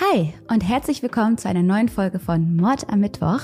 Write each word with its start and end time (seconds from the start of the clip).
Hi 0.00 0.34
und 0.48 0.68
herzlich 0.68 1.04
willkommen 1.04 1.38
zu 1.38 1.48
einer 1.48 1.62
neuen 1.62 1.88
Folge 1.88 2.18
von 2.18 2.56
Mord 2.56 2.90
am 2.90 2.98
Mittwoch. 2.98 3.42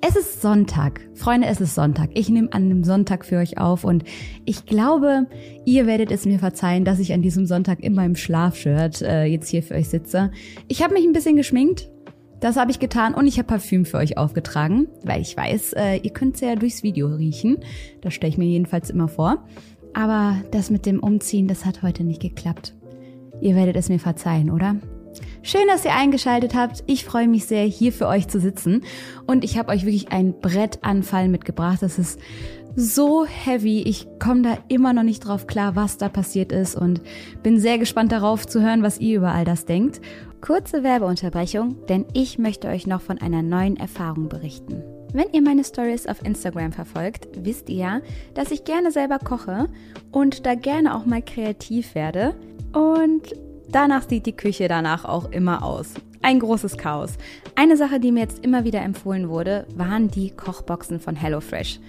Es 0.00 0.16
ist 0.16 0.40
Sonntag. 0.40 1.02
Freunde, 1.12 1.48
es 1.48 1.60
ist 1.60 1.74
Sonntag. 1.74 2.08
Ich 2.14 2.30
nehme 2.30 2.50
an 2.54 2.62
einem 2.62 2.82
Sonntag 2.82 3.26
für 3.26 3.36
euch 3.36 3.58
auf 3.58 3.84
und 3.84 4.02
ich 4.46 4.64
glaube, 4.64 5.26
ihr 5.66 5.86
werdet 5.86 6.10
es 6.10 6.24
mir 6.24 6.38
verzeihen, 6.38 6.86
dass 6.86 6.98
ich 6.98 7.12
an 7.12 7.20
diesem 7.20 7.44
Sonntag 7.44 7.80
in 7.80 7.92
meinem 7.92 8.16
Schlafshirt 8.16 9.02
äh, 9.02 9.24
jetzt 9.24 9.50
hier 9.50 9.62
für 9.62 9.74
euch 9.74 9.90
sitze. 9.90 10.30
Ich 10.66 10.82
habe 10.82 10.94
mich 10.94 11.04
ein 11.04 11.12
bisschen 11.12 11.36
geschminkt. 11.36 11.90
Das 12.40 12.56
habe 12.56 12.70
ich 12.70 12.78
getan 12.78 13.12
und 13.12 13.26
ich 13.26 13.36
habe 13.36 13.48
Parfüm 13.48 13.84
für 13.84 13.98
euch 13.98 14.16
aufgetragen, 14.16 14.88
weil 15.04 15.20
ich 15.20 15.36
weiß, 15.36 15.74
äh, 15.74 15.96
ihr 15.96 16.10
könnt 16.14 16.36
es 16.36 16.40
ja 16.40 16.56
durchs 16.56 16.82
Video 16.82 17.08
riechen. 17.08 17.58
Das 18.00 18.14
stelle 18.14 18.30
ich 18.30 18.38
mir 18.38 18.48
jedenfalls 18.48 18.88
immer 18.88 19.08
vor. 19.08 19.44
Aber 19.92 20.42
das 20.52 20.70
mit 20.70 20.86
dem 20.86 21.00
Umziehen, 21.00 21.48
das 21.48 21.66
hat 21.66 21.82
heute 21.82 22.02
nicht 22.02 22.22
geklappt. 22.22 22.74
Ihr 23.42 23.56
werdet 23.56 23.76
es 23.76 23.90
mir 23.90 23.98
verzeihen, 23.98 24.50
oder? 24.50 24.76
Schön, 25.42 25.66
dass 25.66 25.84
ihr 25.84 25.94
eingeschaltet 25.94 26.54
habt. 26.54 26.84
Ich 26.86 27.04
freue 27.04 27.28
mich 27.28 27.46
sehr, 27.46 27.64
hier 27.64 27.92
für 27.92 28.06
euch 28.06 28.28
zu 28.28 28.40
sitzen. 28.40 28.82
Und 29.26 29.44
ich 29.44 29.58
habe 29.58 29.72
euch 29.72 29.84
wirklich 29.84 30.12
ein 30.12 30.38
Brettanfall 30.40 31.28
mitgebracht. 31.28 31.82
Das 31.82 31.98
ist 31.98 32.20
so 32.76 33.26
heavy. 33.26 33.82
Ich 33.82 34.06
komme 34.18 34.42
da 34.42 34.58
immer 34.68 34.92
noch 34.92 35.02
nicht 35.02 35.20
drauf 35.20 35.46
klar, 35.46 35.76
was 35.76 35.98
da 35.98 36.08
passiert 36.08 36.52
ist 36.52 36.76
und 36.76 37.02
bin 37.42 37.58
sehr 37.58 37.78
gespannt 37.78 38.12
darauf 38.12 38.46
zu 38.46 38.62
hören, 38.62 38.82
was 38.82 38.98
ihr 38.98 39.18
über 39.18 39.32
all 39.32 39.44
das 39.44 39.66
denkt. 39.66 40.00
Kurze 40.40 40.82
Werbeunterbrechung, 40.82 41.86
denn 41.86 42.06
ich 42.14 42.38
möchte 42.38 42.68
euch 42.68 42.86
noch 42.86 43.00
von 43.00 43.18
einer 43.18 43.42
neuen 43.42 43.76
Erfahrung 43.76 44.28
berichten. 44.28 44.82
Wenn 45.12 45.30
ihr 45.32 45.42
meine 45.42 45.62
Stories 45.62 46.06
auf 46.06 46.24
Instagram 46.24 46.72
verfolgt, 46.72 47.28
wisst 47.36 47.68
ihr 47.68 47.76
ja, 47.76 48.00
dass 48.34 48.50
ich 48.50 48.64
gerne 48.64 48.90
selber 48.90 49.18
koche 49.18 49.68
und 50.10 50.46
da 50.46 50.54
gerne 50.54 50.96
auch 50.96 51.04
mal 51.04 51.22
kreativ 51.22 51.94
werde. 51.94 52.34
Und 52.72 53.34
Danach 53.72 54.06
sieht 54.06 54.26
die 54.26 54.36
Küche 54.36 54.68
danach 54.68 55.06
auch 55.06 55.30
immer 55.30 55.64
aus. 55.64 55.94
Ein 56.20 56.40
großes 56.40 56.76
Chaos. 56.76 57.14
Eine 57.54 57.78
Sache, 57.78 57.98
die 57.98 58.12
mir 58.12 58.20
jetzt 58.20 58.44
immer 58.44 58.64
wieder 58.64 58.82
empfohlen 58.82 59.30
wurde, 59.30 59.66
waren 59.74 60.08
die 60.08 60.30
Kochboxen 60.30 61.00
von 61.00 61.16
HelloFresh. 61.16 61.80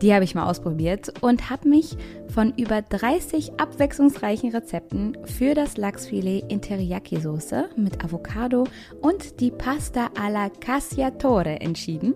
Die 0.00 0.14
habe 0.14 0.24
ich 0.24 0.36
mal 0.36 0.48
ausprobiert 0.48 1.12
und 1.20 1.50
habe 1.50 1.68
mich 1.68 1.96
von 2.32 2.54
über 2.56 2.80
30 2.80 3.60
abwechslungsreichen 3.60 4.50
Rezepten 4.52 5.18
für 5.24 5.54
das 5.54 5.76
Lachsfilet 5.76 6.44
in 6.48 6.60
Teriyaki-Soße 6.60 7.70
mit 7.76 8.04
Avocado 8.04 8.64
und 9.00 9.40
die 9.40 9.50
Pasta 9.50 10.10
alla 10.18 10.48
Cassiatore 10.48 11.60
entschieden. 11.60 12.14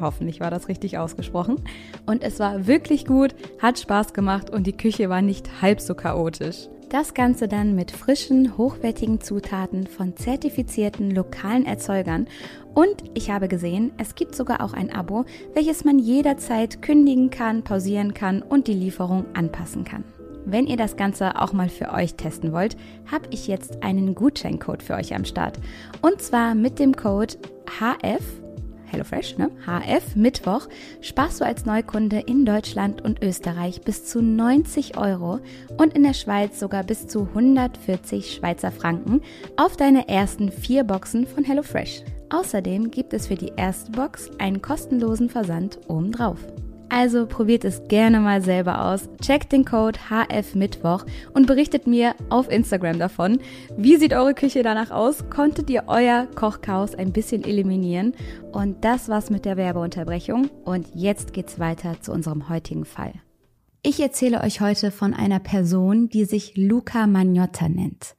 Hoffentlich 0.00 0.40
war 0.40 0.50
das 0.50 0.68
richtig 0.68 0.98
ausgesprochen. 0.98 1.56
Und 2.06 2.22
es 2.22 2.38
war 2.38 2.66
wirklich 2.66 3.06
gut, 3.06 3.34
hat 3.60 3.78
Spaß 3.78 4.12
gemacht 4.12 4.50
und 4.50 4.66
die 4.66 4.76
Küche 4.76 5.08
war 5.08 5.22
nicht 5.22 5.62
halb 5.62 5.80
so 5.80 5.94
chaotisch. 5.94 6.68
Das 6.90 7.14
Ganze 7.14 7.46
dann 7.46 7.76
mit 7.76 7.92
frischen, 7.92 8.58
hochwertigen 8.58 9.20
Zutaten 9.20 9.86
von 9.86 10.16
zertifizierten 10.16 11.12
lokalen 11.12 11.64
Erzeugern. 11.64 12.26
Und 12.74 13.04
ich 13.14 13.30
habe 13.30 13.46
gesehen, 13.46 13.92
es 13.96 14.16
gibt 14.16 14.34
sogar 14.34 14.60
auch 14.60 14.72
ein 14.72 14.92
Abo, 14.92 15.24
welches 15.54 15.84
man 15.84 16.00
jederzeit 16.00 16.82
kündigen 16.82 17.30
kann, 17.30 17.62
pausieren 17.62 18.12
kann 18.12 18.42
und 18.42 18.66
die 18.66 18.74
Lieferung 18.74 19.24
anpassen 19.34 19.84
kann. 19.84 20.02
Wenn 20.44 20.66
ihr 20.66 20.76
das 20.76 20.96
Ganze 20.96 21.40
auch 21.40 21.52
mal 21.52 21.68
für 21.68 21.92
euch 21.92 22.14
testen 22.14 22.52
wollt, 22.52 22.76
habe 23.08 23.28
ich 23.30 23.46
jetzt 23.46 23.84
einen 23.84 24.16
Gutscheincode 24.16 24.82
für 24.82 24.94
euch 24.94 25.14
am 25.14 25.24
Start. 25.24 25.60
Und 26.02 26.20
zwar 26.20 26.56
mit 26.56 26.80
dem 26.80 26.96
Code 26.96 27.36
HF 27.78 28.24
HelloFresh, 28.90 29.38
ne? 29.38 29.50
HF 29.66 30.16
Mittwoch, 30.16 30.68
sparst 31.00 31.40
du 31.40 31.44
als 31.44 31.64
Neukunde 31.64 32.20
in 32.20 32.44
Deutschland 32.44 33.02
und 33.02 33.22
Österreich 33.22 33.82
bis 33.82 34.04
zu 34.04 34.22
90 34.22 34.96
Euro 34.96 35.40
und 35.76 35.94
in 35.94 36.02
der 36.02 36.14
Schweiz 36.14 36.58
sogar 36.60 36.84
bis 36.84 37.06
zu 37.06 37.28
140 37.28 38.34
Schweizer 38.34 38.70
Franken 38.70 39.22
auf 39.56 39.76
deine 39.76 40.08
ersten 40.08 40.50
vier 40.50 40.84
Boxen 40.84 41.26
von 41.26 41.44
HelloFresh. 41.44 42.02
Außerdem 42.30 42.90
gibt 42.90 43.12
es 43.12 43.26
für 43.26 43.34
die 43.34 43.52
erste 43.56 43.90
Box 43.92 44.30
einen 44.38 44.62
kostenlosen 44.62 45.28
Versand 45.28 45.78
obendrauf. 45.88 46.38
Also 46.92 47.26
probiert 47.26 47.64
es 47.64 47.84
gerne 47.86 48.18
mal 48.18 48.42
selber 48.42 48.84
aus. 48.86 49.08
Checkt 49.22 49.52
den 49.52 49.64
Code 49.64 49.98
HFMittwoch 50.10 51.06
und 51.32 51.46
berichtet 51.46 51.86
mir 51.86 52.16
auf 52.30 52.50
Instagram 52.50 52.98
davon. 52.98 53.38
Wie 53.76 53.96
sieht 53.96 54.12
eure 54.12 54.34
Küche 54.34 54.64
danach 54.64 54.90
aus? 54.90 55.30
Konntet 55.30 55.70
ihr 55.70 55.84
euer 55.86 56.26
Kochchaos 56.34 56.96
ein 56.96 57.12
bisschen 57.12 57.44
eliminieren? 57.44 58.14
Und 58.50 58.84
das 58.84 59.08
war's 59.08 59.30
mit 59.30 59.44
der 59.44 59.56
Werbeunterbrechung. 59.56 60.50
Und 60.64 60.88
jetzt 60.92 61.32
geht's 61.32 61.60
weiter 61.60 62.00
zu 62.00 62.10
unserem 62.10 62.48
heutigen 62.48 62.84
Fall. 62.84 63.12
Ich 63.84 64.00
erzähle 64.00 64.42
euch 64.42 64.60
heute 64.60 64.90
von 64.90 65.14
einer 65.14 65.38
Person, 65.38 66.08
die 66.08 66.24
sich 66.24 66.56
Luca 66.56 67.06
Magnotta 67.06 67.68
nennt. 67.68 68.16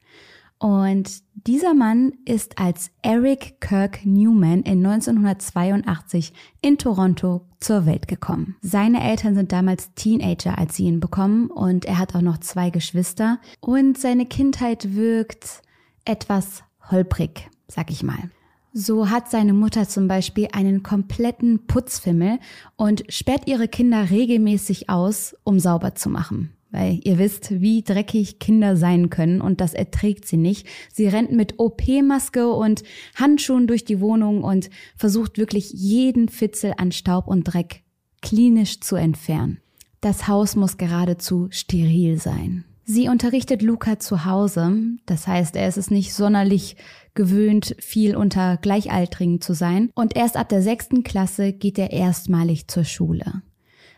Und 0.58 1.22
dieser 1.34 1.74
Mann 1.74 2.12
ist 2.24 2.58
als 2.58 2.90
Eric 3.02 3.60
Kirk 3.60 4.06
Newman 4.06 4.62
in 4.62 4.84
1982 4.86 6.32
in 6.62 6.78
Toronto 6.78 7.48
zur 7.62 7.86
Welt 7.86 8.08
gekommen. 8.08 8.56
Seine 8.60 9.02
Eltern 9.02 9.34
sind 9.34 9.52
damals 9.52 9.94
Teenager, 9.94 10.58
als 10.58 10.76
sie 10.76 10.84
ihn 10.84 11.00
bekommen 11.00 11.48
und 11.48 11.84
er 11.84 11.98
hat 11.98 12.14
auch 12.14 12.20
noch 12.20 12.38
zwei 12.38 12.70
Geschwister 12.70 13.38
und 13.60 13.98
seine 13.98 14.26
Kindheit 14.26 14.94
wirkt 14.94 15.62
etwas 16.04 16.62
holprig, 16.90 17.48
sag 17.68 17.90
ich 17.90 18.02
mal. 18.02 18.30
So 18.74 19.10
hat 19.10 19.30
seine 19.30 19.52
Mutter 19.52 19.86
zum 19.86 20.08
Beispiel 20.08 20.48
einen 20.52 20.82
kompletten 20.82 21.66
Putzfimmel 21.66 22.38
und 22.76 23.04
sperrt 23.08 23.46
ihre 23.46 23.68
Kinder 23.68 24.10
regelmäßig 24.10 24.88
aus, 24.88 25.36
um 25.44 25.58
sauber 25.58 25.94
zu 25.94 26.08
machen 26.08 26.54
weil 26.72 26.98
ihr 27.04 27.18
wisst, 27.18 27.60
wie 27.60 27.82
dreckig 27.82 28.38
Kinder 28.40 28.76
sein 28.76 29.10
können 29.10 29.40
und 29.40 29.60
das 29.60 29.74
erträgt 29.74 30.26
sie 30.26 30.38
nicht. 30.38 30.66
Sie 30.92 31.06
rennt 31.06 31.30
mit 31.30 31.58
OP-Maske 31.58 32.50
und 32.50 32.82
Handschuhen 33.14 33.66
durch 33.66 33.84
die 33.84 34.00
Wohnung 34.00 34.42
und 34.42 34.70
versucht 34.96 35.38
wirklich 35.38 35.70
jeden 35.72 36.28
Fitzel 36.28 36.74
an 36.76 36.90
Staub 36.90 37.28
und 37.28 37.44
Dreck 37.44 37.82
klinisch 38.22 38.80
zu 38.80 38.96
entfernen. 38.96 39.60
Das 40.00 40.26
Haus 40.26 40.56
muss 40.56 40.78
geradezu 40.78 41.48
steril 41.50 42.18
sein. 42.18 42.64
Sie 42.84 43.08
unterrichtet 43.08 43.62
Luca 43.62 44.00
zu 44.00 44.24
Hause, 44.24 44.76
das 45.06 45.28
heißt, 45.28 45.54
er 45.54 45.68
ist 45.68 45.76
es 45.76 45.90
nicht 45.90 46.12
sonderlich 46.12 46.76
gewöhnt, 47.14 47.76
viel 47.78 48.16
unter 48.16 48.56
Gleichaltrigen 48.56 49.40
zu 49.40 49.54
sein, 49.54 49.90
und 49.94 50.16
erst 50.16 50.36
ab 50.36 50.48
der 50.48 50.62
sechsten 50.62 51.04
Klasse 51.04 51.52
geht 51.52 51.78
er 51.78 51.92
erstmalig 51.92 52.66
zur 52.66 52.84
Schule. 52.84 53.42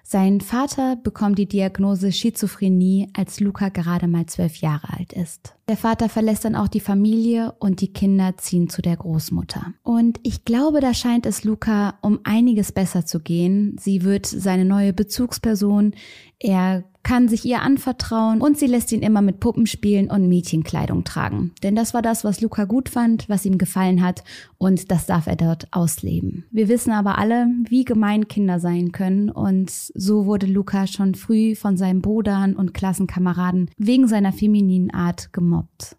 Sein 0.07 0.43
Vater 0.43 0.97
bekommt 0.97 1.39
die 1.39 1.49
Diagnose 1.49 2.13
Schizophrenie, 2.13 3.09
als 3.17 3.41
Luca 3.41 3.71
gerade 3.71 4.07
mal 4.07 4.27
zwölf 4.27 4.57
Jahre 4.57 4.93
alt 4.93 5.15
ist. 5.15 5.57
Der 5.67 5.77
Vater 5.79 6.11
verlässt 6.11 6.45
dann 6.45 6.57
auch 6.57 6.69
die 6.69 6.81
Familie 6.81 7.55
und 7.59 7.81
die 7.81 7.93
Kinder 7.93 8.37
ziehen 8.37 8.69
zu 8.69 8.83
der 8.83 8.97
Großmutter. 8.97 9.73
Und 9.83 10.21
ich 10.23 10.45
glaube, 10.45 10.81
da 10.81 10.93
scheint 10.93 11.25
es 11.25 11.45
Luca 11.45 11.99
um 12.03 12.21
einiges 12.25 12.73
besser 12.73 13.07
zu 13.07 13.21
gehen. 13.21 13.77
Sie 13.81 14.03
wird 14.03 14.27
seine 14.27 14.67
neue 14.67 14.93
Bezugsperson. 14.93 15.95
Er 16.39 16.85
kann 17.05 17.29
sich 17.29 17.45
ihr 17.45 17.63
anvertrauen 17.63 18.41
und 18.41 18.59
sie 18.59 18.67
lässt 18.67 18.91
ihn 18.91 19.03
immer 19.03 19.23
mit 19.23 19.39
Puppen 19.39 19.67
spielen 19.67 20.11
und 20.11 20.29
Mädchenkleidung 20.29 21.05
tragen. 21.05 21.53
Denn 21.63 21.77
das 21.77 21.95
war 21.95 22.03
das, 22.03 22.25
was 22.25 22.41
Luca 22.41 22.65
gut 22.65 22.89
fand, 22.89 23.29
was 23.29 23.45
ihm 23.45 23.59
gefallen 23.59 24.03
hat 24.03 24.25
und 24.59 24.91
das 24.91 25.07
darf 25.07 25.27
er 25.27 25.37
dort 25.37 25.69
ausleben. 25.71 26.45
Wir 26.51 26.69
wissen 26.69 26.91
aber 26.91 27.19
alle, 27.19 27.47
wie 27.69 27.85
gemein 27.85 28.27
Kinder 28.27 28.59
sein 28.59 28.91
können 28.91 29.29
und 29.29 29.71
so 29.71 30.25
wurde 30.25 30.47
Luca 30.47 30.87
schon 30.87 31.15
früh 31.15 31.55
von 31.55 31.77
seinen 31.77 32.01
Brudern 32.01 32.57
und 32.57 32.75
Klassenkameraden 32.75 33.71
wegen 33.77 34.09
seiner 34.09 34.33
femininen 34.33 34.91
Art 34.91 35.33
gemobbt. 35.33 35.54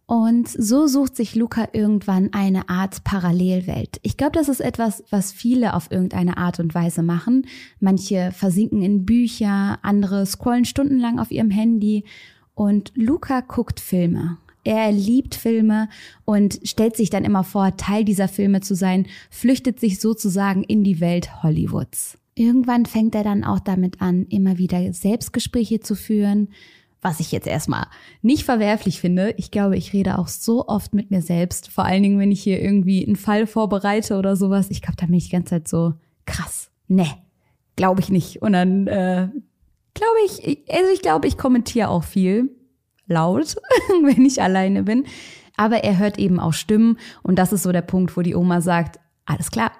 Und 0.05 0.47
so 0.47 0.87
sucht 0.87 1.15
sich 1.15 1.35
Luca 1.35 1.67
irgendwann 1.73 2.31
eine 2.33 2.69
Art 2.69 3.03
Parallelwelt. 3.03 3.99
Ich 4.01 4.17
glaube, 4.17 4.33
das 4.33 4.49
ist 4.49 4.61
etwas, 4.61 5.03
was 5.09 5.31
viele 5.31 5.73
auf 5.73 5.91
irgendeine 5.91 6.37
Art 6.37 6.59
und 6.59 6.73
Weise 6.73 7.03
machen. 7.03 7.47
Manche 7.79 8.31
versinken 8.31 8.81
in 8.81 9.05
Bücher, 9.05 9.79
andere 9.81 10.25
scrollen 10.25 10.65
Stunden 10.65 10.85
stundenlang 10.85 11.19
auf 11.19 11.31
ihrem 11.31 11.49
Handy 11.49 12.03
und 12.53 12.91
Luca 12.95 13.41
guckt 13.41 13.79
Filme. 13.79 14.37
Er 14.63 14.91
liebt 14.91 15.35
Filme 15.35 15.89
und 16.25 16.59
stellt 16.63 16.95
sich 16.95 17.09
dann 17.09 17.25
immer 17.25 17.43
vor, 17.43 17.77
Teil 17.77 18.03
dieser 18.03 18.27
Filme 18.27 18.61
zu 18.61 18.75
sein, 18.75 19.07
flüchtet 19.29 19.79
sich 19.79 19.99
sozusagen 19.99 20.63
in 20.63 20.83
die 20.83 20.99
Welt 20.99 21.43
Hollywoods. 21.43 22.17
Irgendwann 22.33 22.85
fängt 22.85 23.15
er 23.15 23.23
dann 23.23 23.43
auch 23.43 23.59
damit 23.59 24.01
an, 24.01 24.25
immer 24.29 24.57
wieder 24.57 24.91
Selbstgespräche 24.91 25.79
zu 25.81 25.95
führen, 25.95 26.49
was 27.05 27.19
ich 27.19 27.31
jetzt 27.31 27.45
erstmal 27.45 27.85
nicht 28.23 28.45
verwerflich 28.45 28.99
finde. 28.99 29.35
Ich 29.37 29.51
glaube, 29.51 29.77
ich 29.77 29.93
rede 29.93 30.17
auch 30.17 30.27
so 30.27 30.67
oft 30.67 30.95
mit 30.95 31.11
mir 31.11 31.21
selbst, 31.21 31.69
vor 31.69 31.85
allen 31.85 32.01
Dingen, 32.01 32.17
wenn 32.17 32.31
ich 32.31 32.41
hier 32.41 32.59
irgendwie 32.59 33.05
einen 33.05 33.15
Fall 33.15 33.45
vorbereite 33.45 34.17
oder 34.17 34.35
sowas. 34.35 34.71
Ich 34.71 34.81
glaube, 34.81 34.97
da 34.97 35.05
bin 35.05 35.13
ich 35.13 35.25
die 35.25 35.31
ganze 35.31 35.51
Zeit 35.51 35.67
so 35.67 35.93
krass. 36.25 36.71
Ne, 36.87 37.05
glaube 37.75 38.01
ich 38.01 38.09
nicht. 38.09 38.41
Und 38.41 38.53
dann 38.53 38.87
äh, 38.87 39.29
glaube 39.93 40.17
ich, 40.25 40.65
also 40.67 40.91
ich 40.91 41.03
glaube, 41.03 41.27
ich 41.27 41.37
kommentiere 41.37 41.89
auch 41.89 42.03
viel 42.03 42.49
laut, 43.05 43.55
wenn 44.03 44.25
ich 44.25 44.41
alleine 44.41 44.81
bin. 44.81 45.05
Aber 45.57 45.83
er 45.83 45.99
hört 45.99 46.17
eben 46.17 46.39
auch 46.39 46.53
Stimmen 46.53 46.97
und 47.21 47.37
das 47.37 47.53
ist 47.53 47.61
so 47.61 47.71
der 47.71 47.83
Punkt, 47.83 48.17
wo 48.17 48.23
die 48.23 48.35
Oma 48.35 48.61
sagt, 48.61 48.99
alles 49.25 49.51
klar, 49.51 49.71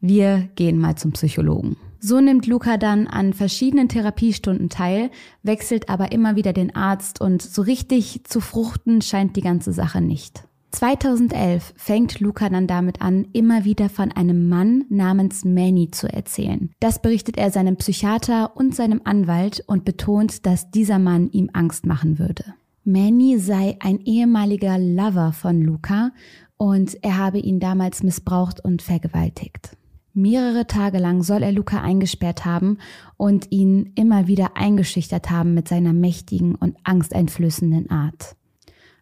wir 0.00 0.48
gehen 0.54 0.78
mal 0.78 0.96
zum 0.96 1.12
Psychologen. 1.12 1.76
So 2.00 2.20
nimmt 2.20 2.46
Luca 2.46 2.78
dann 2.78 3.06
an 3.06 3.34
verschiedenen 3.34 3.88
Therapiestunden 3.88 4.70
teil, 4.70 5.10
wechselt 5.42 5.90
aber 5.90 6.12
immer 6.12 6.34
wieder 6.34 6.54
den 6.54 6.74
Arzt 6.74 7.20
und 7.20 7.42
so 7.42 7.60
richtig 7.60 8.24
zu 8.24 8.40
fruchten 8.40 9.02
scheint 9.02 9.36
die 9.36 9.42
ganze 9.42 9.72
Sache 9.72 10.00
nicht. 10.00 10.44
2011 10.72 11.74
fängt 11.76 12.20
Luca 12.20 12.48
dann 12.48 12.66
damit 12.66 13.02
an, 13.02 13.26
immer 13.32 13.64
wieder 13.64 13.88
von 13.88 14.12
einem 14.12 14.48
Mann 14.48 14.84
namens 14.88 15.44
Manny 15.44 15.90
zu 15.90 16.10
erzählen. 16.10 16.70
Das 16.80 17.02
berichtet 17.02 17.36
er 17.36 17.50
seinem 17.50 17.76
Psychiater 17.76 18.56
und 18.56 18.74
seinem 18.74 19.02
Anwalt 19.04 19.62
und 19.66 19.84
betont, 19.84 20.46
dass 20.46 20.70
dieser 20.70 20.98
Mann 20.98 21.28
ihm 21.32 21.50
Angst 21.52 21.84
machen 21.84 22.18
würde. 22.18 22.44
Manny 22.84 23.38
sei 23.38 23.76
ein 23.80 24.00
ehemaliger 24.00 24.78
Lover 24.78 25.32
von 25.32 25.60
Luca 25.60 26.12
und 26.56 26.96
er 27.02 27.18
habe 27.18 27.38
ihn 27.38 27.60
damals 27.60 28.02
missbraucht 28.02 28.64
und 28.64 28.80
vergewaltigt. 28.80 29.76
Mehrere 30.12 30.66
Tage 30.66 30.98
lang 30.98 31.22
soll 31.22 31.42
er 31.42 31.52
Luca 31.52 31.80
eingesperrt 31.80 32.44
haben 32.44 32.78
und 33.16 33.50
ihn 33.50 33.92
immer 33.94 34.26
wieder 34.26 34.56
eingeschüchtert 34.56 35.30
haben 35.30 35.54
mit 35.54 35.68
seiner 35.68 35.92
mächtigen 35.92 36.54
und 36.54 36.76
angsteinflößenden 36.84 37.90
Art. 37.90 38.36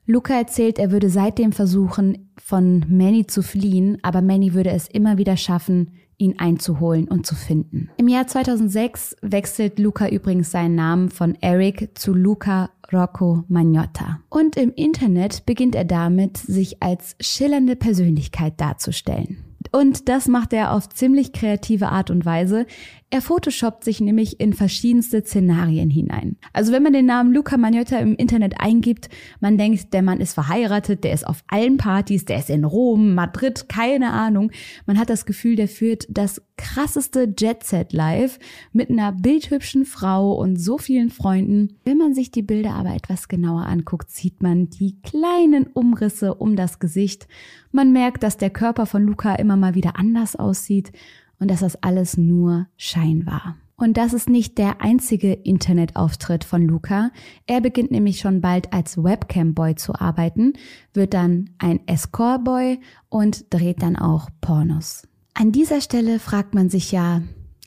Luca 0.07 0.35
erzählt, 0.35 0.79
er 0.79 0.91
würde 0.91 1.11
seitdem 1.11 1.53
versuchen, 1.53 2.31
von 2.43 2.85
Manny 2.89 3.27
zu 3.27 3.43
fliehen, 3.43 3.99
aber 4.03 4.23
Manny 4.23 4.55
würde 4.55 4.71
es 4.71 4.89
immer 4.89 5.19
wieder 5.19 5.37
schaffen, 5.37 5.91
ihn 6.17 6.39
einzuholen 6.39 7.09
und 7.09 7.27
zu 7.27 7.35
finden. 7.35 7.91
Im 7.97 8.09
Jahr 8.09 8.27
2006 8.27 9.17
wechselt 9.23 9.79
Luca 9.79 10.09
übrigens 10.09 10.51
seinen 10.51 10.75
Namen 10.75 11.11
von 11.11 11.37
Eric 11.41 11.91
zu 11.95 12.13
Luca 12.13 12.71
Rocco 12.93 13.45
Magnotta. 13.49 14.21
Und 14.29 14.57
im 14.57 14.73
Internet 14.75 15.47
beginnt 15.47 15.75
er 15.75 15.85
damit, 15.85 16.39
sich 16.39 16.83
als 16.83 17.15
schillernde 17.21 17.77
Persönlichkeit 17.77 18.61
darzustellen. 18.61 19.45
Und 19.71 20.09
das 20.09 20.29
macht 20.29 20.53
er 20.53 20.73
auf 20.73 20.89
ziemlich 20.89 21.33
kreative 21.33 21.89
Art 21.89 22.11
und 22.11 22.25
Weise. 22.25 22.67
Er 23.11 23.23
photoshoppt 23.23 23.85
sich 23.85 24.03
nämlich 24.03 24.39
in 24.39 24.53
verschiedenste 24.53 25.23
Szenarien 25.23 25.89
hinein. 25.89 26.37
Also 26.53 26.73
wenn 26.73 26.83
man 26.83 26.93
den 26.93 27.07
Namen 27.07 27.33
Luca 27.33 27.57
Magnotta 27.57 27.97
im 27.97 28.15
Internet 28.15 28.61
eingibt, 28.61 29.09
man 29.41 29.57
denkt, 29.57 29.95
der 29.95 30.03
Mann 30.03 30.21
ist 30.21 30.35
verheiratet, 30.35 31.05
der 31.05 31.15
ist 31.15 31.27
auf 31.27 31.43
allen 31.47 31.79
Partys, 31.79 32.27
der 32.27 32.39
ist 32.39 32.51
in 32.51 32.65
Rom, 32.65 33.15
Madrid, 33.15 33.67
keine 33.71 34.13
Ahnung. 34.13 34.53
Man 34.85 34.99
hat 34.99 35.09
das 35.09 35.25
Gefühl, 35.25 35.57
der 35.57 35.69
führt 35.69 36.07
das 36.11 36.43
krasseste 36.59 37.33
Jet-Set 37.39 37.95
live 37.95 38.39
mit 38.75 38.91
einer 38.91 39.13
bildhübschen 39.13 39.87
Frau 39.87 40.35
und 40.35 40.57
so 40.57 40.77
vielen 40.77 41.09
Freunden. 41.09 41.79
Wenn 41.85 41.97
man 41.97 42.13
sich 42.13 42.31
die 42.31 42.43
Bilder 42.43 42.75
aber 42.75 42.95
etwas 42.95 43.29
genauer 43.29 43.65
anguckt, 43.65 44.11
sieht 44.11 44.43
man 44.43 44.69
die 44.69 45.01
kleinen 45.01 45.67
Umrisse 45.69 46.35
um 46.35 46.57
das 46.57 46.79
Gesicht. 46.79 47.27
Man 47.73 47.91
merkt, 47.91 48.23
dass 48.23 48.37
der 48.37 48.51
Körper 48.51 48.85
von 48.85 49.05
Luca 49.05 49.35
immer 49.37 49.57
mal 49.57 49.75
wieder 49.75 49.99
anders 49.99 50.37
aussieht 50.37 50.93
und 51.39 51.51
dass 51.51 51.61
das 51.61 51.83
alles 51.83 52.17
nur 52.17 52.67
Schein 52.77 53.27
war. 53.27 53.57
Und 53.77 53.97
das 53.97 54.13
ist 54.13 54.29
nicht 54.29 54.59
der 54.59 54.81
einzige 54.81 55.33
Internetauftritt 55.33 56.43
von 56.43 56.63
Luca. 56.63 57.11
Er 57.47 57.61
beginnt 57.61 57.93
nämlich 57.93 58.19
schon 58.19 58.41
bald 58.41 58.73
als 58.73 59.03
Webcam-Boy 59.03 59.77
zu 59.77 59.95
arbeiten, 59.95 60.55
wird 60.95 61.15
dann 61.15 61.51
ein 61.59 61.87
Escort-Boy 61.87 62.81
und 63.09 63.55
dreht 63.55 63.83
dann 63.83 63.95
auch 63.95 64.31
Pornos. 64.41 65.07
An 65.33 65.53
dieser 65.53 65.81
Stelle 65.81 66.19
fragt 66.19 66.55
man 66.55 66.69
sich 66.71 66.91
ja, 66.91 67.23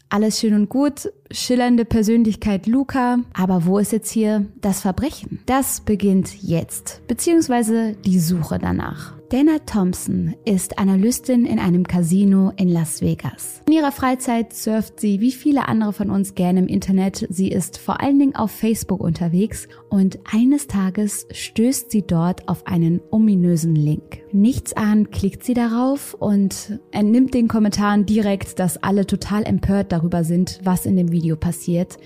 alles 0.10 0.42
schön 0.42 0.54
und 0.54 0.68
gut, 0.68 1.10
schillernde 1.32 1.86
Persönlichkeit 1.86 2.68
Luca, 2.68 3.20
aber 3.34 3.66
wo 3.66 3.78
ist 3.78 3.94
jetzt 3.94 4.12
hier 4.12 4.46
das 4.60 4.82
Verbrechen? 4.82 5.40
Das 5.46 5.80
beginnt 5.80 6.44
jetzt, 6.44 7.02
beziehungsweise 7.08 7.96
die 8.04 8.20
Suche 8.20 8.60
danach. 8.60 9.21
Dana 9.32 9.60
Thompson 9.66 10.36
ist 10.44 10.78
Analystin 10.78 11.46
in 11.46 11.58
einem 11.58 11.88
Casino 11.88 12.52
in 12.58 12.68
Las 12.68 13.02
Vegas. 13.02 13.62
In 13.66 13.72
ihrer 13.72 13.94
Freizeit 13.94 14.52
surft 14.52 15.00
sie 15.00 15.22
wie 15.22 15.32
viele 15.32 15.70
andere 15.70 15.94
von 15.94 16.10
uns 16.10 16.36
gerne 16.36 16.60
im 16.60 16.68
Internet. 16.68 17.28
Sie 17.30 17.48
ist 17.48 17.78
vor 17.78 18.02
allen 18.02 18.20
Dingen 18.20 18.36
auf 18.36 18.52
Facebook 18.52 19.00
unterwegs 19.00 19.70
und 19.90 20.20
eines 20.30 20.68
Tages 20.68 21.28
stößt 21.32 21.92
sie 21.92 22.02
dort 22.02 22.50
auf 22.50 22.68
einen 22.68 23.00
ominösen 23.10 23.74
Link. 23.74 24.22
Nichts 24.34 24.74
ahnt 24.74 25.14
klickt 25.14 25.46
sie 25.46 25.54
darauf 25.54 26.14
und 26.14 26.82
entnimmt 26.92 27.34
den 27.34 27.48
Kommentaren 27.48 28.06
direkt, 28.06 28.60
dass 28.60 28.84
alle 28.84 29.08
total 29.08 29.44
empört 29.44 29.94
darüber 29.94 30.26
sind, 30.26 30.60
was 30.66 30.86
in 30.86 30.98
dem 30.98 31.14
Video 31.14 31.38
passiert. 31.38 32.00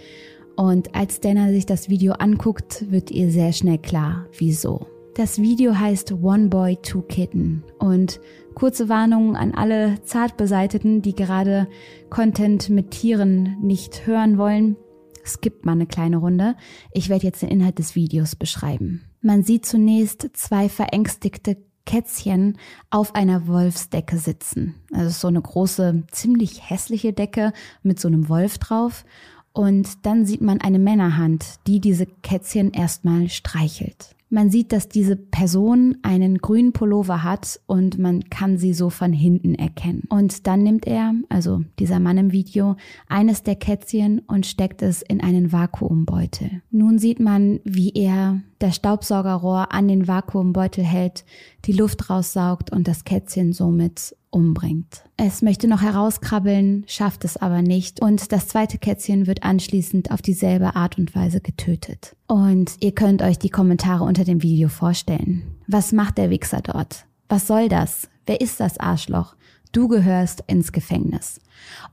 Und 0.56 0.94
als 0.94 1.22
Dana 1.22 1.50
sich 1.50 1.66
das 1.66 1.90
Video 1.90 2.14
anguckt, 2.14 2.86
wird 2.92 3.10
ihr 3.10 3.32
sehr 3.32 3.52
schnell 3.52 3.80
klar, 3.80 4.28
wieso. 4.38 4.86
Das 5.16 5.42
Video 5.42 5.80
heißt 5.80 6.12
One 6.12 6.50
Boy, 6.50 6.76
Two 6.82 7.02
Kitten 7.02 7.64
und 7.80 8.20
kurze 8.54 8.90
Warnung 8.90 9.38
an 9.38 9.54
alle 9.54 10.04
Zartbeseiteten, 10.04 11.02
die 11.02 11.16
gerade 11.16 11.70
Content 12.10 12.70
mit 12.70 12.92
Tieren 12.92 13.56
nicht 13.62 14.06
hören 14.06 14.38
wollen. 14.38 14.76
Skippt 15.24 15.66
mal 15.66 15.72
eine 15.72 15.86
kleine 15.86 16.18
Runde. 16.18 16.58
Ich 16.92 17.08
werde 17.08 17.26
jetzt 17.26 17.42
den 17.42 17.48
Inhalt 17.48 17.80
des 17.80 17.96
Videos 17.96 18.36
beschreiben. 18.36 19.06
Man 19.22 19.44
sieht 19.44 19.66
zunächst 19.66 20.32
zwei 20.34 20.68
verängstigte 20.68 21.64
Kätzchen 21.86 22.58
auf 22.90 23.16
einer 23.16 23.48
Wolfsdecke 23.48 24.18
sitzen. 24.18 24.76
Also 24.92 25.12
so 25.12 25.30
eine 25.30 25.42
große, 25.42 26.04
ziemlich 26.12 26.70
hässliche 26.70 27.14
Decke 27.14 27.54
mit 27.84 28.02
so 28.02 28.10
einem 28.10 28.28
Wolf 28.28 28.58
drauf. 28.58 29.06
Und 29.54 30.06
dann 30.06 30.26
sieht 30.26 30.42
man 30.42 30.60
eine 30.60 30.80
Männerhand, 30.80 31.46
die 31.68 31.80
diese 31.80 32.06
Kätzchen 32.06 32.72
erstmal 32.72 33.30
streichelt. 33.30 34.16
Man 34.36 34.50
sieht, 34.50 34.74
dass 34.74 34.90
diese 34.90 35.16
Person 35.16 35.96
einen 36.02 36.40
grünen 36.40 36.74
Pullover 36.74 37.24
hat 37.24 37.58
und 37.68 37.98
man 37.98 38.26
kann 38.26 38.58
sie 38.58 38.74
so 38.74 38.90
von 38.90 39.14
hinten 39.14 39.56
erkennen. 39.56 40.04
Und 40.10 40.46
dann 40.46 40.62
nimmt 40.62 40.86
er, 40.86 41.14
also 41.30 41.64
dieser 41.80 42.02
Mann 42.02 42.18
im 42.18 42.34
Video, 42.34 42.76
eines 43.08 43.44
der 43.44 43.56
Kätzchen 43.56 44.20
und 44.28 44.46
steckt 44.46 44.82
es 44.82 45.02
in 45.04 45.22
einen 45.22 45.54
Vakuumbeutel. 45.54 46.62
Nun 46.70 47.00
sieht 47.00 47.22
man, 47.22 47.62
wie 47.64 47.94
er 47.94 48.42
das 48.60 48.76
Staubsaugerrohr 48.76 49.72
an 49.72 49.88
den 49.88 50.06
Vakuumbeutel 50.06 50.84
hält, 50.84 51.24
die 51.64 51.72
Luft 51.72 52.10
raussaugt 52.10 52.74
und 52.74 52.90
das 52.90 53.06
Kätzchen 53.06 53.54
somit 53.54 54.18
umbringt. 54.36 55.06
Es 55.16 55.42
möchte 55.42 55.68
noch 55.68 55.82
herauskrabbeln, 55.82 56.84
schafft 56.88 57.24
es 57.24 57.38
aber 57.38 57.62
nicht 57.62 58.02
und 58.02 58.34
das 58.34 58.50
zweite 58.50 58.78
Kätzchen 58.78 59.28
wird 59.28 59.44
anschließend 59.44 60.12
auf 60.12 60.22
dieselbe 60.22 60.76
Art 60.76 60.98
und 60.98 61.16
Weise 61.16 61.40
getötet. 61.40 62.18
Und 62.28 62.76
ihr 62.82 62.92
könnt 62.92 63.22
euch 63.22 63.40
die 63.40 63.50
Kommentare 63.50 64.04
unter 64.04 64.26
dem 64.26 64.44
Video 64.44 64.68
vorstellen. 64.68 65.44
Was 65.68 65.94
macht 65.94 66.18
der 66.18 66.30
Wichser 66.30 66.60
dort? 66.62 67.06
Was 67.30 67.48
soll 67.48 67.70
das? 67.70 68.10
Wer 68.26 68.42
ist 68.42 68.60
das 68.60 68.78
Arschloch? 68.78 69.36
Du 69.72 69.88
gehörst 69.88 70.44
ins 70.48 70.74
Gefängnis. 70.74 71.40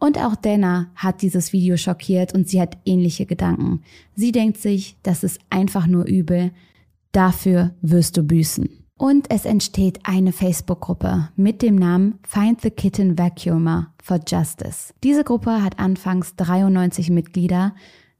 Und 0.00 0.18
auch 0.18 0.34
Dana 0.34 0.90
hat 0.96 1.22
dieses 1.22 1.52
Video 1.52 1.76
schockiert 1.76 2.34
und 2.34 2.48
sie 2.48 2.60
hat 2.60 2.76
ähnliche 2.84 3.24
Gedanken. 3.24 3.82
Sie 4.16 4.32
denkt 4.32 4.58
sich, 4.58 4.96
das 5.04 5.22
ist 5.22 5.38
einfach 5.48 5.86
nur 5.86 6.06
übel. 6.06 6.50
Dafür 7.12 7.74
wirst 7.82 8.16
du 8.16 8.24
büßen. 8.24 8.81
Und 8.98 9.30
es 9.30 9.44
entsteht 9.44 10.00
eine 10.04 10.32
Facebook-Gruppe 10.32 11.30
mit 11.36 11.62
dem 11.62 11.74
Namen 11.74 12.18
Find 12.26 12.60
the 12.60 12.70
Kitten 12.70 13.18
Vacuumer 13.18 13.92
for 14.02 14.20
Justice. 14.26 14.94
Diese 15.02 15.24
Gruppe 15.24 15.62
hat 15.62 15.78
anfangs 15.78 16.36
93 16.36 17.10
Mitglieder, 17.10 17.74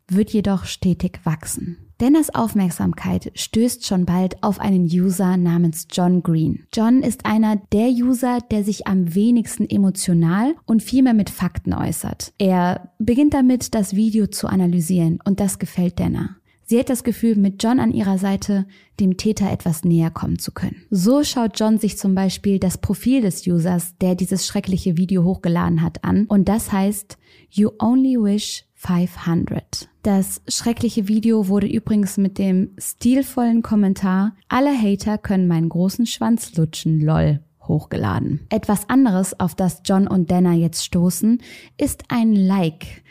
wird 0.08 0.30
jedoch 0.30 0.64
stetig 0.64 1.20
wachsen. 1.24 1.92
Denners 2.00 2.34
Aufmerksamkeit 2.34 3.30
stößt 3.36 3.86
schon 3.86 4.06
bald 4.06 4.42
auf 4.42 4.58
einen 4.58 4.86
User 4.86 5.36
namens 5.36 5.86
John 5.92 6.24
Green. 6.24 6.66
John 6.74 7.02
ist 7.02 7.26
einer 7.26 7.62
der 7.72 7.90
User, 7.90 8.38
der 8.50 8.64
sich 8.64 8.88
am 8.88 9.14
wenigsten 9.14 9.70
emotional 9.70 10.56
und 10.66 10.82
viel 10.82 11.04
mehr 11.04 11.14
mit 11.14 11.30
Fakten 11.30 11.72
äußert. 11.72 12.32
Er 12.38 12.92
beginnt 12.98 13.34
damit, 13.34 13.76
das 13.76 13.94
Video 13.94 14.26
zu 14.26 14.48
analysieren 14.48 15.20
und 15.24 15.38
das 15.38 15.60
gefällt 15.60 16.00
Denner. 16.00 16.38
Sie 16.64 16.78
hat 16.78 16.88
das 16.88 17.04
Gefühl, 17.04 17.36
mit 17.36 17.62
John 17.62 17.80
an 17.80 17.92
ihrer 17.92 18.18
Seite 18.18 18.66
dem 19.00 19.16
Täter 19.16 19.50
etwas 19.50 19.84
näher 19.84 20.10
kommen 20.10 20.38
zu 20.38 20.52
können. 20.52 20.82
So 20.90 21.24
schaut 21.24 21.58
John 21.58 21.78
sich 21.78 21.98
zum 21.98 22.14
Beispiel 22.14 22.58
das 22.58 22.78
Profil 22.78 23.20
des 23.20 23.46
Users, 23.46 23.96
der 24.00 24.14
dieses 24.14 24.46
schreckliche 24.46 24.96
Video 24.96 25.24
hochgeladen 25.24 25.82
hat, 25.82 26.04
an. 26.04 26.26
Und 26.26 26.48
das 26.48 26.72
heißt, 26.72 27.18
You 27.50 27.70
only 27.78 28.16
wish 28.16 28.64
500. 28.74 29.88
Das 30.02 30.42
schreckliche 30.48 31.06
Video 31.06 31.48
wurde 31.48 31.66
übrigens 31.66 32.16
mit 32.16 32.38
dem 32.38 32.70
stilvollen 32.78 33.62
Kommentar 33.62 34.34
Alle 34.48 34.76
Hater 34.76 35.18
können 35.18 35.46
meinen 35.46 35.68
großen 35.68 36.06
Schwanz 36.06 36.56
lutschen, 36.56 37.00
lol 37.00 37.40
hochgeladen. 37.68 38.40
Etwas 38.48 38.88
anderes, 38.88 39.38
auf 39.38 39.54
das 39.54 39.82
John 39.84 40.06
und 40.06 40.30
Dana 40.30 40.54
jetzt 40.54 40.84
stoßen, 40.84 41.40
ist 41.78 42.04
ein 42.08 42.34
Like 42.34 43.01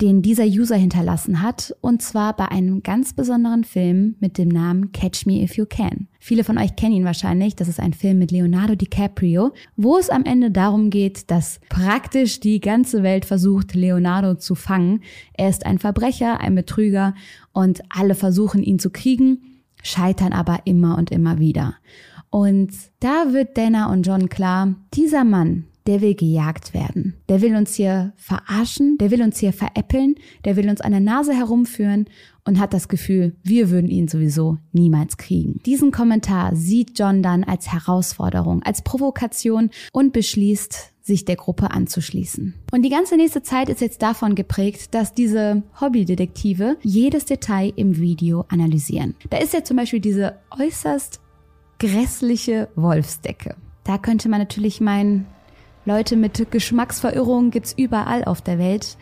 den 0.00 0.22
dieser 0.22 0.44
User 0.44 0.76
hinterlassen 0.76 1.42
hat, 1.42 1.74
und 1.80 2.02
zwar 2.02 2.34
bei 2.34 2.48
einem 2.48 2.82
ganz 2.82 3.12
besonderen 3.12 3.64
Film 3.64 4.16
mit 4.20 4.38
dem 4.38 4.48
Namen 4.48 4.92
Catch 4.92 5.26
Me 5.26 5.42
If 5.42 5.56
You 5.56 5.66
Can. 5.66 6.08
Viele 6.18 6.44
von 6.44 6.58
euch 6.58 6.76
kennen 6.76 6.94
ihn 6.94 7.04
wahrscheinlich. 7.04 7.56
Das 7.56 7.68
ist 7.68 7.80
ein 7.80 7.92
Film 7.92 8.18
mit 8.18 8.30
Leonardo 8.30 8.74
DiCaprio, 8.74 9.52
wo 9.76 9.98
es 9.98 10.10
am 10.10 10.24
Ende 10.24 10.50
darum 10.50 10.90
geht, 10.90 11.30
dass 11.30 11.60
praktisch 11.68 12.40
die 12.40 12.60
ganze 12.60 13.02
Welt 13.02 13.24
versucht, 13.24 13.74
Leonardo 13.74 14.34
zu 14.34 14.54
fangen. 14.54 15.02
Er 15.34 15.48
ist 15.48 15.66
ein 15.66 15.78
Verbrecher, 15.78 16.40
ein 16.40 16.54
Betrüger 16.54 17.14
und 17.52 17.82
alle 17.88 18.14
versuchen 18.14 18.62
ihn 18.62 18.78
zu 18.78 18.90
kriegen, 18.90 19.62
scheitern 19.82 20.32
aber 20.32 20.60
immer 20.64 20.96
und 20.96 21.10
immer 21.10 21.38
wieder. 21.38 21.74
Und 22.30 22.70
da 23.00 23.32
wird 23.32 23.58
Dana 23.58 23.92
und 23.92 24.06
John 24.06 24.28
klar, 24.28 24.76
dieser 24.94 25.24
Mann, 25.24 25.64
der 25.86 26.00
will 26.00 26.14
gejagt 26.14 26.74
werden. 26.74 27.14
Der 27.28 27.40
will 27.40 27.56
uns 27.56 27.74
hier 27.74 28.12
verarschen, 28.16 28.98
der 28.98 29.10
will 29.10 29.22
uns 29.22 29.38
hier 29.38 29.52
veräppeln, 29.52 30.14
der 30.44 30.56
will 30.56 30.68
uns 30.68 30.80
an 30.80 30.92
der 30.92 31.00
Nase 31.00 31.32
herumführen 31.34 32.06
und 32.44 32.58
hat 32.58 32.74
das 32.74 32.88
Gefühl, 32.88 33.36
wir 33.42 33.70
würden 33.70 33.90
ihn 33.90 34.08
sowieso 34.08 34.58
niemals 34.72 35.16
kriegen. 35.16 35.60
Diesen 35.66 35.90
Kommentar 35.90 36.54
sieht 36.56 36.98
John 36.98 37.22
dann 37.22 37.44
als 37.44 37.72
Herausforderung, 37.72 38.62
als 38.62 38.82
Provokation 38.82 39.70
und 39.92 40.12
beschließt, 40.12 40.92
sich 41.02 41.24
der 41.24 41.36
Gruppe 41.36 41.70
anzuschließen. 41.70 42.54
Und 42.70 42.82
die 42.82 42.90
ganze 42.90 43.16
nächste 43.16 43.42
Zeit 43.42 43.68
ist 43.68 43.80
jetzt 43.80 44.02
davon 44.02 44.34
geprägt, 44.34 44.94
dass 44.94 45.12
diese 45.12 45.62
Hobbydetektive 45.80 46.76
jedes 46.82 47.24
Detail 47.24 47.72
im 47.74 47.98
Video 47.98 48.44
analysieren. 48.48 49.16
Da 49.28 49.38
ist 49.38 49.52
ja 49.52 49.64
zum 49.64 49.76
Beispiel 49.76 50.00
diese 50.00 50.38
äußerst 50.58 51.20
grässliche 51.78 52.68
Wolfsdecke. 52.76 53.56
Da 53.84 53.98
könnte 53.98 54.28
man 54.28 54.38
natürlich 54.38 54.80
meinen, 54.80 55.26
Leute 55.90 56.14
mit 56.14 56.52
Geschmacksverirrungen 56.52 57.50
gibt's 57.50 57.74
überall 57.76 58.22
auf 58.22 58.40
der 58.40 58.60
Welt. 58.60 58.96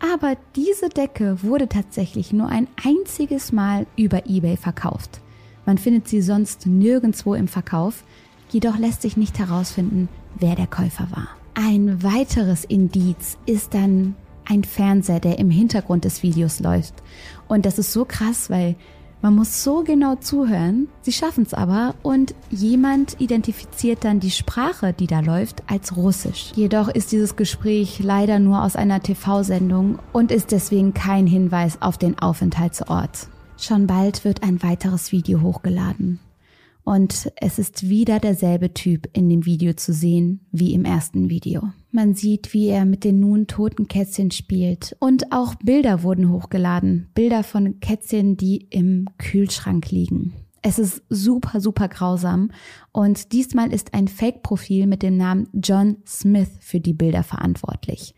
Aber 0.00 0.36
diese 0.56 0.88
Decke 0.88 1.40
wurde 1.44 1.68
tatsächlich 1.68 2.32
nur 2.32 2.48
ein 2.48 2.66
einziges 2.84 3.52
Mal 3.52 3.86
über 3.96 4.26
eBay 4.26 4.56
verkauft. 4.56 5.20
Man 5.66 5.78
findet 5.78 6.08
sie 6.08 6.20
sonst 6.20 6.66
nirgendwo 6.66 7.34
im 7.34 7.46
Verkauf, 7.46 8.02
jedoch 8.50 8.76
lässt 8.76 9.02
sich 9.02 9.16
nicht 9.16 9.38
herausfinden, 9.38 10.08
wer 10.36 10.56
der 10.56 10.66
Käufer 10.66 11.06
war. 11.12 11.28
Ein 11.54 12.02
weiteres 12.02 12.64
Indiz 12.64 13.38
ist 13.46 13.72
dann 13.72 14.16
ein 14.44 14.64
Fernseher, 14.64 15.20
der 15.20 15.38
im 15.38 15.50
Hintergrund 15.50 16.04
des 16.04 16.24
Videos 16.24 16.58
läuft. 16.58 16.94
Und 17.46 17.66
das 17.66 17.78
ist 17.78 17.92
so 17.92 18.04
krass, 18.04 18.50
weil 18.50 18.74
man 19.22 19.36
muss 19.36 19.62
so 19.62 19.82
genau 19.84 20.16
zuhören. 20.16 20.88
Sie 21.02 21.12
schaffen 21.12 21.44
es 21.44 21.54
aber 21.54 21.94
und 22.02 22.34
jemand 22.50 23.20
identifiziert 23.20 24.04
dann 24.04 24.20
die 24.20 24.30
Sprache, 24.30 24.92
die 24.92 25.06
da 25.06 25.20
läuft, 25.20 25.62
als 25.70 25.96
Russisch. 25.96 26.52
Jedoch 26.54 26.88
ist 26.88 27.12
dieses 27.12 27.36
Gespräch 27.36 28.00
leider 28.02 28.40
nur 28.40 28.62
aus 28.62 28.76
einer 28.76 29.00
TV-Sendung 29.00 30.00
und 30.12 30.32
ist 30.32 30.52
deswegen 30.52 30.92
kein 30.92 31.26
Hinweis 31.26 31.80
auf 31.80 31.96
den 31.96 32.18
Aufenthaltsort. 32.18 33.28
Schon 33.56 33.86
bald 33.86 34.24
wird 34.24 34.42
ein 34.42 34.62
weiteres 34.62 35.12
Video 35.12 35.40
hochgeladen. 35.40 36.18
Und 36.84 37.32
es 37.36 37.58
ist 37.58 37.88
wieder 37.88 38.18
derselbe 38.18 38.74
Typ 38.74 39.08
in 39.12 39.28
dem 39.28 39.46
Video 39.46 39.72
zu 39.74 39.92
sehen 39.92 40.40
wie 40.50 40.74
im 40.74 40.84
ersten 40.84 41.30
Video. 41.30 41.62
Man 41.92 42.14
sieht, 42.14 42.52
wie 42.54 42.68
er 42.68 42.84
mit 42.84 43.04
den 43.04 43.20
nun 43.20 43.46
toten 43.46 43.86
Kätzchen 43.86 44.30
spielt. 44.30 44.96
Und 44.98 45.32
auch 45.32 45.54
Bilder 45.56 46.02
wurden 46.02 46.30
hochgeladen. 46.30 47.08
Bilder 47.14 47.44
von 47.44 47.78
Kätzchen, 47.80 48.36
die 48.36 48.66
im 48.70 49.06
Kühlschrank 49.18 49.90
liegen. 49.90 50.32
Es 50.62 50.78
ist 50.78 51.02
super, 51.08 51.60
super 51.60 51.88
grausam. 51.88 52.50
Und 52.92 53.32
diesmal 53.32 53.72
ist 53.72 53.94
ein 53.94 54.08
Fake-Profil 54.08 54.86
mit 54.86 55.02
dem 55.02 55.16
Namen 55.16 55.48
John 55.52 55.98
Smith 56.06 56.50
für 56.60 56.80
die 56.80 56.94
Bilder 56.94 57.22
verantwortlich. 57.22 58.14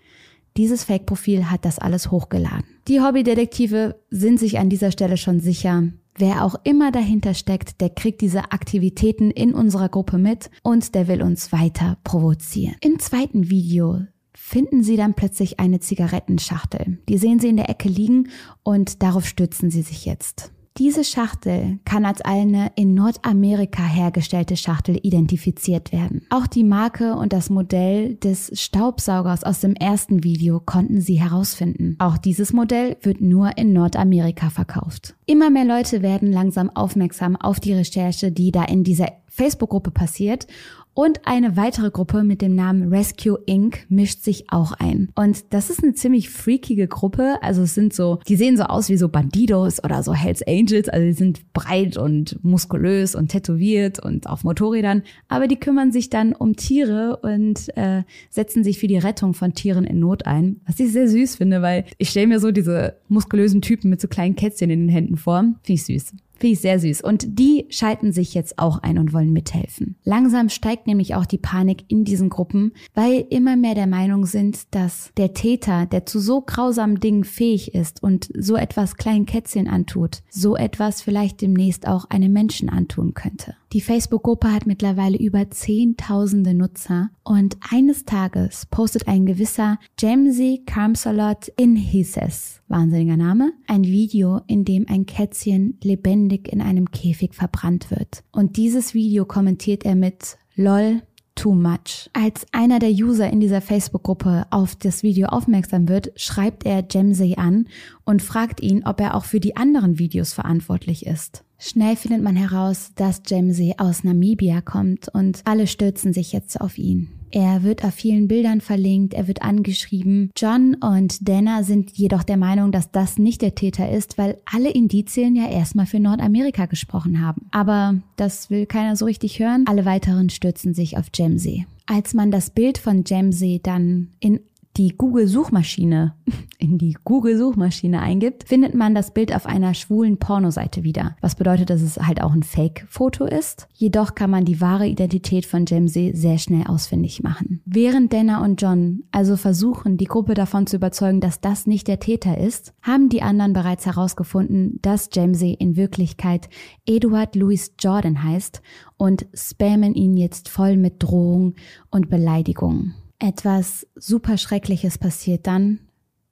Dieses 0.56 0.84
Fake-Profil 0.84 1.50
hat 1.50 1.64
das 1.64 1.78
alles 1.78 2.10
hochgeladen. 2.10 2.64
Die 2.86 3.00
Hobbydetektive 3.00 3.96
sind 4.10 4.38
sich 4.38 4.58
an 4.58 4.70
dieser 4.70 4.92
Stelle 4.92 5.16
schon 5.16 5.40
sicher, 5.40 5.88
Wer 6.16 6.44
auch 6.44 6.54
immer 6.62 6.92
dahinter 6.92 7.34
steckt, 7.34 7.80
der 7.80 7.90
kriegt 7.90 8.20
diese 8.20 8.52
Aktivitäten 8.52 9.32
in 9.32 9.52
unserer 9.52 9.88
Gruppe 9.88 10.16
mit 10.16 10.48
und 10.62 10.94
der 10.94 11.08
will 11.08 11.22
uns 11.22 11.50
weiter 11.50 11.96
provozieren. 12.04 12.76
Im 12.80 13.00
zweiten 13.00 13.50
Video 13.50 14.02
finden 14.32 14.84
sie 14.84 14.96
dann 14.96 15.14
plötzlich 15.14 15.58
eine 15.58 15.80
Zigarettenschachtel. 15.80 16.98
Die 17.08 17.18
sehen 17.18 17.40
sie 17.40 17.48
in 17.48 17.56
der 17.56 17.68
Ecke 17.68 17.88
liegen 17.88 18.28
und 18.62 19.02
darauf 19.02 19.26
stützen 19.26 19.70
sie 19.70 19.82
sich 19.82 20.04
jetzt. 20.04 20.52
Diese 20.78 21.04
Schachtel 21.04 21.78
kann 21.84 22.04
als 22.04 22.20
eine 22.22 22.72
in 22.74 22.94
Nordamerika 22.94 23.84
hergestellte 23.84 24.56
Schachtel 24.56 24.98
identifiziert 25.04 25.92
werden. 25.92 26.26
Auch 26.30 26.48
die 26.48 26.64
Marke 26.64 27.14
und 27.14 27.32
das 27.32 27.48
Modell 27.48 28.16
des 28.16 28.50
Staubsaugers 28.60 29.44
aus 29.44 29.60
dem 29.60 29.76
ersten 29.76 30.24
Video 30.24 30.58
konnten 30.58 31.00
sie 31.00 31.20
herausfinden. 31.20 31.94
Auch 32.00 32.18
dieses 32.18 32.52
Modell 32.52 32.96
wird 33.02 33.20
nur 33.20 33.56
in 33.56 33.72
Nordamerika 33.72 34.50
verkauft. 34.50 35.14
Immer 35.26 35.48
mehr 35.48 35.64
Leute 35.64 36.02
werden 36.02 36.32
langsam 36.32 36.70
aufmerksam 36.70 37.36
auf 37.36 37.60
die 37.60 37.74
Recherche, 37.74 38.32
die 38.32 38.50
da 38.50 38.64
in 38.64 38.82
dieser 38.82 39.12
Facebook-Gruppe 39.28 39.92
passiert 39.92 40.48
und 40.94 41.26
eine 41.26 41.56
weitere 41.56 41.90
Gruppe 41.90 42.22
mit 42.22 42.40
dem 42.40 42.54
Namen 42.54 42.88
Rescue 42.88 43.38
Inc. 43.46 43.84
mischt 43.88 44.22
sich 44.22 44.50
auch 44.50 44.72
ein. 44.72 45.08
Und 45.16 45.52
das 45.52 45.68
ist 45.68 45.82
eine 45.82 45.94
ziemlich 45.94 46.30
freakige 46.30 46.86
Gruppe. 46.86 47.36
Also 47.42 47.62
es 47.62 47.74
sind 47.74 47.92
so, 47.92 48.20
die 48.28 48.36
sehen 48.36 48.56
so 48.56 48.64
aus 48.64 48.88
wie 48.88 48.96
so 48.96 49.08
Bandidos 49.08 49.82
oder 49.82 50.02
so 50.04 50.14
Hells 50.14 50.42
Angels. 50.46 50.88
Also 50.88 51.04
die 51.04 51.12
sind 51.12 51.52
breit 51.52 51.96
und 51.96 52.38
muskulös 52.44 53.16
und 53.16 53.28
tätowiert 53.28 53.98
und 53.98 54.28
auf 54.28 54.44
Motorrädern. 54.44 55.02
Aber 55.28 55.48
die 55.48 55.58
kümmern 55.58 55.90
sich 55.90 56.10
dann 56.10 56.32
um 56.32 56.54
Tiere 56.54 57.18
und 57.22 57.76
äh, 57.76 58.04
setzen 58.30 58.62
sich 58.62 58.78
für 58.78 58.86
die 58.86 58.98
Rettung 58.98 59.34
von 59.34 59.52
Tieren 59.52 59.84
in 59.84 59.98
Not 59.98 60.26
ein. 60.26 60.60
Was 60.66 60.78
ich 60.78 60.92
sehr 60.92 61.08
süß 61.08 61.36
finde, 61.36 61.60
weil 61.60 61.84
ich 61.98 62.10
stelle 62.10 62.28
mir 62.28 62.38
so 62.38 62.52
diese 62.52 62.98
muskulösen 63.08 63.62
Typen 63.62 63.90
mit 63.90 64.00
so 64.00 64.06
kleinen 64.06 64.36
Kätzchen 64.36 64.70
in 64.70 64.86
den 64.86 64.88
Händen 64.88 65.16
vor. 65.16 65.40
Finde 65.40 65.72
ich 65.72 65.84
süß. 65.84 66.14
Finde 66.44 66.52
ich 66.52 66.60
sehr 66.60 66.78
süß. 66.78 67.00
Und 67.00 67.38
die 67.38 67.64
schalten 67.70 68.12
sich 68.12 68.34
jetzt 68.34 68.58
auch 68.58 68.76
ein 68.82 68.98
und 68.98 69.14
wollen 69.14 69.32
mithelfen. 69.32 69.96
Langsam 70.04 70.50
steigt 70.50 70.86
nämlich 70.86 71.14
auch 71.14 71.24
die 71.24 71.38
Panik 71.38 71.84
in 71.88 72.04
diesen 72.04 72.28
Gruppen, 72.28 72.74
weil 72.92 73.24
immer 73.30 73.56
mehr 73.56 73.74
der 73.74 73.86
Meinung 73.86 74.26
sind, 74.26 74.74
dass 74.74 75.10
der 75.16 75.32
Täter, 75.32 75.86
der 75.86 76.04
zu 76.04 76.18
so 76.18 76.42
grausamen 76.42 77.00
Dingen 77.00 77.24
fähig 77.24 77.74
ist 77.74 78.02
und 78.02 78.28
so 78.38 78.56
etwas 78.56 78.98
kleinen 78.98 79.24
Kätzchen 79.24 79.68
antut, 79.68 80.18
so 80.28 80.54
etwas 80.54 81.00
vielleicht 81.00 81.40
demnächst 81.40 81.88
auch 81.88 82.10
einem 82.10 82.34
Menschen 82.34 82.68
antun 82.68 83.14
könnte. 83.14 83.54
Die 83.74 83.80
Facebook-Gruppe 83.80 84.52
hat 84.52 84.68
mittlerweile 84.68 85.18
über 85.18 85.50
zehntausende 85.50 86.54
Nutzer 86.54 87.10
und 87.24 87.56
eines 87.72 88.04
Tages 88.04 88.66
postet 88.66 89.08
ein 89.08 89.26
gewisser 89.26 89.80
Jamesy 89.98 90.62
Carmsalot 90.64 91.48
in 91.56 91.74
Hisses, 91.74 92.62
wahnsinniger 92.68 93.16
Name, 93.16 93.52
ein 93.66 93.82
Video, 93.82 94.42
in 94.46 94.64
dem 94.64 94.86
ein 94.88 95.06
Kätzchen 95.06 95.76
lebendig 95.82 96.52
in 96.52 96.62
einem 96.62 96.92
Käfig 96.92 97.34
verbrannt 97.34 97.90
wird. 97.90 98.22
Und 98.30 98.58
dieses 98.58 98.94
Video 98.94 99.24
kommentiert 99.24 99.84
er 99.84 99.96
mit 99.96 100.36
LOL, 100.54 101.02
too 101.34 101.54
much. 101.54 102.10
Als 102.12 102.46
einer 102.52 102.78
der 102.78 102.90
User 102.90 103.28
in 103.28 103.40
dieser 103.40 103.60
Facebook-Gruppe 103.60 104.46
auf 104.50 104.74
das 104.76 105.02
Video 105.02 105.28
aufmerksam 105.28 105.88
wird, 105.88 106.12
schreibt 106.16 106.64
er 106.64 106.84
Jemsey 106.90 107.34
an 107.36 107.66
und 108.04 108.22
fragt 108.22 108.60
ihn, 108.60 108.84
ob 108.84 109.00
er 109.00 109.14
auch 109.14 109.24
für 109.24 109.40
die 109.40 109.56
anderen 109.56 109.98
Videos 109.98 110.32
verantwortlich 110.32 111.06
ist. 111.06 111.44
Schnell 111.58 111.96
findet 111.96 112.22
man 112.22 112.36
heraus, 112.36 112.92
dass 112.94 113.22
Jemsey 113.26 113.74
aus 113.78 114.04
Namibia 114.04 114.60
kommt 114.60 115.08
und 115.08 115.40
alle 115.44 115.66
stürzen 115.66 116.12
sich 116.12 116.32
jetzt 116.32 116.60
auf 116.60 116.78
ihn. 116.78 117.08
Er 117.34 117.64
wird 117.64 117.82
auf 117.82 117.94
vielen 117.94 118.28
Bildern 118.28 118.60
verlinkt, 118.60 119.12
er 119.12 119.26
wird 119.26 119.42
angeschrieben. 119.42 120.30
John 120.36 120.76
und 120.76 121.28
Dana 121.28 121.64
sind 121.64 121.90
jedoch 121.90 122.22
der 122.22 122.36
Meinung, 122.36 122.70
dass 122.70 122.92
das 122.92 123.18
nicht 123.18 123.42
der 123.42 123.56
Täter 123.56 123.90
ist, 123.90 124.18
weil 124.18 124.38
alle 124.44 124.70
Indizien 124.70 125.34
ja 125.34 125.50
erstmal 125.50 125.86
für 125.86 125.98
Nordamerika 125.98 126.66
gesprochen 126.66 127.20
haben. 127.20 127.48
Aber 127.50 127.96
das 128.14 128.50
will 128.50 128.66
keiner 128.66 128.94
so 128.94 129.04
richtig 129.06 129.40
hören. 129.40 129.64
Alle 129.66 129.84
weiteren 129.84 130.30
stürzen 130.30 130.74
sich 130.74 130.96
auf 130.96 131.06
Jamsey. 131.12 131.66
Als 131.86 132.14
man 132.14 132.30
das 132.30 132.50
Bild 132.50 132.78
von 132.78 133.02
Jamsey 133.04 133.58
dann 133.60 134.10
in 134.20 134.38
die 134.76 134.96
Google-Suchmaschine, 134.96 136.14
in 136.58 136.78
die 136.78 136.96
Google-Suchmaschine 137.04 138.00
eingibt, 138.00 138.48
findet 138.48 138.74
man 138.74 138.94
das 138.94 139.12
Bild 139.12 139.34
auf 139.34 139.46
einer 139.46 139.74
schwulen 139.74 140.18
Pornoseite 140.18 140.82
wieder. 140.82 141.16
Was 141.20 141.36
bedeutet, 141.36 141.70
dass 141.70 141.82
es 141.82 141.96
halt 141.98 142.22
auch 142.22 142.32
ein 142.32 142.42
Fake-Foto 142.42 143.24
ist. 143.24 143.68
Jedoch 143.72 144.14
kann 144.14 144.30
man 144.30 144.44
die 144.44 144.60
wahre 144.60 144.86
Identität 144.86 145.46
von 145.46 145.64
Jamsey 145.66 146.12
sehr 146.14 146.38
schnell 146.38 146.66
ausfindig 146.66 147.22
machen. 147.22 147.60
Während 147.64 148.12
Dana 148.12 148.42
und 148.42 148.60
John 148.60 149.04
also 149.12 149.36
versuchen, 149.36 149.96
die 149.96 150.06
Gruppe 150.06 150.34
davon 150.34 150.66
zu 150.66 150.76
überzeugen, 150.76 151.20
dass 151.20 151.40
das 151.40 151.66
nicht 151.66 151.86
der 151.86 152.00
Täter 152.00 152.38
ist, 152.38 152.72
haben 152.82 153.08
die 153.08 153.22
anderen 153.22 153.52
bereits 153.52 153.86
herausgefunden, 153.86 154.78
dass 154.82 155.08
Jamsey 155.12 155.54
in 155.54 155.76
Wirklichkeit 155.76 156.48
Edward 156.86 157.36
Louis 157.36 157.72
Jordan 157.78 158.22
heißt 158.22 158.62
und 158.96 159.26
spammen 159.34 159.94
ihn 159.94 160.16
jetzt 160.16 160.48
voll 160.48 160.76
mit 160.76 161.02
Drohungen 161.02 161.54
und 161.90 162.08
Beleidigungen 162.08 162.94
etwas 163.18 163.86
super 163.94 164.38
Schreckliches 164.38 164.98
passiert 164.98 165.46
dann, 165.46 165.80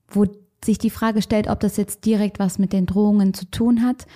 wo 0.09 0.27
sich 0.65 0.79
die 0.79 0.91
Frage 0.91 1.23
stellt, 1.23 1.49
ob 1.49 1.61
das 1.61 1.77
jetzt 1.77 2.05
direkt 2.05 2.39
was 2.39 2.59
mit 2.59 2.73
den 2.73 2.87
Drohungen 2.87 3.35
zu 3.35 3.51
tun 3.51 3.83
hat. 3.83 4.07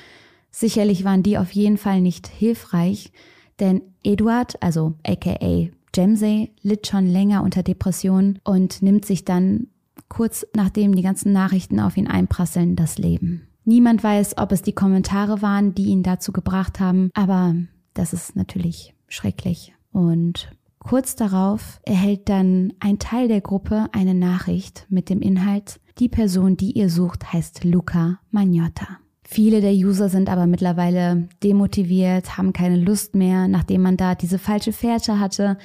Sicherlich 0.50 1.04
waren 1.04 1.22
die 1.22 1.38
auf 1.38 1.50
jeden 1.50 1.76
Fall 1.76 2.00
nicht 2.00 2.28
hilfreich, 2.28 3.12
denn 3.60 3.82
Eduard, 4.02 4.62
also 4.62 4.94
aka 5.06 5.70
Jemsey, 5.94 6.52
litt 6.62 6.86
schon 6.86 7.06
länger 7.06 7.42
unter 7.42 7.62
Depressionen 7.62 8.38
und 8.44 8.82
nimmt 8.82 9.04
sich 9.04 9.24
dann 9.24 9.68
kurz 10.08 10.46
nachdem 10.54 10.94
die 10.94 11.02
ganzen 11.02 11.32
Nachrichten 11.32 11.80
auf 11.80 11.96
ihn 11.96 12.06
einprasseln 12.06 12.76
das 12.76 12.98
Leben. 12.98 13.48
Niemand 13.64 14.04
weiß, 14.04 14.38
ob 14.38 14.52
es 14.52 14.62
die 14.62 14.74
Kommentare 14.74 15.42
waren, 15.42 15.74
die 15.74 15.86
ihn 15.86 16.02
dazu 16.02 16.32
gebracht 16.32 16.78
haben, 16.78 17.10
aber 17.14 17.56
das 17.94 18.12
ist 18.12 18.36
natürlich 18.36 18.94
schrecklich. 19.08 19.74
Und 19.90 20.50
Kurz 20.86 21.16
darauf 21.16 21.80
erhält 21.82 22.28
dann 22.28 22.72
ein 22.78 23.00
Teil 23.00 23.26
der 23.26 23.40
Gruppe 23.40 23.88
eine 23.90 24.14
Nachricht 24.14 24.86
mit 24.88 25.10
dem 25.10 25.20
Inhalt, 25.20 25.80
die 25.98 26.08
Person, 26.08 26.56
die 26.56 26.78
ihr 26.78 26.90
sucht, 26.90 27.32
heißt 27.32 27.64
Luca 27.64 28.20
Magnotta. 28.30 28.86
Viele 29.24 29.60
der 29.60 29.72
User 29.72 30.08
sind 30.08 30.28
aber 30.28 30.46
mittlerweile 30.46 31.28
demotiviert, 31.42 32.38
haben 32.38 32.52
keine 32.52 32.76
Lust 32.76 33.16
mehr, 33.16 33.48
nachdem 33.48 33.82
man 33.82 33.96
da 33.96 34.14
diese 34.14 34.38
falsche 34.38 34.72
Fährte 34.72 35.18
hatte 35.18 35.58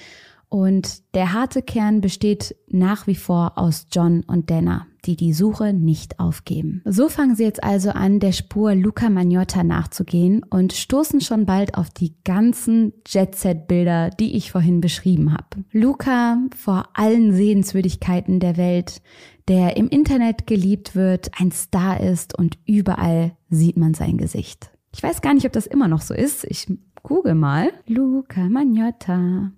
Und 0.49 1.03
der 1.13 1.33
harte 1.33 1.61
Kern 1.61 2.01
besteht 2.01 2.55
nach 2.67 3.05
wie 3.05 3.13
vor 3.13 3.59
aus 3.59 3.85
John 3.91 4.23
und 4.23 4.49
Dana, 4.49 4.87
die 5.05 5.15
die 5.15 5.33
Suche 5.33 5.73
nicht 5.73 6.19
aufgeben. 6.19 6.81
So 6.85 7.09
fangen 7.09 7.35
sie 7.35 7.43
jetzt 7.43 7.63
also 7.63 7.89
an, 7.91 8.19
der 8.19 8.31
Spur 8.31 8.75
Luca 8.75 9.09
Magnotta 9.09 9.63
nachzugehen 9.63 10.43
und 10.49 10.73
stoßen 10.73 11.21
schon 11.21 11.45
bald 11.45 11.75
auf 11.75 11.89
die 11.89 12.13
ganzen 12.23 12.93
Jet-Set-Bilder, 13.07 14.11
die 14.11 14.35
ich 14.35 14.51
vorhin 14.51 14.81
beschrieben 14.81 15.33
habe. 15.33 15.65
Luca 15.71 16.37
vor 16.55 16.89
allen 16.93 17.33
Sehenswürdigkeiten 17.33 18.39
der 18.39 18.57
Welt, 18.57 19.01
der 19.47 19.77
im 19.77 19.89
Internet 19.89 20.47
geliebt 20.47 20.95
wird, 20.95 21.31
ein 21.39 21.51
Star 21.51 21.99
ist 21.99 22.37
und 22.37 22.57
überall 22.65 23.35
sieht 23.49 23.77
man 23.77 23.93
sein 23.93 24.17
Gesicht. 24.17 24.71
Ich 24.93 25.01
weiß 25.01 25.21
gar 25.21 25.33
nicht, 25.33 25.45
ob 25.45 25.53
das 25.53 25.67
immer 25.67 25.87
noch 25.87 26.01
so 26.01 26.13
ist. 26.13 26.43
Ich 26.45 26.67
google 27.01 27.35
mal. 27.35 27.71
Luca 27.87 28.49
Magnotta. 28.49 29.51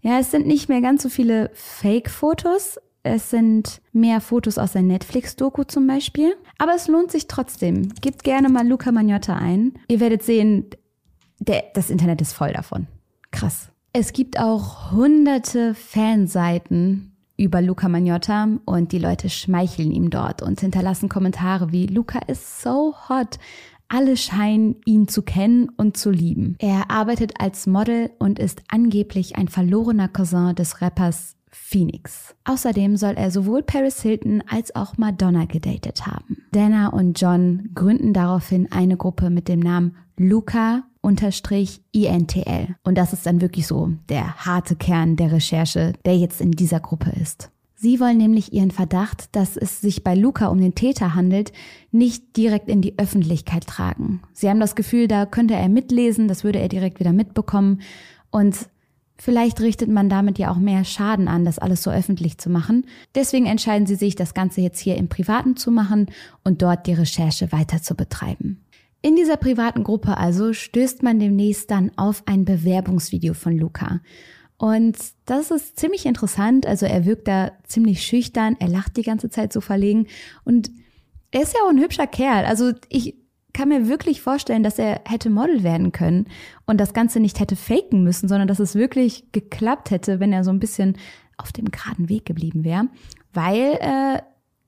Ja, 0.00 0.20
es 0.20 0.30
sind 0.30 0.46
nicht 0.46 0.68
mehr 0.68 0.80
ganz 0.80 1.02
so 1.02 1.08
viele 1.08 1.50
Fake-Fotos. 1.54 2.78
Es 3.06 3.30
sind 3.30 3.80
mehr 3.92 4.20
Fotos 4.20 4.58
aus 4.58 4.72
der 4.72 4.82
Netflix-Doku 4.82 5.62
zum 5.62 5.86
Beispiel. 5.86 6.34
Aber 6.58 6.74
es 6.74 6.88
lohnt 6.88 7.12
sich 7.12 7.28
trotzdem. 7.28 7.90
Gebt 8.00 8.24
gerne 8.24 8.48
mal 8.48 8.66
Luca 8.66 8.90
Magnotta 8.90 9.36
ein. 9.36 9.74
Ihr 9.86 10.00
werdet 10.00 10.24
sehen, 10.24 10.66
der, 11.38 11.62
das 11.74 11.88
Internet 11.88 12.20
ist 12.20 12.32
voll 12.32 12.52
davon. 12.52 12.88
Krass. 13.30 13.70
Es 13.92 14.12
gibt 14.12 14.40
auch 14.40 14.90
hunderte 14.90 15.74
Fanseiten 15.74 17.12
über 17.36 17.62
Luca 17.62 17.88
Magnotta 17.88 18.48
und 18.64 18.90
die 18.90 18.98
Leute 18.98 19.30
schmeicheln 19.30 19.92
ihm 19.92 20.10
dort 20.10 20.42
und 20.42 20.60
hinterlassen 20.60 21.08
Kommentare 21.08 21.70
wie 21.70 21.86
Luca 21.86 22.18
ist 22.26 22.60
so 22.60 22.94
hot. 23.08 23.38
Alle 23.88 24.16
scheinen 24.16 24.80
ihn 24.84 25.06
zu 25.06 25.22
kennen 25.22 25.68
und 25.76 25.96
zu 25.96 26.10
lieben. 26.10 26.56
Er 26.58 26.90
arbeitet 26.90 27.40
als 27.40 27.68
Model 27.68 28.10
und 28.18 28.40
ist 28.40 28.62
angeblich 28.68 29.36
ein 29.36 29.46
verlorener 29.46 30.08
Cousin 30.08 30.56
des 30.56 30.80
Rappers 30.80 31.35
Phoenix. 31.58 32.34
Außerdem 32.44 32.96
soll 32.96 33.14
er 33.14 33.30
sowohl 33.30 33.62
Paris 33.62 34.00
Hilton 34.02 34.42
als 34.48 34.76
auch 34.76 34.98
Madonna 34.98 35.46
gedatet 35.46 36.06
haben. 36.06 36.44
Dana 36.52 36.88
und 36.88 37.20
John 37.20 37.70
gründen 37.74 38.12
daraufhin 38.12 38.70
eine 38.70 38.96
Gruppe 38.96 39.30
mit 39.30 39.48
dem 39.48 39.60
Namen 39.60 39.96
Luca 40.16 40.84
unterstrich 41.00 41.82
INTL. 41.92 42.76
Und 42.84 42.96
das 42.96 43.12
ist 43.12 43.26
dann 43.26 43.40
wirklich 43.40 43.66
so 43.66 43.92
der 44.08 44.36
harte 44.46 44.76
Kern 44.76 45.16
der 45.16 45.32
Recherche, 45.32 45.94
der 46.04 46.16
jetzt 46.16 46.40
in 46.40 46.52
dieser 46.52 46.80
Gruppe 46.80 47.10
ist. 47.20 47.50
Sie 47.74 48.00
wollen 48.00 48.16
nämlich 48.16 48.52
ihren 48.52 48.70
Verdacht, 48.70 49.34
dass 49.36 49.56
es 49.56 49.80
sich 49.80 50.02
bei 50.02 50.14
Luca 50.14 50.46
um 50.46 50.60
den 50.60 50.74
Täter 50.74 51.14
handelt, 51.14 51.52
nicht 51.90 52.36
direkt 52.36 52.68
in 52.68 52.80
die 52.80 52.98
Öffentlichkeit 52.98 53.66
tragen. 53.66 54.22
Sie 54.32 54.48
haben 54.48 54.60
das 54.60 54.76
Gefühl, 54.76 55.08
da 55.08 55.26
könnte 55.26 55.54
er 55.54 55.68
mitlesen, 55.68 56.26
das 56.26 56.42
würde 56.42 56.58
er 56.58 56.68
direkt 56.68 57.00
wieder 57.00 57.12
mitbekommen 57.12 57.82
und 58.30 58.68
vielleicht 59.18 59.60
richtet 59.60 59.88
man 59.88 60.08
damit 60.08 60.38
ja 60.38 60.50
auch 60.50 60.58
mehr 60.58 60.84
Schaden 60.84 61.28
an, 61.28 61.44
das 61.44 61.58
alles 61.58 61.82
so 61.82 61.90
öffentlich 61.90 62.38
zu 62.38 62.50
machen. 62.50 62.86
Deswegen 63.14 63.46
entscheiden 63.46 63.86
sie 63.86 63.94
sich, 63.94 64.14
das 64.14 64.34
Ganze 64.34 64.60
jetzt 64.60 64.80
hier 64.80 64.96
im 64.96 65.08
Privaten 65.08 65.56
zu 65.56 65.70
machen 65.70 66.06
und 66.44 66.62
dort 66.62 66.86
die 66.86 66.94
Recherche 66.94 67.52
weiter 67.52 67.82
zu 67.82 67.94
betreiben. 67.94 68.62
In 69.02 69.16
dieser 69.16 69.36
privaten 69.36 69.84
Gruppe 69.84 70.16
also 70.16 70.52
stößt 70.52 71.02
man 71.02 71.18
demnächst 71.18 71.70
dann 71.70 71.92
auf 71.96 72.22
ein 72.26 72.44
Bewerbungsvideo 72.44 73.34
von 73.34 73.56
Luca. 73.56 74.00
Und 74.58 74.96
das 75.26 75.50
ist 75.50 75.78
ziemlich 75.78 76.06
interessant. 76.06 76.66
Also 76.66 76.86
er 76.86 77.04
wirkt 77.04 77.28
da 77.28 77.52
ziemlich 77.64 78.02
schüchtern, 78.02 78.56
er 78.58 78.68
lacht 78.68 78.96
die 78.96 79.02
ganze 79.02 79.30
Zeit 79.30 79.52
so 79.52 79.60
verlegen 79.60 80.06
und 80.44 80.70
er 81.30 81.42
ist 81.42 81.54
ja 81.54 81.60
auch 81.64 81.70
ein 81.70 81.80
hübscher 81.80 82.06
Kerl. 82.06 82.46
Also 82.46 82.72
ich 82.88 83.14
kann 83.56 83.70
mir 83.70 83.88
wirklich 83.88 84.20
vorstellen, 84.20 84.62
dass 84.62 84.78
er 84.78 85.00
hätte 85.06 85.30
Model 85.30 85.62
werden 85.62 85.90
können 85.90 86.26
und 86.66 86.78
das 86.78 86.92
Ganze 86.92 87.20
nicht 87.20 87.40
hätte 87.40 87.56
faken 87.56 88.04
müssen, 88.04 88.28
sondern 88.28 88.48
dass 88.48 88.58
es 88.58 88.74
wirklich 88.74 89.32
geklappt 89.32 89.90
hätte, 89.90 90.20
wenn 90.20 90.30
er 90.30 90.44
so 90.44 90.50
ein 90.50 90.60
bisschen 90.60 90.98
auf 91.38 91.52
dem 91.52 91.70
geraden 91.70 92.10
Weg 92.10 92.26
geblieben 92.26 92.64
wäre. 92.64 92.88
Weil 93.32 93.78
äh, 93.80 94.20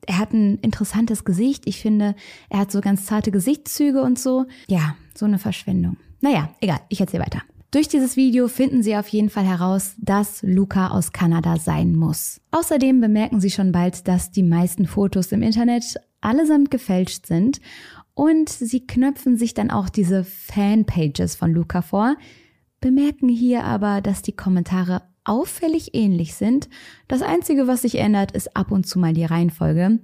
er 0.07 0.19
hat 0.19 0.33
ein 0.33 0.57
interessantes 0.61 1.27
Gesicht. 1.27 1.65
Ich 1.67 1.83
finde, 1.83 2.15
er 2.49 2.61
hat 2.61 2.73
so 2.73 2.81
ganz 2.81 3.05
zarte 3.05 3.31
Gesichtszüge 3.31 4.01
und 4.01 4.19
so. 4.19 4.47
Ja, 4.69 4.97
so 5.15 5.27
eine 5.27 5.39
Verschwendung. 5.39 5.99
Naja, 6.23 6.49
egal, 6.63 6.81
ich 6.89 7.03
erzähle 7.03 7.25
weiter. 7.25 7.43
Durch 7.71 7.89
dieses 7.89 8.17
Video 8.17 8.49
finden 8.49 8.83
Sie 8.83 8.97
auf 8.97 9.09
jeden 9.09 9.29
Fall 9.29 9.45
heraus, 9.45 9.97
dass 9.99 10.41
Luca 10.43 10.89
aus 10.89 11.13
Kanada 11.13 11.59
sein 11.59 11.95
muss. 11.95 12.41
Außerdem 12.53 13.03
bemerken 13.03 13.43
Sie 13.43 13.51
schon 13.51 13.71
bald, 13.71 14.09
dass 14.09 14.31
die 14.31 14.43
meisten 14.43 14.87
Fotos 14.87 15.31
im 15.33 15.43
Internet 15.43 15.85
allesamt 16.23 16.71
gefälscht 16.71 17.27
sind 17.27 17.61
und 18.19 18.49
Sie 18.49 18.85
knöpfen 18.85 19.37
sich 19.37 19.55
dann 19.55 19.71
auch 19.71 19.89
diese 19.89 20.25
Fanpages 20.25 21.37
von 21.37 21.53
Luca 21.53 21.83
vor, 21.83 22.17
bemerken 22.81 23.29
hier 23.29 23.63
aber, 23.63 24.01
dass 24.01 24.23
die 24.23 24.35
Kommentare 24.35 25.03
auffällig 25.23 25.95
ähnlich 25.95 26.35
sind. 26.35 26.69
Das 27.07 27.23
Einzige, 27.23 27.69
was 27.69 27.83
sich 27.83 27.95
ändert, 27.95 28.33
ist 28.33 28.57
ab 28.57 28.73
und 28.73 28.89
zu 28.89 28.99
mal 28.99 29.13
die 29.13 29.25
Reihenfolge, 29.25 30.01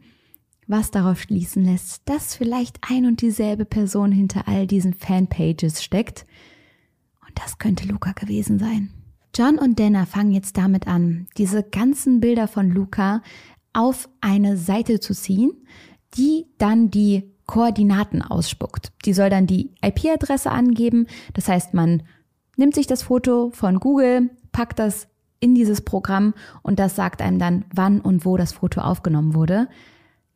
was 0.69 0.93
darauf 0.93 1.23
schließen 1.23 1.65
lässt, 1.65 2.09
dass 2.09 2.37
vielleicht 2.37 2.79
ein 2.89 3.05
und 3.05 3.21
dieselbe 3.21 3.65
Person 3.65 4.13
hinter 4.13 4.47
all 4.47 4.69
diesen 4.69 4.95
Fanpages 4.95 5.83
steckt. 5.83 6.25
Das 7.35 7.59
könnte 7.59 7.89
Luca 7.89 8.13
gewesen 8.13 8.61
sein. 8.61 8.91
John 9.35 9.59
und 9.59 9.81
Dana 9.81 10.07
fangen 10.07 10.31
jetzt 10.31 10.57
damit 10.57 10.87
an, 10.87 11.27
diese 11.37 11.65
ganzen 11.65 12.21
Bilder 12.21 12.47
von 12.47 12.71
Luca 12.71 13.23
auf 13.73 14.09
eine 14.21 14.57
Seite 14.57 15.01
zu 15.01 15.15
ziehen, 15.15 15.51
die 16.17 16.47
dann 16.59 16.93
die 16.93 17.34
Koordinaten 17.47 18.23
ausspuckt. 18.23 18.93
Die 19.05 19.13
soll 19.13 19.31
dann 19.31 19.47
die 19.47 19.71
IP-Adresse 19.83 20.51
angeben. 20.51 21.07
Das 21.35 21.49
heißt, 21.49 21.75
man 21.75 22.03
nimmt 22.57 22.75
sich 22.75 22.87
das 22.87 23.03
Foto 23.03 23.51
von 23.51 23.81
Google, 23.81 24.31
packt 24.53 24.79
das 24.79 25.09
in 25.41 25.55
dieses 25.55 25.83
Programm 25.83 26.35
und 26.63 26.79
das 26.79 26.97
sagt 26.97 27.21
einem 27.21 27.39
dann, 27.39 27.65
wann 27.75 28.01
und 28.01 28.25
wo 28.25 28.37
das 28.37 28.53
Foto 28.53 28.81
aufgenommen 28.81 29.35
wurde. 29.35 29.69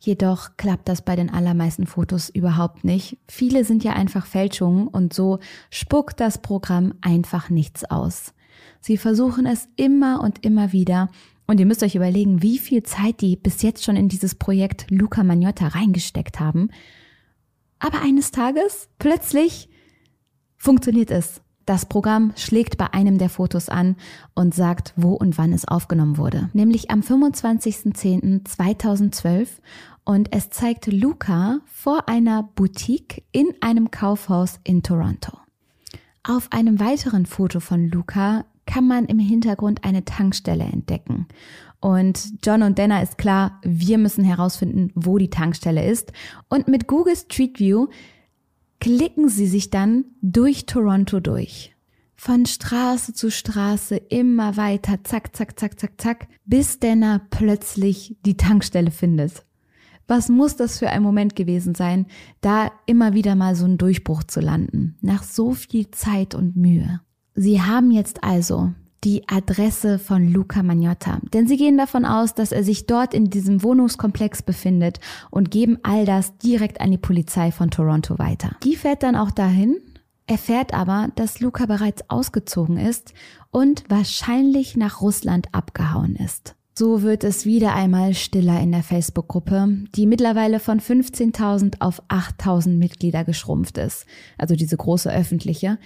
Jedoch 0.00 0.56
klappt 0.56 0.88
das 0.88 1.02
bei 1.02 1.16
den 1.16 1.32
allermeisten 1.32 1.86
Fotos 1.86 2.28
überhaupt 2.28 2.84
nicht. 2.84 3.18
Viele 3.26 3.64
sind 3.64 3.82
ja 3.82 3.94
einfach 3.94 4.26
Fälschungen 4.26 4.86
und 4.86 5.12
so 5.12 5.38
spuckt 5.70 6.20
das 6.20 6.40
Programm 6.40 6.94
einfach 7.00 7.50
nichts 7.50 7.84
aus. 7.84 8.32
Sie 8.80 8.96
versuchen 8.96 9.46
es 9.46 9.68
immer 9.76 10.20
und 10.22 10.44
immer 10.44 10.72
wieder 10.72 11.08
und 11.46 11.58
ihr 11.58 11.66
müsst 11.66 11.82
euch 11.82 11.94
überlegen, 11.94 12.42
wie 12.42 12.58
viel 12.58 12.82
Zeit 12.82 13.22
die 13.22 13.34
bis 13.34 13.62
jetzt 13.62 13.82
schon 13.82 13.96
in 13.96 14.08
dieses 14.08 14.34
Projekt 14.34 14.86
Luca 14.90 15.24
Magnotta 15.24 15.68
reingesteckt 15.68 16.38
haben. 16.38 16.68
Aber 17.78 18.02
eines 18.02 18.30
Tages, 18.30 18.88
plötzlich, 18.98 19.68
funktioniert 20.56 21.10
es. 21.10 21.40
Das 21.68 21.86
Programm 21.86 22.32
schlägt 22.34 22.78
bei 22.78 22.94
einem 22.94 23.18
der 23.18 23.28
Fotos 23.28 23.68
an 23.68 23.96
und 24.34 24.54
sagt, 24.54 24.94
wo 24.96 25.12
und 25.12 25.36
wann 25.36 25.52
es 25.52 25.68
aufgenommen 25.68 26.16
wurde. 26.16 26.48
Nämlich 26.54 26.90
am 26.90 27.00
25.10.2012 27.00 29.48
und 30.04 30.34
es 30.34 30.48
zeigt 30.48 30.86
Luca 30.86 31.60
vor 31.66 32.08
einer 32.08 32.44
Boutique 32.54 33.22
in 33.32 33.52
einem 33.60 33.90
Kaufhaus 33.90 34.60
in 34.64 34.82
Toronto. 34.82 35.36
Auf 36.22 36.50
einem 36.52 36.80
weiteren 36.80 37.26
Foto 37.26 37.60
von 37.60 37.90
Luca 37.90 38.46
kann 38.64 38.86
man 38.86 39.04
im 39.04 39.18
Hintergrund 39.18 39.84
eine 39.84 40.06
Tankstelle 40.06 40.64
entdecken. 40.64 41.26
Und 41.80 42.44
John 42.44 42.62
und 42.62 42.78
Dana 42.78 43.02
ist 43.02 43.18
klar, 43.18 43.60
wir 43.62 43.98
müssen 43.98 44.24
herausfinden, 44.24 44.90
wo 44.94 45.18
die 45.18 45.30
Tankstelle 45.30 45.86
ist. 45.88 46.12
Und 46.48 46.68
mit 46.68 46.88
Google 46.88 47.16
Street 47.16 47.58
View 47.60 47.86
klicken 48.80 49.28
sie 49.28 49.46
sich 49.46 49.70
dann 49.70 50.04
durch 50.20 50.66
Toronto 50.66 51.20
durch. 51.20 51.74
Von 52.16 52.46
Straße 52.46 53.12
zu 53.12 53.30
Straße 53.30 53.96
immer 53.96 54.56
weiter, 54.56 55.04
zack, 55.04 55.36
zack, 55.36 55.58
zack, 55.58 55.78
zack, 55.78 56.00
zack, 56.00 56.28
bis 56.44 56.80
Denner 56.80 57.20
plötzlich 57.30 58.16
die 58.26 58.36
Tankstelle 58.36 58.90
findet. 58.90 59.44
Was 60.08 60.28
muss 60.28 60.56
das 60.56 60.78
für 60.78 60.88
ein 60.88 61.02
Moment 61.02 61.36
gewesen 61.36 61.74
sein, 61.74 62.06
da 62.40 62.72
immer 62.86 63.12
wieder 63.12 63.36
mal 63.36 63.54
so 63.54 63.66
einen 63.66 63.78
Durchbruch 63.78 64.24
zu 64.24 64.40
landen, 64.40 64.96
nach 65.00 65.22
so 65.22 65.52
viel 65.52 65.90
Zeit 65.90 66.34
und 66.34 66.56
Mühe. 66.56 67.00
Sie 67.34 67.62
haben 67.62 67.92
jetzt 67.92 68.24
also 68.24 68.72
die 69.04 69.28
Adresse 69.28 69.98
von 69.98 70.28
Luca 70.28 70.62
Magnotta. 70.62 71.20
Denn 71.32 71.46
sie 71.46 71.56
gehen 71.56 71.78
davon 71.78 72.04
aus, 72.04 72.34
dass 72.34 72.52
er 72.52 72.64
sich 72.64 72.86
dort 72.86 73.14
in 73.14 73.30
diesem 73.30 73.62
Wohnungskomplex 73.62 74.42
befindet 74.42 75.00
und 75.30 75.50
geben 75.50 75.78
all 75.82 76.04
das 76.04 76.36
direkt 76.38 76.80
an 76.80 76.90
die 76.90 76.98
Polizei 76.98 77.52
von 77.52 77.70
Toronto 77.70 78.18
weiter. 78.18 78.56
Die 78.64 78.76
fährt 78.76 79.02
dann 79.02 79.16
auch 79.16 79.30
dahin, 79.30 79.76
erfährt 80.26 80.74
aber, 80.74 81.08
dass 81.14 81.40
Luca 81.40 81.66
bereits 81.66 82.08
ausgezogen 82.08 82.76
ist 82.76 83.14
und 83.50 83.84
wahrscheinlich 83.88 84.76
nach 84.76 85.00
Russland 85.00 85.48
abgehauen 85.52 86.16
ist. 86.16 86.54
So 86.78 87.02
wird 87.02 87.24
es 87.24 87.44
wieder 87.44 87.74
einmal 87.74 88.14
stiller 88.14 88.60
in 88.60 88.70
der 88.70 88.84
Facebook-Gruppe, 88.84 89.78
die 89.96 90.06
mittlerweile 90.06 90.60
von 90.60 90.78
15.000 90.78 91.80
auf 91.80 92.00
8.000 92.04 92.76
Mitglieder 92.76 93.24
geschrumpft 93.24 93.78
ist. 93.78 94.06
Also 94.36 94.54
diese 94.54 94.76
große 94.76 95.12
öffentliche. 95.12 95.78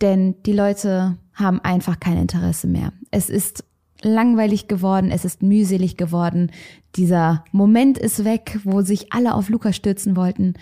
Denn 0.00 0.36
die 0.44 0.52
Leute 0.52 1.18
haben 1.34 1.60
einfach 1.60 2.00
kein 2.00 2.18
Interesse 2.18 2.66
mehr. 2.66 2.92
Es 3.10 3.30
ist 3.30 3.64
langweilig 4.02 4.68
geworden, 4.68 5.10
es 5.10 5.24
ist 5.24 5.42
mühselig 5.42 5.96
geworden. 5.96 6.50
Dieser 6.96 7.44
Moment 7.52 7.98
ist 7.98 8.24
weg, 8.24 8.60
wo 8.64 8.82
sich 8.82 9.12
alle 9.12 9.34
auf 9.34 9.48
Luca 9.48 9.72
stürzen 9.72 10.16
wollten. 10.16 10.54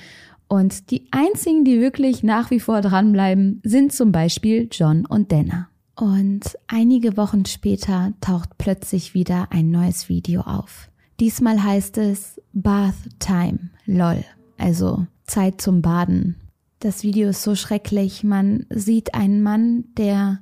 Und 0.49 0.91
die 0.91 1.09
einzigen, 1.11 1.65
die 1.65 1.81
wirklich 1.81 2.23
nach 2.23 2.51
wie 2.51 2.61
vor 2.61 2.81
dranbleiben, 2.81 3.61
sind 3.65 3.93
zum 3.93 4.13
Beispiel 4.13 4.69
John 4.71 5.05
und 5.05 5.33
Dana. 5.33 5.69
Und 5.97 6.59
einige 6.69 7.17
Wochen 7.17 7.47
später 7.47 8.13
taucht 8.21 8.59
plötzlich 8.59 9.15
wieder 9.15 9.49
ein 9.51 9.71
neues 9.71 10.09
Video 10.09 10.43
auf. 10.43 10.91
Diesmal 11.19 11.63
heißt 11.63 11.97
es 11.99 12.41
Bath 12.53 12.95
Time, 13.19 13.71
lol, 13.87 14.23
also 14.59 15.07
Zeit 15.27 15.61
zum 15.61 15.81
Baden. 15.81 16.37
Das 16.81 17.03
Video 17.03 17.31
ist 17.31 17.43
so 17.43 17.55
schrecklich. 17.55 18.23
Man 18.23 18.67
sieht 18.71 19.15
einen 19.15 19.43
Mann, 19.43 19.85
der 19.97 20.41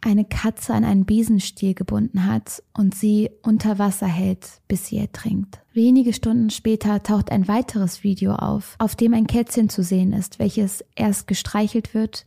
eine 0.00 0.24
Katze 0.24 0.74
an 0.74 0.84
einen 0.84 1.04
Besenstiel 1.04 1.74
gebunden 1.74 2.26
hat 2.26 2.62
und 2.72 2.94
sie 2.94 3.30
unter 3.42 3.78
Wasser 3.78 4.08
hält, 4.08 4.60
bis 4.66 4.86
sie 4.86 4.98
ertrinkt. 4.98 5.60
Wenige 5.72 6.12
Stunden 6.12 6.50
später 6.50 7.02
taucht 7.02 7.30
ein 7.30 7.46
weiteres 7.46 8.02
Video 8.02 8.34
auf, 8.34 8.74
auf 8.78 8.96
dem 8.96 9.14
ein 9.14 9.28
Kätzchen 9.28 9.68
zu 9.68 9.82
sehen 9.82 10.12
ist, 10.12 10.38
welches 10.38 10.84
erst 10.96 11.28
gestreichelt 11.28 11.94
wird 11.94 12.26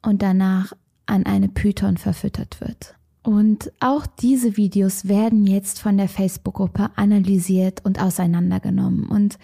und 0.00 0.22
danach 0.22 0.72
an 1.06 1.26
eine 1.26 1.48
Python 1.48 1.96
verfüttert 1.96 2.60
wird. 2.60 2.94
Und 3.22 3.72
auch 3.80 4.06
diese 4.06 4.56
Videos 4.56 5.08
werden 5.08 5.46
jetzt 5.46 5.80
von 5.80 5.98
der 5.98 6.08
Facebook-Gruppe 6.08 6.90
analysiert 6.94 7.84
und 7.84 8.00
auseinandergenommen. 8.00 9.08
Und 9.08 9.38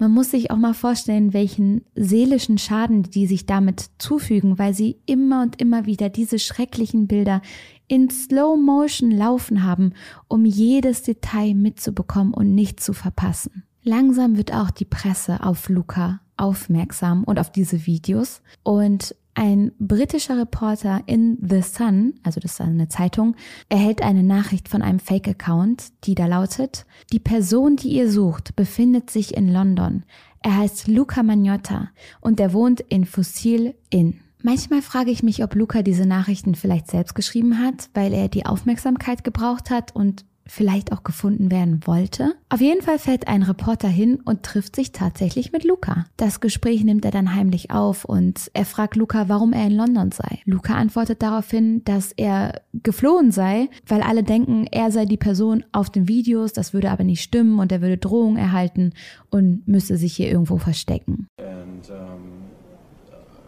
man 0.00 0.12
muss 0.12 0.30
sich 0.30 0.50
auch 0.50 0.56
mal 0.56 0.72
vorstellen, 0.72 1.34
welchen 1.34 1.82
seelischen 1.94 2.56
Schaden 2.56 3.02
die 3.02 3.26
sich 3.26 3.44
damit 3.44 3.90
zufügen, 3.98 4.58
weil 4.58 4.72
sie 4.72 4.98
immer 5.04 5.42
und 5.42 5.60
immer 5.60 5.84
wieder 5.84 6.08
diese 6.08 6.38
schrecklichen 6.38 7.06
Bilder 7.06 7.42
in 7.86 8.08
Slow 8.08 8.56
Motion 8.56 9.10
laufen 9.10 9.62
haben, 9.62 9.92
um 10.26 10.46
jedes 10.46 11.02
Detail 11.02 11.54
mitzubekommen 11.54 12.32
und 12.32 12.54
nicht 12.54 12.80
zu 12.80 12.94
verpassen. 12.94 13.64
Langsam 13.82 14.36
wird 14.36 14.54
auch 14.54 14.70
die 14.70 14.84
Presse 14.84 15.42
auf 15.42 15.68
Luca 15.68 16.20
aufmerksam 16.36 17.24
und 17.24 17.38
auf 17.38 17.52
diese 17.52 17.86
Videos 17.86 18.40
und 18.62 19.14
ein 19.34 19.72
britischer 19.78 20.38
Reporter 20.38 21.02
in 21.06 21.38
The 21.40 21.62
Sun, 21.62 22.14
also 22.22 22.40
das 22.40 22.52
ist 22.52 22.60
eine 22.60 22.88
Zeitung, 22.88 23.36
erhält 23.68 24.02
eine 24.02 24.22
Nachricht 24.22 24.68
von 24.68 24.82
einem 24.82 24.98
Fake-Account, 24.98 25.92
die 26.04 26.14
da 26.14 26.26
lautet, 26.26 26.86
die 27.12 27.20
Person, 27.20 27.76
die 27.76 27.90
ihr 27.90 28.10
sucht, 28.10 28.56
befindet 28.56 29.10
sich 29.10 29.36
in 29.36 29.52
London. 29.52 30.04
Er 30.42 30.56
heißt 30.56 30.88
Luca 30.88 31.22
Magnotta 31.22 31.90
und 32.20 32.40
er 32.40 32.52
wohnt 32.52 32.80
in 32.80 33.04
Fossil 33.04 33.74
Inn. 33.90 34.20
Manchmal 34.42 34.80
frage 34.80 35.10
ich 35.10 35.22
mich, 35.22 35.44
ob 35.44 35.54
Luca 35.54 35.82
diese 35.82 36.06
Nachrichten 36.06 36.54
vielleicht 36.54 36.90
selbst 36.90 37.14
geschrieben 37.14 37.58
hat, 37.58 37.90
weil 37.92 38.14
er 38.14 38.28
die 38.28 38.46
Aufmerksamkeit 38.46 39.22
gebraucht 39.22 39.68
hat 39.68 39.94
und 39.94 40.24
vielleicht 40.50 40.92
auch 40.92 41.04
gefunden 41.04 41.50
werden 41.50 41.80
wollte. 41.86 42.34
Auf 42.48 42.60
jeden 42.60 42.82
Fall 42.82 42.98
fährt 42.98 43.28
ein 43.28 43.42
Reporter 43.42 43.88
hin 43.88 44.20
und 44.24 44.42
trifft 44.42 44.74
sich 44.74 44.92
tatsächlich 44.92 45.52
mit 45.52 45.64
Luca. 45.64 46.06
Das 46.16 46.40
Gespräch 46.40 46.82
nimmt 46.82 47.04
er 47.04 47.12
dann 47.12 47.34
heimlich 47.34 47.70
auf 47.70 48.04
und 48.04 48.50
er 48.52 48.64
fragt 48.64 48.96
Luca, 48.96 49.28
warum 49.28 49.52
er 49.52 49.66
in 49.66 49.76
London 49.76 50.10
sei. 50.10 50.40
Luca 50.44 50.74
antwortet 50.74 51.22
daraufhin, 51.22 51.84
dass 51.84 52.12
er 52.12 52.62
geflohen 52.72 53.30
sei, 53.30 53.68
weil 53.86 54.02
alle 54.02 54.24
denken, 54.24 54.66
er 54.66 54.90
sei 54.90 55.04
die 55.04 55.16
Person 55.16 55.64
auf 55.72 55.88
den 55.88 56.08
Videos, 56.08 56.52
das 56.52 56.74
würde 56.74 56.90
aber 56.90 57.04
nicht 57.04 57.22
stimmen 57.22 57.60
und 57.60 57.70
er 57.70 57.80
würde 57.80 57.98
Drohungen 57.98 58.36
erhalten 58.36 58.92
und 59.30 59.66
müsse 59.68 59.96
sich 59.96 60.16
hier 60.16 60.28
irgendwo 60.30 60.58
verstecken. 60.58 61.28
And, 61.38 61.88
um, 61.90 62.50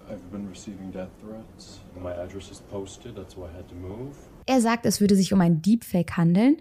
I've 0.08 0.30
been 0.30 0.46
receiving 0.48 0.92
death 0.92 1.10
threats. 1.20 1.80
My 2.02 2.12
address 2.12 2.50
is 2.50 2.60
posted, 2.70 3.16
that's 3.16 3.36
why 3.36 3.44
I 3.44 3.56
had 3.56 3.68
to 3.68 3.74
move. 3.74 4.14
Er 4.46 4.60
sagt, 4.60 4.86
es 4.86 5.00
würde 5.00 5.14
sich 5.14 5.32
um 5.32 5.40
ein 5.40 5.62
Deepfake 5.62 6.16
handeln, 6.16 6.56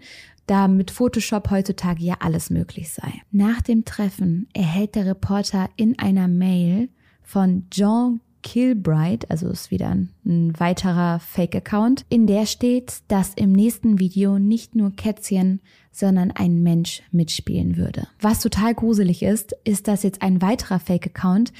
da 0.46 0.68
mit 0.68 0.90
Photoshop 0.90 1.50
heutzutage 1.50 2.02
ja 2.02 2.16
alles 2.20 2.50
möglich 2.50 2.90
sei. 2.90 3.12
Nach 3.30 3.60
dem 3.60 3.84
Treffen 3.84 4.48
erhält 4.52 4.94
der 4.94 5.06
Reporter 5.06 5.68
in 5.76 5.98
einer 5.98 6.28
Mail 6.28 6.88
von 7.22 7.66
John 7.72 8.20
Kilbride, 8.42 9.30
also 9.30 9.48
ist 9.48 9.70
wieder 9.70 9.88
ein, 9.88 10.10
ein 10.26 10.58
weiterer 10.58 11.20
Fake-Account, 11.20 12.04
in 12.08 12.26
der 12.26 12.46
steht, 12.46 13.02
dass 13.08 13.34
im 13.34 13.52
nächsten 13.52 13.98
Video 13.98 14.38
nicht 14.38 14.74
nur 14.74 14.90
Kätzchen, 14.90 15.60
sondern 15.92 16.30
ein 16.32 16.62
Mensch 16.62 17.02
mitspielen 17.12 17.76
würde. 17.76 18.08
Was 18.20 18.40
total 18.40 18.74
gruselig 18.74 19.22
ist, 19.22 19.54
ist, 19.64 19.88
dass 19.88 20.02
jetzt 20.02 20.22
ein 20.22 20.42
weiterer 20.42 20.80
Fake-Account 20.80 21.52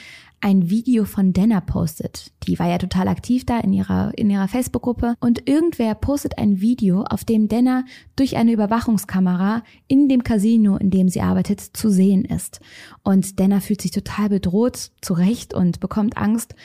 ein 0.42 0.68
Video 0.68 1.04
von 1.04 1.32
Denner 1.32 1.60
postet. 1.60 2.32
Die 2.46 2.58
war 2.58 2.68
ja 2.68 2.78
total 2.78 3.08
aktiv 3.08 3.46
da 3.46 3.58
in 3.60 3.72
ihrer, 3.72 4.12
in 4.18 4.28
ihrer 4.28 4.48
Facebook-Gruppe 4.48 5.14
und 5.20 5.48
irgendwer 5.48 5.94
postet 5.94 6.36
ein 6.36 6.60
Video, 6.60 7.04
auf 7.04 7.24
dem 7.24 7.48
Denner 7.48 7.84
durch 8.16 8.36
eine 8.36 8.52
Überwachungskamera 8.52 9.62
in 9.86 10.08
dem 10.08 10.24
Casino, 10.24 10.76
in 10.76 10.90
dem 10.90 11.08
sie 11.08 11.22
arbeitet, 11.22 11.60
zu 11.60 11.90
sehen 11.90 12.24
ist. 12.24 12.60
Und 13.02 13.38
Denner 13.38 13.60
fühlt 13.60 13.80
sich 13.80 13.92
total 13.92 14.28
bedroht, 14.28 14.90
zurecht 15.00 15.54
und 15.54 15.80
bekommt 15.80 16.16
Angst 16.16 16.56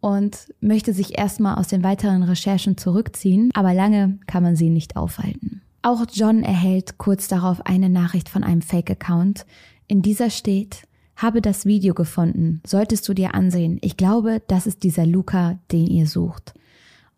und 0.00 0.52
möchte 0.60 0.92
sich 0.92 1.18
erstmal 1.18 1.56
aus 1.56 1.68
den 1.68 1.84
weiteren 1.84 2.24
Recherchen 2.24 2.76
zurückziehen, 2.76 3.50
aber 3.54 3.74
lange 3.74 4.18
kann 4.26 4.42
man 4.42 4.56
sie 4.56 4.70
nicht 4.70 4.96
aufhalten. 4.96 5.62
Auch 5.82 6.04
John 6.12 6.42
erhält 6.42 6.98
kurz 6.98 7.28
darauf 7.28 7.64
eine 7.64 7.88
Nachricht 7.88 8.28
von 8.28 8.42
einem 8.42 8.60
Fake-Account. 8.60 9.46
In 9.86 10.02
dieser 10.02 10.30
steht, 10.30 10.82
habe 11.22 11.42
das 11.42 11.66
Video 11.66 11.94
gefunden, 11.94 12.60
solltest 12.66 13.08
du 13.08 13.14
dir 13.14 13.34
ansehen. 13.34 13.78
Ich 13.82 13.96
glaube, 13.96 14.42
das 14.48 14.66
ist 14.66 14.82
dieser 14.82 15.06
Luca, 15.06 15.58
den 15.70 15.86
ihr 15.86 16.06
sucht. 16.06 16.54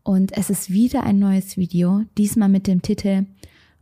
Und 0.02 0.36
es 0.36 0.50
ist 0.50 0.70
wieder 0.70 1.04
ein 1.04 1.18
neues 1.18 1.56
Video, 1.56 2.02
diesmal 2.18 2.48
mit 2.48 2.66
dem 2.66 2.82
Titel 2.82 3.26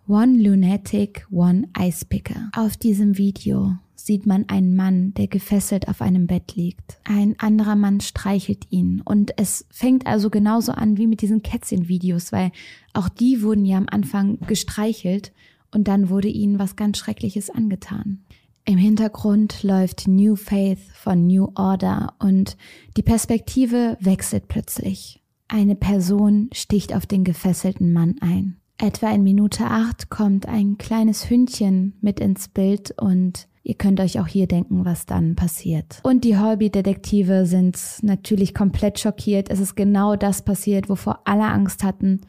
One 0.07 0.37
Lunatic, 0.43 1.27
One 1.31 1.69
Ice 1.79 2.05
Picker. 2.05 2.51
Auf 2.55 2.77
diesem 2.77 3.17
Video 3.17 3.77
sieht 3.95 4.27
man 4.27 4.49
einen 4.49 4.77
Mann, 4.77 5.15
der 5.15 5.29
gefesselt 5.29 5.89
auf 5.89 6.03
einem 6.03 6.27
Bett 6.27 6.57
liegt. 6.57 6.99
Ein 7.05 7.37
anderer 7.39 7.77
Mann 7.77 8.01
streichelt 8.01 8.67
ihn. 8.71 9.03
Und 9.03 9.33
es 9.39 9.67
fängt 9.71 10.07
also 10.07 10.29
genauso 10.29 10.73
an 10.73 10.99
wie 10.99 11.07
mit 11.07 11.23
diesen 11.23 11.43
Kätzchen-Videos, 11.43 12.33
weil 12.33 12.51
auch 12.93 13.09
die 13.09 13.43
wurden 13.43 13.65
ja 13.65 13.79
am 13.79 13.87
Anfang 13.91 14.39
gestreichelt 14.47 15.33
und 15.71 15.87
dann 15.89 16.09
wurde 16.09 16.29
ihnen 16.29 16.59
was 16.59 16.77
ganz 16.77 16.99
Schreckliches 16.99 17.49
angetan. 17.49 18.25
Im 18.65 18.79
Hintergrund 18.79 19.63
läuft 19.63 20.07
New 20.07 20.37
Faith 20.37 20.81
von 20.95 21.27
New 21.27 21.49
Order 21.55 22.15
und 22.19 22.57
die 22.97 23.03
Perspektive 23.03 23.97
wechselt 24.01 24.49
plötzlich. 24.49 25.23
Eine 25.49 25.75
Person 25.75 26.51
sticht 26.53 26.95
auf 26.95 27.07
den 27.07 27.25
gefesselten 27.25 27.93
Mann 27.93 28.17
ein. 28.21 28.61
Etwa 28.79 29.11
in 29.11 29.23
Minute 29.23 29.65
acht 29.65 30.09
kommt 30.09 30.47
ein 30.47 30.79
kleines 30.79 31.29
Hündchen 31.29 31.95
mit 32.01 32.21
ins 32.21 32.49
Bild 32.49 32.95
und 32.99 33.49
ihr 33.63 33.75
könnt 33.75 34.01
euch 34.01 34.21
auch 34.21 34.27
hier 34.27 34.47
denken, 34.47 34.85
was 34.85 35.05
dann 35.05 35.37
passiert. 35.37 36.01
Und 36.03 36.25
die 36.25 36.39
Holby-Detektive 36.39 37.47
sind 37.47 37.79
natürlich 38.03 38.55
komplett 38.55 38.99
schockiert. 38.99 39.51
Es 39.51 39.61
ist 39.61 39.75
genau 39.75 40.17
das 40.17 40.43
passiert, 40.43 40.89
wovor 40.89 41.21
alle 41.25 41.45
Angst 41.45 41.83
hatten, 41.83 42.21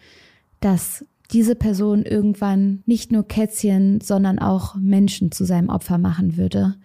dass 0.60 1.06
diese 1.32 1.56
Person 1.56 2.04
irgendwann 2.04 2.84
nicht 2.86 3.12
nur 3.12 3.28
Kätzchen, 3.28 4.02
sondern 4.02 4.40
auch 4.40 4.76
Menschen 4.76 5.32
zu 5.32 5.46
seinem 5.46 5.70
Opfer 5.70 5.98
machen 5.98 6.38
würde. 6.38 6.76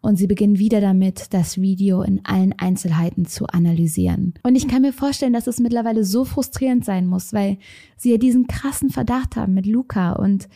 Und 0.00 0.16
sie 0.16 0.28
beginnen 0.28 0.58
wieder 0.58 0.80
damit, 0.80 1.34
das 1.34 1.60
Video 1.60 2.02
in 2.02 2.24
allen 2.24 2.54
Einzelheiten 2.58 3.26
zu 3.26 3.46
analysieren. 3.46 4.34
Und 4.44 4.54
ich 4.54 4.68
kann 4.68 4.82
mir 4.82 4.92
vorstellen, 4.92 5.32
dass 5.32 5.48
es 5.48 5.58
mittlerweile 5.58 6.04
so 6.04 6.24
frustrierend 6.24 6.84
sein 6.84 7.06
muss, 7.06 7.32
weil 7.32 7.58
sie 7.96 8.12
ja 8.12 8.16
diesen 8.16 8.46
krassen 8.46 8.90
Verdacht 8.90 9.34
haben 9.34 9.54
mit 9.54 9.66
Luca 9.66 10.12
und 10.12 10.48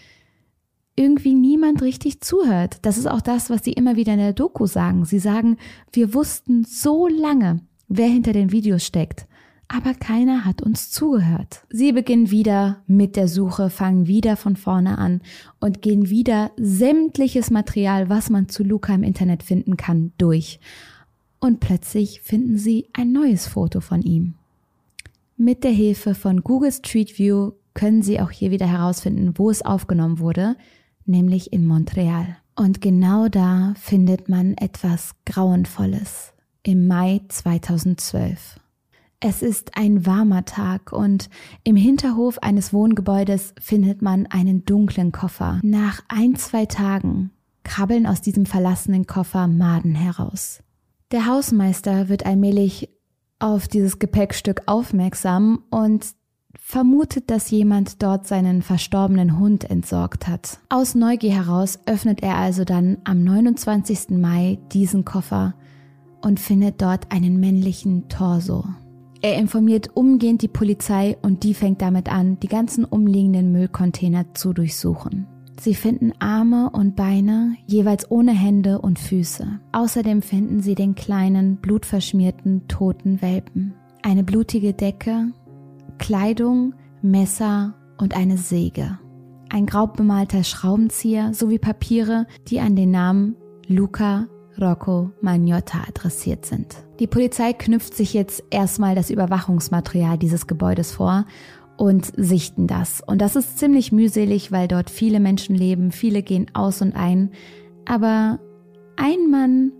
irgendwie 0.95 1.35
niemand 1.35 1.83
richtig 1.83 2.21
zuhört. 2.21 2.79
Das 2.83 2.99
ist 2.99 3.07
auch 3.07 3.23
das, 3.23 3.51
was 3.51 3.65
sie 3.65 3.73
immer 3.73 3.97
wieder 3.97 4.13
in 4.13 4.19
der 4.21 4.35
Doku 4.35 4.67
sagen. 4.67 5.05
Sie 5.05 5.19
sagen, 5.19 5.57
wir 5.93 6.15
wussten 6.15 6.65
so 6.65 7.09
lange, 7.09 7.61
wer 7.89 8.07
hinter 8.09 8.33
den 8.33 8.53
Videos 8.53 8.85
steckt 8.85 9.27
aber 9.73 9.95
keiner 9.95 10.45
hat 10.45 10.63
uns 10.63 10.91
zugehört. 10.91 11.63
Sie 11.71 11.93
beginnen 11.93 12.33
wieder 12.33 12.83
mit 12.89 13.15
der 13.15 13.29
Suche, 13.29 13.71
fangen 13.71 14.09
wieder 14.09 14.37
von 14.37 14.57
vorne 14.57 14.99
an 14.99 15.21
und 15.61 15.81
gehen 15.81 16.11
wieder 16.11 16.51
sämtliches 16.57 17.51
Material, 17.51 18.09
was 18.09 18.31
man 18.31 18.49
zu 18.49 18.65
Luca 18.65 18.93
im 18.93 19.05
Internet 19.05 19.45
finden 19.45 19.77
kann, 19.77 20.13
durch. 20.19 20.59
Und 21.39 21.61
plötzlich 21.61 22.21
finden 22.21 22.59
sie 22.59 22.89
ein 22.93 23.13
neues 23.13 23.47
Foto 23.47 23.81
von 23.81 24.03
ihm. 24.03 24.35
Mit 25.37 25.63
der 25.63 25.71
Hilfe 25.71 26.17
von 26.17 26.43
Google 26.43 26.73
Street 26.73 27.17
View 27.17 27.53
können 27.73 28.03
sie 28.03 28.21
auch 28.21 28.33
hier 28.33 28.51
wieder 28.51 28.67
herausfinden, 28.67 29.35
wo 29.37 29.51
es 29.51 29.63
aufgenommen 29.63 30.19
wurde, 30.19 30.57
nämlich 31.07 31.53
in 31.53 31.65
Montreal. 31.65 32.37
Und 32.57 32.81
genau 32.81 33.29
da 33.29 33.75
findet 33.81 34.29
man 34.29 34.55
etwas 34.55 35.13
Grauenvolles 35.27 36.33
im 36.65 36.89
Mai 36.89 37.21
2012. 37.29 38.59
Es 39.23 39.43
ist 39.43 39.77
ein 39.77 40.07
warmer 40.07 40.47
Tag 40.47 40.93
und 40.93 41.29
im 41.63 41.77
Hinterhof 41.77 42.39
eines 42.39 42.73
Wohngebäudes 42.73 43.53
findet 43.61 44.01
man 44.01 44.27
einen 44.27 44.65
dunklen 44.65 45.13
Koffer. 45.13 45.61
Nach 45.63 46.01
ein, 46.09 46.37
zwei 46.37 46.65
Tagen 46.65 47.31
krabbeln 47.63 48.07
aus 48.07 48.23
diesem 48.23 48.47
verlassenen 48.47 49.07
Koffer 49.07 49.47
Maden 49.47 49.95
heraus. 49.95 50.63
Der 51.11 51.27
Hausmeister 51.27 52.09
wird 52.09 52.25
allmählich 52.25 52.89
auf 53.39 53.69
dieses 53.69 53.99
Gepäckstück 53.99 54.63
aufmerksam 54.65 55.65
und 55.69 56.07
vermutet, 56.59 57.31
dass 57.31 57.51
jemand 57.51 58.03
dort 58.03 58.27
seinen 58.27 58.63
verstorbenen 58.63 59.39
Hund 59.39 59.69
entsorgt 59.69 60.29
hat. 60.29 60.61
Aus 60.71 60.95
Neugier 60.95 61.35
heraus 61.35 61.79
öffnet 61.85 62.23
er 62.23 62.37
also 62.37 62.65
dann 62.65 62.97
am 63.05 63.23
29. 63.23 64.13
Mai 64.13 64.59
diesen 64.73 65.05
Koffer 65.05 65.55
und 66.23 66.41
findet 66.41 66.81
dort 66.81 67.13
einen 67.13 67.39
männlichen 67.39 68.09
Torso. 68.09 68.65
Er 69.23 69.37
informiert 69.37 69.91
umgehend 69.95 70.43
die 70.43 70.49
Polizei 70.49 71.17
und 71.21 71.45
die 71.45 71.55
fängt 71.55 71.83
damit 71.83 72.11
an, 72.11 72.41
die 72.41 72.49
ganzen 72.49 72.85
umliegenden 72.85 73.53
Müllcontainer 73.53 74.33
zu 74.35 74.53
durchsuchen. 74.53 75.27
Sie 75.61 75.75
finden 75.75 76.13
Arme 76.21 76.71
und 76.71 76.97
Beine, 76.97 77.55
jeweils 77.67 78.11
ohne 78.11 78.33
Hände 78.33 78.79
und 78.79 78.99
Füße. 78.99 79.61
Außerdem 79.73 80.23
finden 80.23 80.61
sie 80.61 80.75
den 80.75 80.95
kleinen, 80.95 81.57
blutverschmierten, 81.57 82.67
toten 82.67 83.21
Welpen. 83.21 83.75
Eine 84.03 84.25
blutige 84.25 84.73
Decke, 84.73 85.33
Kleidung, 85.99 86.75
Messer 87.03 87.75
und 87.99 88.17
eine 88.17 88.39
Säge. 88.39 88.99
Ein 89.51 89.67
grau 89.67 89.87
bemalter 89.87 90.45
Schraubenzieher 90.45 91.35
sowie 91.35 91.59
Papiere, 91.59 92.27
die 92.49 92.61
an 92.61 92.75
den 92.75 92.91
Namen 92.91 93.37
Luca 93.67 94.29
Rocco 94.61 95.11
Magnotta 95.21 95.81
adressiert 95.89 96.45
sind. 96.45 96.77
Die 96.99 97.07
Polizei 97.07 97.53
knüpft 97.53 97.95
sich 97.95 98.13
jetzt 98.13 98.43
erstmal 98.51 98.95
das 98.95 99.11
Überwachungsmaterial 99.11 100.19
dieses 100.19 100.47
Gebäudes 100.47 100.93
vor 100.93 101.25
und 101.77 102.13
sichten 102.17 102.67
das. 102.67 103.03
Und 103.07 103.23
das 103.23 103.37
ist 103.37 103.59
ziemlich 103.59 103.91
mühselig, 103.91 104.53
weil 104.53 104.69
dort 104.69 104.91
viele 104.91 105.19
Menschen 105.19 105.55
leben, 105.55 105.93
viele 105.93 106.23
gehen 106.23 106.51
aus 106.53 106.83
und 106.83 106.95
ein. 106.95 107.31
Aber 107.87 108.39
ein 108.97 109.31
Mann 109.31 109.73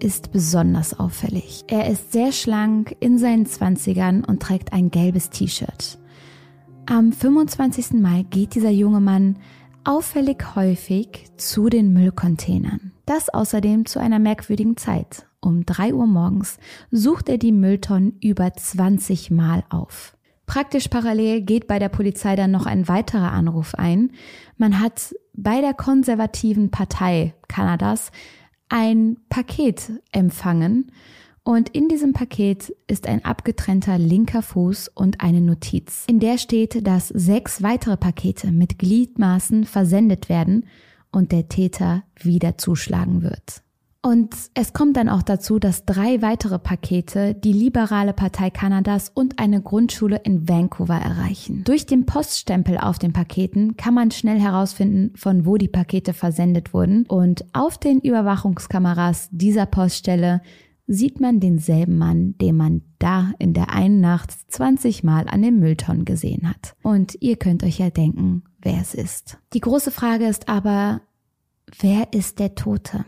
ist 0.00 0.32
besonders 0.32 0.98
auffällig. 0.98 1.64
Er 1.68 1.90
ist 1.90 2.12
sehr 2.12 2.32
schlank 2.32 2.94
in 3.00 3.16
seinen 3.16 3.46
Zwanzigern 3.46 4.22
und 4.22 4.42
trägt 4.42 4.72
ein 4.74 4.90
gelbes 4.90 5.30
T-Shirt. 5.30 5.98
Am 6.86 7.12
25. 7.12 7.94
Mai 7.94 8.26
geht 8.28 8.54
dieser 8.54 8.68
junge 8.68 9.00
Mann 9.00 9.38
auffällig 9.84 10.54
häufig 10.54 11.26
zu 11.36 11.68
den 11.68 11.92
Müllcontainern. 11.92 12.92
Das 13.06 13.28
außerdem 13.28 13.86
zu 13.86 13.98
einer 13.98 14.18
merkwürdigen 14.18 14.76
Zeit. 14.76 15.26
Um 15.40 15.66
3 15.66 15.92
Uhr 15.94 16.06
morgens 16.06 16.58
sucht 16.90 17.28
er 17.28 17.38
die 17.38 17.52
Mülltonnen 17.52 18.18
über 18.22 18.52
20 18.52 19.30
Mal 19.30 19.62
auf. 19.68 20.16
Praktisch 20.46 20.88
parallel 20.88 21.42
geht 21.42 21.66
bei 21.66 21.78
der 21.78 21.88
Polizei 21.88 22.36
dann 22.36 22.50
noch 22.50 22.66
ein 22.66 22.88
weiterer 22.88 23.32
Anruf 23.32 23.74
ein. 23.74 24.12
Man 24.56 24.80
hat 24.80 25.14
bei 25.34 25.60
der 25.60 25.74
konservativen 25.74 26.70
Partei 26.70 27.34
Kanadas 27.48 28.10
ein 28.68 29.18
Paket 29.28 29.92
empfangen 30.12 30.90
und 31.44 31.68
in 31.68 31.88
diesem 31.88 32.14
Paket 32.14 32.74
ist 32.86 33.06
ein 33.06 33.24
abgetrennter 33.24 33.98
linker 33.98 34.40
Fuß 34.40 34.88
und 34.88 35.20
eine 35.20 35.42
Notiz, 35.42 36.04
in 36.08 36.18
der 36.18 36.38
steht, 36.38 36.86
dass 36.86 37.08
sechs 37.08 37.62
weitere 37.62 37.98
Pakete 37.98 38.50
mit 38.50 38.78
Gliedmaßen 38.78 39.64
versendet 39.64 40.30
werden 40.30 40.64
und 41.12 41.32
der 41.32 41.48
Täter 41.48 42.02
wieder 42.16 42.56
zuschlagen 42.56 43.22
wird. 43.22 43.62
Und 44.04 44.34
es 44.52 44.74
kommt 44.74 44.98
dann 44.98 45.08
auch 45.08 45.22
dazu, 45.22 45.58
dass 45.58 45.86
drei 45.86 46.20
weitere 46.20 46.58
Pakete 46.58 47.34
die 47.34 47.54
Liberale 47.54 48.12
Partei 48.12 48.50
Kanadas 48.50 49.10
und 49.14 49.38
eine 49.38 49.62
Grundschule 49.62 50.20
in 50.24 50.46
Vancouver 50.46 50.96
erreichen. 50.96 51.64
Durch 51.64 51.86
den 51.86 52.04
Poststempel 52.04 52.76
auf 52.76 52.98
den 52.98 53.14
Paketen 53.14 53.78
kann 53.78 53.94
man 53.94 54.10
schnell 54.10 54.38
herausfinden, 54.38 55.16
von 55.16 55.46
wo 55.46 55.56
die 55.56 55.68
Pakete 55.68 56.12
versendet 56.12 56.74
wurden. 56.74 57.06
Und 57.06 57.46
auf 57.54 57.78
den 57.78 57.98
Überwachungskameras 58.00 59.30
dieser 59.30 59.64
Poststelle 59.64 60.42
sieht 60.86 61.20
man 61.20 61.40
denselben 61.40 61.98
Mann, 61.98 62.36
den 62.38 62.56
man 62.56 62.82
da 62.98 63.32
in 63.38 63.54
der 63.54 63.70
einen 63.70 64.00
Nacht 64.00 64.30
20 64.52 65.02
Mal 65.02 65.28
an 65.28 65.42
den 65.42 65.58
Mülltonnen 65.58 66.04
gesehen 66.04 66.48
hat. 66.48 66.74
Und 66.82 67.16
ihr 67.20 67.36
könnt 67.36 67.64
euch 67.64 67.78
ja 67.78 67.90
denken, 67.90 68.44
wer 68.60 68.80
es 68.80 68.94
ist. 68.94 69.38
Die 69.52 69.60
große 69.60 69.90
Frage 69.90 70.26
ist 70.26 70.48
aber, 70.48 71.00
wer 71.80 72.12
ist 72.12 72.38
der 72.38 72.54
Tote? 72.54 73.04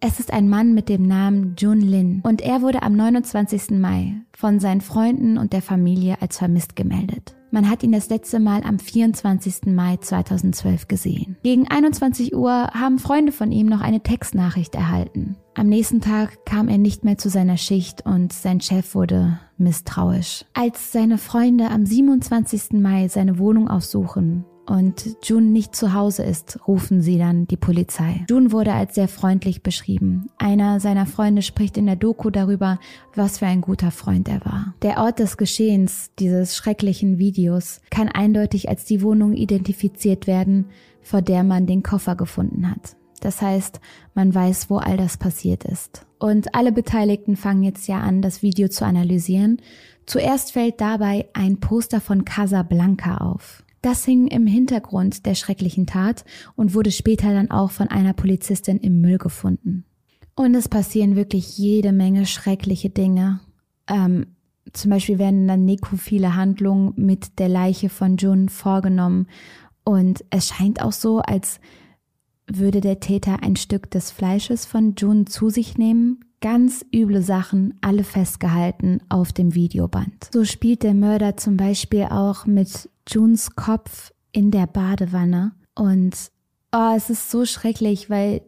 Es 0.00 0.20
ist 0.20 0.32
ein 0.32 0.50
Mann 0.50 0.74
mit 0.74 0.90
dem 0.90 1.06
Namen 1.06 1.54
Jun 1.58 1.80
Lin 1.80 2.20
und 2.24 2.42
er 2.42 2.60
wurde 2.60 2.82
am 2.82 2.92
29. 2.92 3.70
Mai 3.70 4.20
von 4.36 4.60
seinen 4.60 4.82
Freunden 4.82 5.38
und 5.38 5.54
der 5.54 5.62
Familie 5.62 6.20
als 6.20 6.36
vermisst 6.36 6.76
gemeldet. 6.76 7.34
Man 7.54 7.70
hat 7.70 7.84
ihn 7.84 7.92
das 7.92 8.08
letzte 8.08 8.40
Mal 8.40 8.64
am 8.64 8.80
24. 8.80 9.66
Mai 9.66 9.96
2012 9.98 10.88
gesehen. 10.88 11.36
Gegen 11.44 11.70
21 11.70 12.34
Uhr 12.34 12.50
haben 12.50 12.98
Freunde 12.98 13.30
von 13.30 13.52
ihm 13.52 13.68
noch 13.68 13.80
eine 13.80 14.00
Textnachricht 14.00 14.74
erhalten. 14.74 15.36
Am 15.54 15.68
nächsten 15.68 16.00
Tag 16.00 16.44
kam 16.46 16.66
er 16.66 16.78
nicht 16.78 17.04
mehr 17.04 17.16
zu 17.16 17.28
seiner 17.28 17.56
Schicht 17.56 18.04
und 18.04 18.32
sein 18.32 18.60
Chef 18.60 18.96
wurde 18.96 19.38
misstrauisch. 19.56 20.44
Als 20.52 20.90
seine 20.90 21.16
Freunde 21.16 21.70
am 21.70 21.86
27. 21.86 22.72
Mai 22.72 23.06
seine 23.06 23.38
Wohnung 23.38 23.68
aufsuchen, 23.68 24.44
und 24.66 25.16
June 25.22 25.46
nicht 25.46 25.74
zu 25.74 25.92
Hause 25.92 26.22
ist, 26.22 26.58
rufen 26.66 27.02
sie 27.02 27.18
dann 27.18 27.46
die 27.46 27.56
Polizei. 27.56 28.24
June 28.28 28.52
wurde 28.52 28.72
als 28.72 28.94
sehr 28.94 29.08
freundlich 29.08 29.62
beschrieben. 29.62 30.30
Einer 30.38 30.80
seiner 30.80 31.06
Freunde 31.06 31.42
spricht 31.42 31.76
in 31.76 31.86
der 31.86 31.96
Doku 31.96 32.30
darüber, 32.30 32.78
was 33.14 33.38
für 33.38 33.46
ein 33.46 33.60
guter 33.60 33.90
Freund 33.90 34.28
er 34.28 34.44
war. 34.44 34.74
Der 34.82 34.98
Ort 34.98 35.18
des 35.18 35.36
Geschehens 35.36 36.10
dieses 36.18 36.56
schrecklichen 36.56 37.18
Videos 37.18 37.80
kann 37.90 38.08
eindeutig 38.08 38.68
als 38.68 38.84
die 38.84 39.02
Wohnung 39.02 39.34
identifiziert 39.34 40.26
werden, 40.26 40.66
vor 41.02 41.22
der 41.22 41.44
man 41.44 41.66
den 41.66 41.82
Koffer 41.82 42.16
gefunden 42.16 42.70
hat. 42.70 42.96
Das 43.20 43.40
heißt, 43.40 43.80
man 44.14 44.34
weiß, 44.34 44.68
wo 44.68 44.76
all 44.76 44.96
das 44.96 45.16
passiert 45.16 45.64
ist. 45.64 46.04
Und 46.18 46.54
alle 46.54 46.72
Beteiligten 46.72 47.36
fangen 47.36 47.62
jetzt 47.62 47.88
ja 47.88 48.00
an, 48.00 48.22
das 48.22 48.42
Video 48.42 48.68
zu 48.68 48.84
analysieren. 48.84 49.60
Zuerst 50.06 50.52
fällt 50.52 50.80
dabei 50.80 51.26
ein 51.32 51.58
Poster 51.58 52.00
von 52.00 52.24
Casablanca 52.24 53.18
auf. 53.18 53.63
Das 53.84 54.06
hing 54.06 54.28
im 54.28 54.46
Hintergrund 54.46 55.26
der 55.26 55.34
schrecklichen 55.34 55.84
Tat 55.84 56.24
und 56.56 56.72
wurde 56.72 56.90
später 56.90 57.34
dann 57.34 57.50
auch 57.50 57.70
von 57.70 57.88
einer 57.88 58.14
Polizistin 58.14 58.78
im 58.78 59.02
Müll 59.02 59.18
gefunden. 59.18 59.84
Und 60.34 60.54
es 60.54 60.70
passieren 60.70 61.16
wirklich 61.16 61.58
jede 61.58 61.92
Menge 61.92 62.24
schreckliche 62.24 62.88
Dinge. 62.88 63.40
Ähm, 63.86 64.28
zum 64.72 64.90
Beispiel 64.90 65.18
werden 65.18 65.46
dann 65.46 65.66
nekrophile 65.66 66.34
Handlungen 66.34 66.94
mit 66.96 67.38
der 67.38 67.50
Leiche 67.50 67.90
von 67.90 68.16
Jun 68.16 68.48
vorgenommen. 68.48 69.26
Und 69.84 70.24
es 70.30 70.48
scheint 70.48 70.80
auch 70.80 70.92
so, 70.92 71.18
als 71.18 71.60
würde 72.46 72.80
der 72.80 73.00
Täter 73.00 73.42
ein 73.42 73.56
Stück 73.56 73.90
des 73.90 74.10
Fleisches 74.10 74.64
von 74.64 74.94
Jun 74.94 75.26
zu 75.26 75.50
sich 75.50 75.76
nehmen. 75.76 76.24
Ganz 76.40 76.86
üble 76.90 77.20
Sachen, 77.20 77.74
alle 77.82 78.04
festgehalten 78.04 79.02
auf 79.10 79.34
dem 79.34 79.54
Videoband. 79.54 80.30
So 80.32 80.46
spielt 80.46 80.84
der 80.84 80.94
Mörder 80.94 81.36
zum 81.36 81.58
Beispiel 81.58 82.04
auch 82.04 82.46
mit 82.46 82.88
Junes 83.08 83.54
Kopf 83.56 84.12
in 84.32 84.50
der 84.50 84.66
Badewanne 84.66 85.52
und 85.74 86.14
oh, 86.72 86.92
es 86.96 87.10
ist 87.10 87.30
so 87.30 87.44
schrecklich, 87.44 88.10
weil 88.10 88.42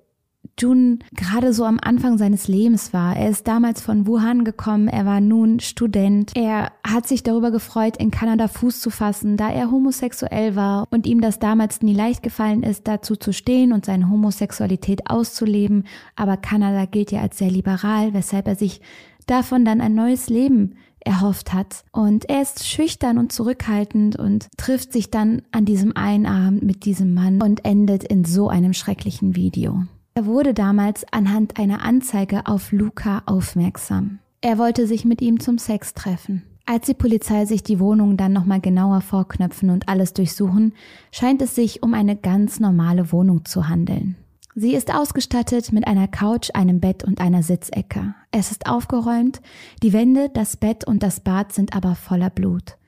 Jun 0.59 1.01
gerade 1.15 1.53
so 1.53 1.65
am 1.65 1.79
Anfang 1.83 2.17
seines 2.17 2.49
Lebens 2.49 2.93
war. 2.93 3.15
Er 3.15 3.29
ist 3.29 3.47
damals 3.47 3.83
von 3.83 4.07
Wuhan 4.07 4.45
gekommen, 4.45 4.89
er 4.89 5.05
war 5.05 5.21
nun 5.21 5.61
Student. 5.61 6.33
Er 6.35 6.73
hat 6.87 7.07
sich 7.07 7.23
darüber 7.23 7.51
gefreut, 7.51 7.97
in 7.99 8.11
Kanada 8.11 8.49
Fuß 8.49 8.81
zu 8.81 8.91
fassen, 8.91 9.37
da 9.37 9.51
er 9.51 9.71
homosexuell 9.71 10.57
war 10.57 10.87
und 10.91 11.07
ihm 11.07 11.21
das 11.21 11.39
damals 11.39 11.83
nie 11.83 11.95
leicht 11.95 12.23
gefallen 12.23 12.63
ist, 12.63 12.89
dazu 12.89 13.17
zu 13.17 13.33
stehen 13.33 13.73
und 13.73 13.85
seine 13.85 14.09
Homosexualität 14.09 15.11
auszuleben. 15.11 15.85
Aber 16.15 16.37
Kanada 16.37 16.87
gilt 16.87 17.13
ja 17.13 17.21
als 17.21 17.39
sehr 17.39 17.51
liberal, 17.51 18.15
weshalb 18.15 18.49
er 18.49 18.57
sich 18.57 18.81
davon 19.27 19.65
dann 19.65 19.81
ein 19.81 19.95
neues 19.95 20.29
Leben 20.29 20.77
erhofft 21.07 21.53
hat. 21.53 21.85
Und 21.93 22.29
er 22.29 22.43
ist 22.43 22.67
schüchtern 22.67 23.19
und 23.19 23.33
zurückhaltend 23.33 24.17
und 24.17 24.49
trifft 24.57 24.93
sich 24.93 25.11
dann 25.11 25.43
an 25.53 25.65
diesem 25.65 25.97
einen 25.97 26.27
Abend 26.27 26.63
mit 26.63 26.85
diesem 26.85 27.15
Mann 27.15 27.43
und 27.43 27.65
endet 27.65 28.05
in 28.05 28.25
so 28.25 28.49
einem 28.49 28.73
schrecklichen 28.73 29.37
Video. 29.37 29.85
Er 30.15 30.27
wurde 30.27 30.55
damals 30.55 31.05
anhand 31.13 31.59
einer 31.59 31.83
Anzeige 31.83 32.47
auf 32.47 32.73
Luca 32.73 33.23
aufmerksam. 33.27 34.19
Er 34.41 34.59
wollte 34.59 34.87
sich 34.87 35.05
mit 35.05 35.21
ihm 35.21 35.41
zum 35.41 35.59
Sex 35.59 35.95
treffen. 35.95 36.43
Als 36.69 36.87
die 36.87 36.95
Polizei 36.95 37.45
sich 37.45 37.63
die 37.63 37.79
Wohnung 37.79 38.17
dann 38.17 38.33
nochmal 38.33 38.61
genauer 38.61 39.01
vorknöpfen 39.01 39.71
und 39.71 39.89
alles 39.89 40.15
durchsuchen, 40.15 40.75
scheint 41.13 41.41
es 41.41 41.55
sich 41.55 41.83
um 41.83 41.95
eine 41.95 42.17
ganz 42.17 42.59
normale 42.59 43.13
Wohnung 43.13 43.45
zu 43.45 43.69
handeln. 43.69 44.17
Sie 44.59 44.75
ist 44.75 44.91
ausgestattet 44.91 45.71
mit 45.71 45.87
einer 45.87 46.09
Couch, 46.09 46.49
einem 46.55 46.81
Bett 46.81 47.05
und 47.05 47.21
einer 47.21 47.43
Sitzecke. 47.43 48.15
Es 48.31 48.51
ist 48.51 48.67
aufgeräumt, 48.67 49.43
die 49.83 49.93
Wände, 49.93 50.31
das 50.33 50.57
Bett 50.57 50.87
und 50.87 51.03
das 51.03 51.21
Bad 51.21 51.53
sind 51.53 51.77
aber 51.77 51.95
voller 51.95 52.31
Blut. 52.31 52.79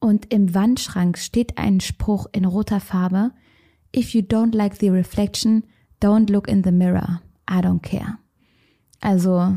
Und 0.00 0.34
im 0.34 0.52
Wandschrank 0.52 1.16
steht 1.16 1.58
ein 1.58 1.78
Spruch 1.78 2.26
in 2.32 2.44
roter 2.44 2.80
Farbe 2.80 3.30
If 3.94 4.14
you 4.14 4.22
don't 4.22 4.52
like 4.52 4.74
the 4.80 4.88
reflection, 4.88 5.62
don't 6.02 6.28
look 6.28 6.48
in 6.48 6.64
the 6.64 6.72
mirror. 6.72 7.22
I 7.48 7.58
don't 7.58 7.82
care. 7.82 8.18
Also, 9.00 9.56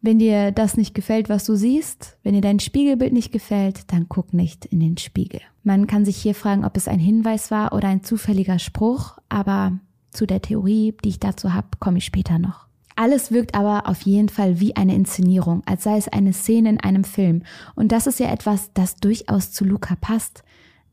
wenn 0.00 0.18
dir 0.18 0.50
das 0.50 0.76
nicht 0.76 0.96
gefällt, 0.96 1.28
was 1.28 1.44
du 1.44 1.54
siehst, 1.54 2.18
wenn 2.24 2.34
dir 2.34 2.40
dein 2.40 2.58
Spiegelbild 2.58 3.12
nicht 3.12 3.30
gefällt, 3.30 3.92
dann 3.92 4.08
guck 4.08 4.34
nicht 4.34 4.64
in 4.64 4.80
den 4.80 4.96
Spiegel. 4.96 5.42
Man 5.62 5.86
kann 5.86 6.04
sich 6.04 6.16
hier 6.16 6.34
fragen, 6.34 6.64
ob 6.64 6.76
es 6.76 6.88
ein 6.88 6.98
Hinweis 6.98 7.52
war 7.52 7.72
oder 7.72 7.86
ein 7.86 8.02
zufälliger 8.02 8.58
Spruch, 8.58 9.18
aber 9.28 9.78
zu 10.18 10.26
der 10.26 10.42
Theorie, 10.42 10.94
die 11.04 11.10
ich 11.10 11.20
dazu 11.20 11.54
habe, 11.54 11.68
komme 11.78 11.98
ich 11.98 12.04
später 12.04 12.38
noch. 12.38 12.66
Alles 12.96 13.30
wirkt 13.30 13.54
aber 13.54 13.88
auf 13.88 14.02
jeden 14.02 14.28
Fall 14.28 14.58
wie 14.58 14.74
eine 14.74 14.96
Inszenierung, 14.96 15.62
als 15.64 15.84
sei 15.84 15.96
es 15.96 16.08
eine 16.08 16.32
Szene 16.32 16.70
in 16.70 16.80
einem 16.80 17.04
Film. 17.04 17.42
Und 17.76 17.92
das 17.92 18.08
ist 18.08 18.18
ja 18.18 18.32
etwas, 18.32 18.72
das 18.74 18.96
durchaus 18.96 19.52
zu 19.52 19.64
Luca 19.64 19.94
passt, 19.94 20.42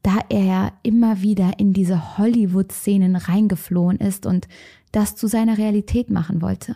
da 0.04 0.20
er 0.30 0.44
ja 0.44 0.72
immer 0.84 1.24
wieder 1.24 1.54
in 1.58 1.74
diese 1.74 2.20
Hollywood-Szenen 2.20 3.16
reingeflohen 3.16 3.98
ist 3.98 4.28
und 4.28 4.48
das 4.92 5.16
zu 5.16 5.26
seiner 5.26 5.58
Realität 5.58 6.12
machen 6.12 6.44
wollte. 6.44 6.76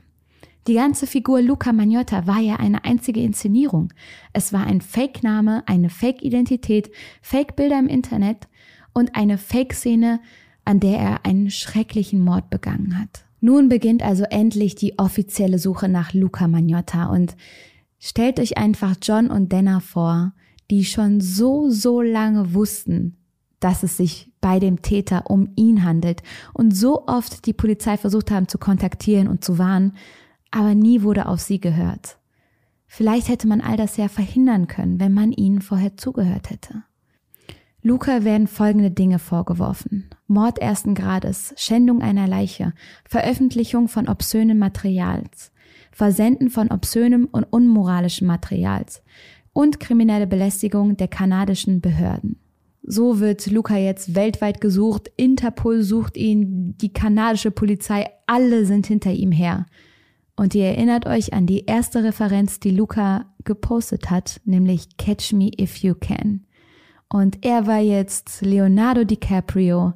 Die 0.66 0.74
ganze 0.74 1.06
Figur 1.06 1.44
Luca 1.44 1.72
Magnotta 1.72 2.26
war 2.26 2.40
ja 2.40 2.56
eine 2.56 2.84
einzige 2.84 3.22
Inszenierung. 3.22 3.94
Es 4.34 4.52
war 4.52 4.66
ein 4.66 4.82
Fake-Name, 4.82 5.62
eine 5.68 5.92
Fake-Identität, 5.92 6.90
Fake-Bilder 7.22 7.78
im 7.78 7.88
Internet 7.88 8.48
und 8.94 9.16
eine 9.16 9.38
Fake-Szene, 9.38 10.20
an 10.66 10.80
der 10.80 10.98
er 11.00 11.26
einen 11.26 11.50
schrecklichen 11.50 12.20
Mord 12.20 12.50
begangen 12.50 13.00
hat. 13.00 13.26
Nun 13.42 13.70
beginnt 13.70 14.04
also 14.04 14.24
endlich 14.24 14.76
die 14.76 15.00
offizielle 15.00 15.60
Suche 15.60 15.88
nach 15.88 16.14
Luca 16.14 16.48
Magnotta 16.48 17.06
und 17.06 17.36
stellt 18.00 18.40
euch 18.40 18.58
einfach 18.58 18.96
John 19.02 19.32
und 19.32 19.54
Dana 19.54 19.80
vor, 19.80 20.34
die 20.70 20.86
schon 20.86 21.22
so, 21.22 21.70
so 21.70 22.02
lange 22.02 22.54
wussten, 22.54 23.18
dass 23.60 23.84
es 23.84 23.98
sich 23.98 24.32
bei 24.42 24.60
dem 24.60 24.82
Täter 24.82 25.30
um 25.30 25.50
ihn 25.56 25.84
handelt 25.84 26.24
und 26.54 26.76
so 26.76 27.08
oft 27.08 27.46
die 27.46 27.54
Polizei 27.54 27.98
versucht 27.98 28.32
haben 28.32 28.48
zu 28.48 28.58
kontaktieren 28.58 29.28
und 29.28 29.44
zu 29.44 29.58
warnen, 29.58 29.94
aber 30.52 30.76
nie 30.76 31.02
wurde 31.02 31.28
auf 31.28 31.40
sie 31.40 31.60
gehört. 31.60 32.18
Vielleicht 32.88 33.30
hätte 33.30 33.48
man 33.48 33.62
all 33.62 33.78
das 33.78 33.98
ja 33.98 34.08
verhindern 34.08 34.68
können, 34.68 35.00
wenn 35.00 35.14
man 35.14 35.32
ihnen 35.32 35.62
vorher 35.62 35.96
zugehört 35.96 36.50
hätte. 36.50 36.84
Luca 37.82 38.26
werden 38.26 38.48
folgende 38.48 38.92
Dinge 38.92 39.20
vorgeworfen. 39.20 40.10
Mord 40.28 40.60
ersten 40.60 40.96
Grades, 40.96 41.54
Schändung 41.56 42.02
einer 42.02 42.28
Leiche, 42.28 42.74
Veröffentlichung 43.06 43.88
von 43.88 44.10
obszönen 44.10 44.58
Materials, 44.58 45.52
Versenden 45.92 46.50
von 46.50 46.72
obszönem 46.72 47.28
und 47.32 47.46
unmoralischem 47.46 48.28
Materials 48.28 49.02
und 49.54 49.80
kriminelle 49.80 50.28
Belästigung 50.28 50.98
der 50.98 51.08
kanadischen 51.08 51.80
Behörden. 51.80 52.38
So 52.84 53.20
wird 53.20 53.46
Luca 53.48 53.78
jetzt 53.78 54.16
weltweit 54.16 54.62
gesucht, 54.62 55.12
Interpol 55.16 55.84
sucht 55.84 56.18
ihn, 56.18 56.76
die 56.78 56.92
kanadische 56.92 57.52
Polizei, 57.52 58.10
alle 58.26 58.66
sind 58.66 58.88
hinter 58.88 59.12
ihm 59.12 59.32
her. 59.32 59.66
Und 60.36 60.56
ihr 60.56 60.66
erinnert 60.66 61.06
euch 61.06 61.34
an 61.34 61.46
die 61.46 61.66
erste 61.66 62.04
Referenz, 62.04 62.60
die 62.60 62.72
Luca 62.72 63.26
gepostet 63.44 64.10
hat, 64.10 64.42
nämlich 64.46 64.98
Catch 64.98 65.34
Me 65.34 65.52
If 65.60 65.78
You 65.78 65.96
Can. 65.96 66.46
Und 67.12 67.44
er 67.44 67.66
war 67.66 67.80
jetzt 67.80 68.42
Leonardo 68.42 69.04
DiCaprio 69.04 69.94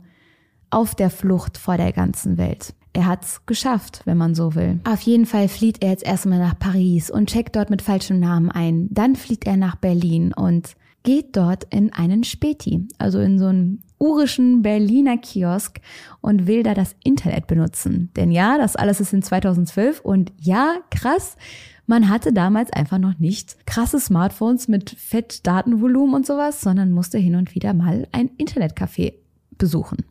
auf 0.71 0.95
der 0.95 1.11
Flucht 1.11 1.57
vor 1.57 1.77
der 1.77 1.93
ganzen 1.93 2.37
Welt. 2.37 2.73
Er 2.93 3.07
hat's 3.07 3.45
geschafft, 3.45 4.01
wenn 4.05 4.17
man 4.17 4.35
so 4.35 4.55
will. 4.55 4.79
Auf 4.83 5.01
jeden 5.01 5.25
Fall 5.25 5.47
flieht 5.47 5.83
er 5.83 5.89
jetzt 5.91 6.05
erstmal 6.05 6.39
nach 6.39 6.57
Paris 6.57 7.09
und 7.09 7.29
checkt 7.29 7.55
dort 7.55 7.69
mit 7.69 7.81
falschem 7.81 8.19
Namen 8.19 8.51
ein. 8.51 8.87
Dann 8.91 9.15
flieht 9.15 9.45
er 9.45 9.57
nach 9.57 9.75
Berlin 9.75 10.33
und 10.33 10.75
geht 11.03 11.35
dort 11.35 11.65
in 11.65 11.91
einen 11.91 12.23
Späti, 12.23 12.87
also 12.97 13.19
in 13.19 13.37
so 13.37 13.47
einen 13.47 13.83
urischen 13.99 14.61
Berliner 14.61 15.17
Kiosk 15.17 15.79
und 16.21 16.47
will 16.47 16.63
da 16.63 16.73
das 16.73 16.95
Internet 17.03 17.47
benutzen. 17.47 18.11
Denn 18.15 18.31
ja, 18.31 18.57
das 18.57 18.75
alles 18.75 18.99
ist 18.99 19.13
in 19.13 19.21
2012 19.21 20.01
und 20.01 20.31
ja, 20.39 20.75
krass, 20.91 21.35
man 21.85 22.09
hatte 22.09 22.31
damals 22.31 22.71
einfach 22.71 22.97
noch 22.97 23.19
nicht 23.19 23.65
krasse 23.65 23.99
Smartphones 23.99 24.67
mit 24.67 24.91
fett 24.91 25.45
Datenvolumen 25.45 26.15
und 26.15 26.25
sowas, 26.25 26.61
sondern 26.61 26.91
musste 26.91 27.17
hin 27.17 27.35
und 27.35 27.55
wieder 27.55 27.73
mal 27.73 28.07
ein 28.11 28.29
Internetcafé 28.37 29.13
besuchen. 29.57 30.05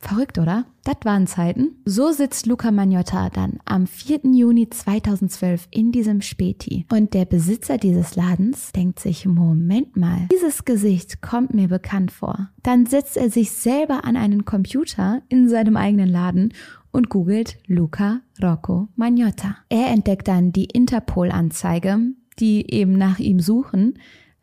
Verrückt, 0.00 0.38
oder? 0.38 0.64
Das 0.84 0.96
waren 1.04 1.26
Zeiten. 1.26 1.76
So 1.84 2.10
sitzt 2.10 2.46
Luca 2.46 2.70
Magnotta 2.70 3.28
dann 3.28 3.58
am 3.66 3.86
4. 3.86 4.20
Juni 4.32 4.70
2012 4.70 5.68
in 5.70 5.92
diesem 5.92 6.22
Späti. 6.22 6.86
Und 6.90 7.12
der 7.12 7.26
Besitzer 7.26 7.76
dieses 7.76 8.16
Ladens 8.16 8.72
denkt 8.72 8.98
sich, 8.98 9.26
Moment 9.26 9.98
mal, 9.98 10.26
dieses 10.32 10.64
Gesicht 10.64 11.20
kommt 11.20 11.52
mir 11.52 11.68
bekannt 11.68 12.12
vor. 12.12 12.48
Dann 12.62 12.86
setzt 12.86 13.18
er 13.18 13.28
sich 13.28 13.52
selber 13.52 14.04
an 14.04 14.16
einen 14.16 14.46
Computer 14.46 15.20
in 15.28 15.50
seinem 15.50 15.76
eigenen 15.76 16.08
Laden 16.08 16.54
und 16.92 17.10
googelt 17.10 17.58
Luca 17.66 18.20
Rocco 18.42 18.88
Magnotta. 18.96 19.58
Er 19.68 19.88
entdeckt 19.88 20.28
dann 20.28 20.50
die 20.50 20.64
Interpol-Anzeige, 20.64 22.00
die 22.38 22.72
eben 22.72 22.94
nach 22.94 23.18
ihm 23.18 23.38
suchen, 23.38 23.98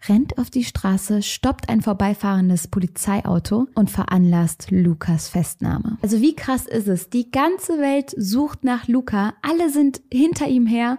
rennt 0.10 0.38
auf 0.38 0.50
die 0.50 0.64
Straße, 0.64 1.22
stoppt 1.22 1.70
ein 1.70 1.82
vorbeifahrendes 1.82 2.68
Polizeiauto 2.68 3.68
und 3.76 3.90
veranlasst 3.90 4.72
Lukas 4.72 5.30
Festnahme. 5.30 5.98
Also 6.02 6.22
wie 6.22 6.36
krass 6.36 6.66
ist 6.66 6.88
es? 6.88 7.10
Die 7.10 7.32
ganze 7.32 7.80
Welt 7.80 8.14
sucht 8.18 8.64
nach 8.64 8.88
Luca, 8.88 9.34
alle 9.42 9.70
sind 9.70 10.02
hinter 10.12 10.48
ihm 10.48 10.66
her 10.66 10.98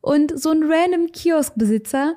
und 0.00 0.38
so 0.38 0.50
ein 0.50 0.62
random 0.62 1.12
Kioskbesitzer 1.12 2.16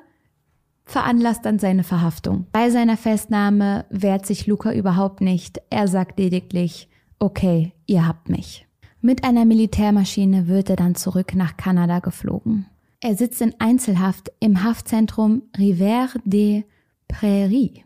veranlasst 0.84 1.44
dann 1.44 1.58
seine 1.58 1.84
Verhaftung. 1.84 2.46
Bei 2.52 2.70
seiner 2.70 2.96
Festnahme 2.96 3.84
wehrt 3.90 4.26
sich 4.26 4.46
Luca 4.46 4.72
überhaupt 4.72 5.20
nicht. 5.20 5.60
Er 5.70 5.86
sagt 5.86 6.18
lediglich, 6.18 6.88
okay, 7.18 7.72
ihr 7.86 8.06
habt 8.06 8.28
mich. 8.28 8.66
Mit 9.00 9.22
einer 9.22 9.44
Militärmaschine 9.44 10.48
wird 10.48 10.70
er 10.70 10.76
dann 10.76 10.94
zurück 10.94 11.34
nach 11.34 11.56
Kanada 11.56 12.00
geflogen. 12.00 12.66
Er 13.00 13.16
sitzt 13.16 13.40
in 13.40 13.54
Einzelhaft 13.60 14.32
im 14.40 14.64
Haftzentrum 14.64 15.42
Rivière 15.56 16.18
des 16.24 16.64
Prairies. 17.06 17.78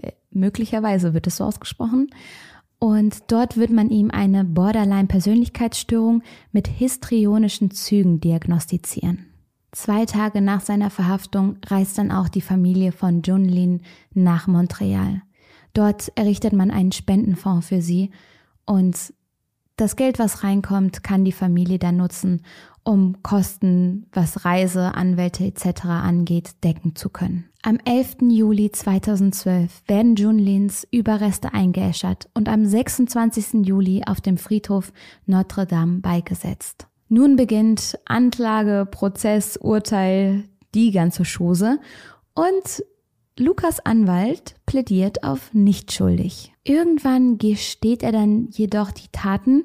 Äh, 0.00 0.12
möglicherweise 0.30 1.14
wird 1.14 1.26
es 1.26 1.38
so 1.38 1.44
ausgesprochen. 1.44 2.10
Und 2.78 3.30
dort 3.30 3.56
wird 3.56 3.70
man 3.70 3.90
ihm 3.90 4.10
eine 4.10 4.44
Borderline-Persönlichkeitsstörung 4.44 6.22
mit 6.52 6.68
histrionischen 6.68 7.70
Zügen 7.70 8.20
diagnostizieren. 8.20 9.26
Zwei 9.72 10.04
Tage 10.04 10.40
nach 10.40 10.60
seiner 10.60 10.90
Verhaftung 10.90 11.58
reist 11.66 11.96
dann 11.98 12.10
auch 12.10 12.28
die 12.28 12.40
Familie 12.40 12.92
von 12.92 13.22
Junlin 13.22 13.82
nach 14.12 14.46
Montreal. 14.46 15.22
Dort 15.74 16.12
errichtet 16.16 16.52
man 16.52 16.70
einen 16.70 16.92
Spendenfonds 16.92 17.68
für 17.68 17.80
sie 17.80 18.10
und 18.66 19.14
das 19.82 19.96
Geld, 19.96 20.18
was 20.18 20.44
reinkommt, 20.44 21.02
kann 21.02 21.24
die 21.24 21.32
Familie 21.32 21.78
dann 21.78 21.96
nutzen, 21.96 22.42
um 22.84 23.22
Kosten, 23.22 24.06
was 24.12 24.44
Reise, 24.44 24.94
Anwälte 24.94 25.44
etc. 25.44 25.86
angeht, 25.86 26.62
decken 26.64 26.94
zu 26.94 27.08
können. 27.10 27.44
Am 27.62 27.78
11. 27.84 28.16
Juli 28.30 28.70
2012 28.70 29.82
werden 29.86 30.14
Junlins 30.14 30.86
Überreste 30.90 31.52
eingeäschert 31.52 32.28
und 32.34 32.48
am 32.48 32.64
26. 32.64 33.66
Juli 33.66 34.02
auf 34.06 34.20
dem 34.20 34.38
Friedhof 34.38 34.92
Notre 35.26 35.66
Dame 35.66 35.98
beigesetzt. 35.98 36.86
Nun 37.08 37.36
beginnt 37.36 37.98
Anklage, 38.04 38.86
Prozess, 38.90 39.56
Urteil, 39.56 40.44
die 40.74 40.92
ganze 40.92 41.24
Chose 41.24 41.78
und 42.34 42.84
Lukas 43.38 43.80
Anwalt 43.80 44.56
plädiert 44.66 45.24
auf 45.24 45.54
nicht 45.54 45.92
schuldig. 45.92 46.52
Irgendwann 46.64 47.38
gesteht 47.38 48.02
er 48.02 48.12
dann 48.12 48.48
jedoch 48.50 48.90
die 48.90 49.08
Taten 49.10 49.64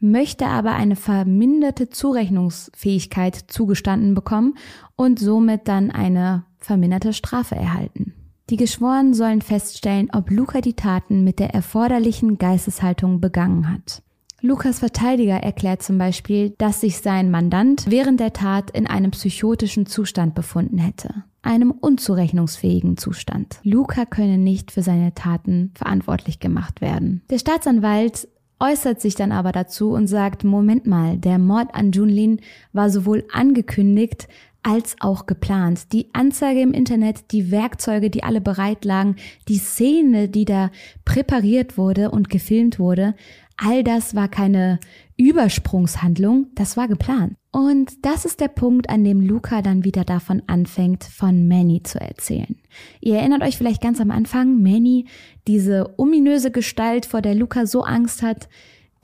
möchte 0.00 0.46
aber 0.46 0.74
eine 0.74 0.96
verminderte 0.96 1.88
Zurechnungsfähigkeit 1.88 3.34
zugestanden 3.48 4.14
bekommen 4.14 4.54
und 4.94 5.18
somit 5.18 5.68
dann 5.68 5.90
eine 5.90 6.44
verminderte 6.58 7.12
Strafe 7.12 7.54
erhalten. 7.54 8.14
Die 8.50 8.56
Geschworenen 8.56 9.14
sollen 9.14 9.42
feststellen, 9.42 10.08
ob 10.12 10.30
Luca 10.30 10.60
die 10.60 10.74
Taten 10.74 11.24
mit 11.24 11.38
der 11.38 11.52
erforderlichen 11.52 12.38
Geisteshaltung 12.38 13.20
begangen 13.20 13.72
hat. 13.72 14.02
Lukas 14.40 14.78
Verteidiger 14.80 15.38
erklärt 15.38 15.82
zum 15.82 15.98
Beispiel, 15.98 16.50
dass 16.58 16.80
sich 16.80 16.98
sein 16.98 17.30
Mandant 17.30 17.86
während 17.88 18.20
der 18.20 18.32
Tat 18.32 18.70
in 18.70 18.86
einem 18.86 19.10
psychotischen 19.10 19.86
Zustand 19.86 20.34
befunden 20.34 20.78
hätte, 20.78 21.24
einem 21.46 21.70
unzurechnungsfähigen 21.70 22.96
Zustand. 22.96 23.60
Luca 23.62 24.04
könne 24.04 24.36
nicht 24.36 24.72
für 24.72 24.82
seine 24.82 25.14
Taten 25.14 25.72
verantwortlich 25.74 26.40
gemacht 26.40 26.80
werden. 26.80 27.22
Der 27.30 27.38
Staatsanwalt 27.38 28.28
äußert 28.58 29.00
sich 29.00 29.14
dann 29.14 29.32
aber 29.32 29.52
dazu 29.52 29.90
und 29.90 30.06
sagt, 30.06 30.44
Moment 30.44 30.86
mal, 30.86 31.16
der 31.18 31.38
Mord 31.38 31.74
an 31.74 31.92
Junlin 31.92 32.40
war 32.72 32.90
sowohl 32.90 33.24
angekündigt 33.32 34.28
als 34.62 34.96
auch 34.98 35.26
geplant. 35.26 35.92
Die 35.92 36.08
Anzeige 36.12 36.60
im 36.60 36.72
Internet, 36.72 37.30
die 37.30 37.52
Werkzeuge, 37.52 38.10
die 38.10 38.24
alle 38.24 38.40
bereit 38.40 38.84
lagen, 38.84 39.14
die 39.46 39.58
Szene, 39.58 40.28
die 40.28 40.44
da 40.44 40.70
präpariert 41.04 41.78
wurde 41.78 42.10
und 42.10 42.30
gefilmt 42.30 42.80
wurde, 42.80 43.14
all 43.56 43.84
das 43.84 44.16
war 44.16 44.28
keine 44.28 44.80
Übersprungshandlung, 45.16 46.48
das 46.54 46.76
war 46.76 46.88
geplant. 46.88 47.36
Und 47.50 48.04
das 48.04 48.26
ist 48.26 48.40
der 48.40 48.48
Punkt, 48.48 48.90
an 48.90 49.02
dem 49.02 49.20
Luca 49.20 49.62
dann 49.62 49.84
wieder 49.84 50.04
davon 50.04 50.42
anfängt, 50.46 51.04
von 51.04 51.48
Manny 51.48 51.82
zu 51.82 51.98
erzählen. 51.98 52.56
Ihr 53.00 53.16
erinnert 53.16 53.42
euch 53.42 53.56
vielleicht 53.56 53.80
ganz 53.80 54.00
am 54.00 54.10
Anfang, 54.10 54.62
Manny, 54.62 55.06
diese 55.46 55.98
ominöse 55.98 56.50
Gestalt, 56.50 57.06
vor 57.06 57.22
der 57.22 57.34
Luca 57.34 57.64
so 57.66 57.82
Angst 57.82 58.22
hat, 58.22 58.48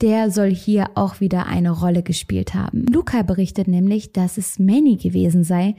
der 0.01 0.29
soll 0.29 0.53
hier 0.53 0.91
auch 0.95 1.19
wieder 1.19 1.47
eine 1.47 1.71
Rolle 1.71 2.03
gespielt 2.03 2.53
haben. 2.53 2.85
Luca 2.85 3.23
berichtet 3.23 3.67
nämlich, 3.67 4.11
dass 4.11 4.37
es 4.37 4.59
Manny 4.59 4.97
gewesen 4.97 5.43
sei, 5.43 5.75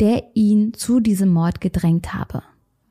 der 0.00 0.24
ihn 0.34 0.74
zu 0.74 1.00
diesem 1.00 1.30
Mord 1.30 1.60
gedrängt 1.60 2.12
habe. 2.12 2.42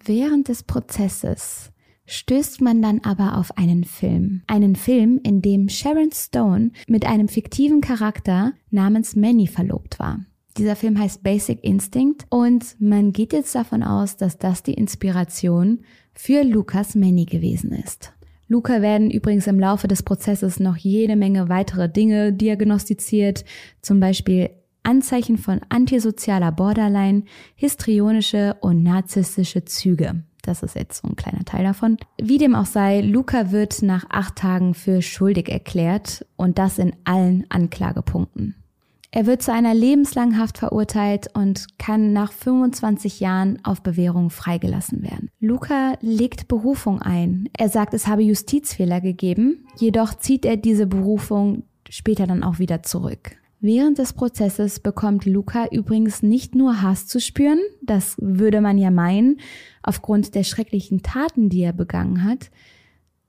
Während 0.03 0.47
des 0.47 0.63
Prozesses 0.63 1.71
stößt 2.08 2.62
man 2.62 2.82
dann 2.82 3.01
aber 3.03 3.38
auf 3.38 3.58
einen 3.58 3.84
Film. 3.84 4.41
Einen 4.47 4.76
Film, 4.76 5.20
in 5.24 5.41
dem 5.41 5.70
Sharon 5.70 6.12
Stone 6.12 6.72
mit 6.88 7.05
einem 7.05 7.28
fiktiven 7.28 7.82
Charakter 7.82 8.53
namens 8.72 9.16
Manny 9.16 9.45
verlobt 9.45 9.99
war. 9.99 10.22
Dieser 10.58 10.76
Film 10.76 10.97
heißt 10.97 11.22
Basic 11.22 11.64
Instinct 11.64 12.26
und 12.30 12.76
man 12.80 13.14
geht 13.14 13.32
jetzt 13.32 13.53
davon 13.53 13.84
aus, 13.84 14.18
dass 14.18 14.39
das 14.39 14.64
die 14.64 14.74
Inspiration 14.74 15.82
für 16.14 16.43
Lucas 16.43 16.95
Manny 16.95 17.26
gewesen 17.26 17.72
ist. 17.72 18.14
Luca 18.47 18.82
werden 18.82 19.12
übrigens 19.12 19.45
im 19.45 19.60
Laufe 19.60 19.88
des 19.88 20.01
Prozesses 20.01 20.60
noch 20.60 20.78
jede 20.78 21.16
Menge 21.16 21.49
weitere 21.49 21.89
Dinge 21.89 22.34
diagnostiziert, 22.34 23.43
zum 23.82 23.99
Beispiel 23.99 24.49
Anzeichen 24.84 25.38
von 25.38 25.60
antisozialer 25.68 26.53
Borderline, 26.53 27.24
histrionische 27.55 28.55
und 28.62 28.84
narzisstische 28.84 29.66
Züge. 29.66 30.24
Das 30.47 30.63
ist 30.63 30.75
jetzt 30.75 31.01
so 31.01 31.07
ein 31.09 31.15
kleiner 31.15 31.43
Teil 31.45 31.63
davon. 31.63 31.97
Wie 32.21 32.37
dem 32.37 32.55
auch 32.55 32.65
sei, 32.65 33.01
Luca 33.01 33.51
wird 33.51 33.81
nach 33.81 34.05
acht 34.09 34.37
Tagen 34.37 34.73
für 34.73 35.01
schuldig 35.01 35.49
erklärt 35.49 36.25
und 36.37 36.57
das 36.57 36.79
in 36.79 36.95
allen 37.03 37.45
Anklagepunkten. 37.49 38.55
Er 39.11 39.25
wird 39.25 39.41
zu 39.41 39.51
einer 39.51 39.73
lebenslangen 39.73 40.37
Haft 40.37 40.57
verurteilt 40.57 41.27
und 41.33 41.79
kann 41.79 42.13
nach 42.13 42.31
25 42.31 43.19
Jahren 43.19 43.59
auf 43.63 43.81
Bewährung 43.81 44.29
freigelassen 44.29 45.01
werden. 45.01 45.29
Luca 45.39 45.93
legt 46.01 46.47
Berufung 46.47 47.01
ein. 47.01 47.49
Er 47.57 47.69
sagt, 47.69 47.93
es 47.93 48.07
habe 48.07 48.21
Justizfehler 48.21 49.01
gegeben, 49.01 49.65
jedoch 49.77 50.13
zieht 50.13 50.45
er 50.45 50.57
diese 50.57 50.87
Berufung 50.87 51.63
später 51.89 52.27
dann 52.27 52.43
auch 52.43 52.59
wieder 52.59 52.83
zurück. 52.83 53.37
Während 53.59 53.97
des 53.97 54.13
Prozesses 54.13 54.79
bekommt 54.79 55.25
Luca 55.25 55.65
übrigens 55.71 56.21
nicht 56.21 56.53
nur 56.53 56.83
Hass 56.83 57.07
zu 57.07 57.19
spüren, 57.19 57.59
das 57.81 58.15
würde 58.19 58.61
man 58.61 58.77
ja 58.77 58.91
meinen, 58.91 59.39
aufgrund 59.88 60.35
der 60.35 60.43
schrecklichen 60.43 61.01
Taten, 61.01 61.49
die 61.49 61.61
er 61.61 61.73
begangen 61.73 62.23
hat, 62.23 62.51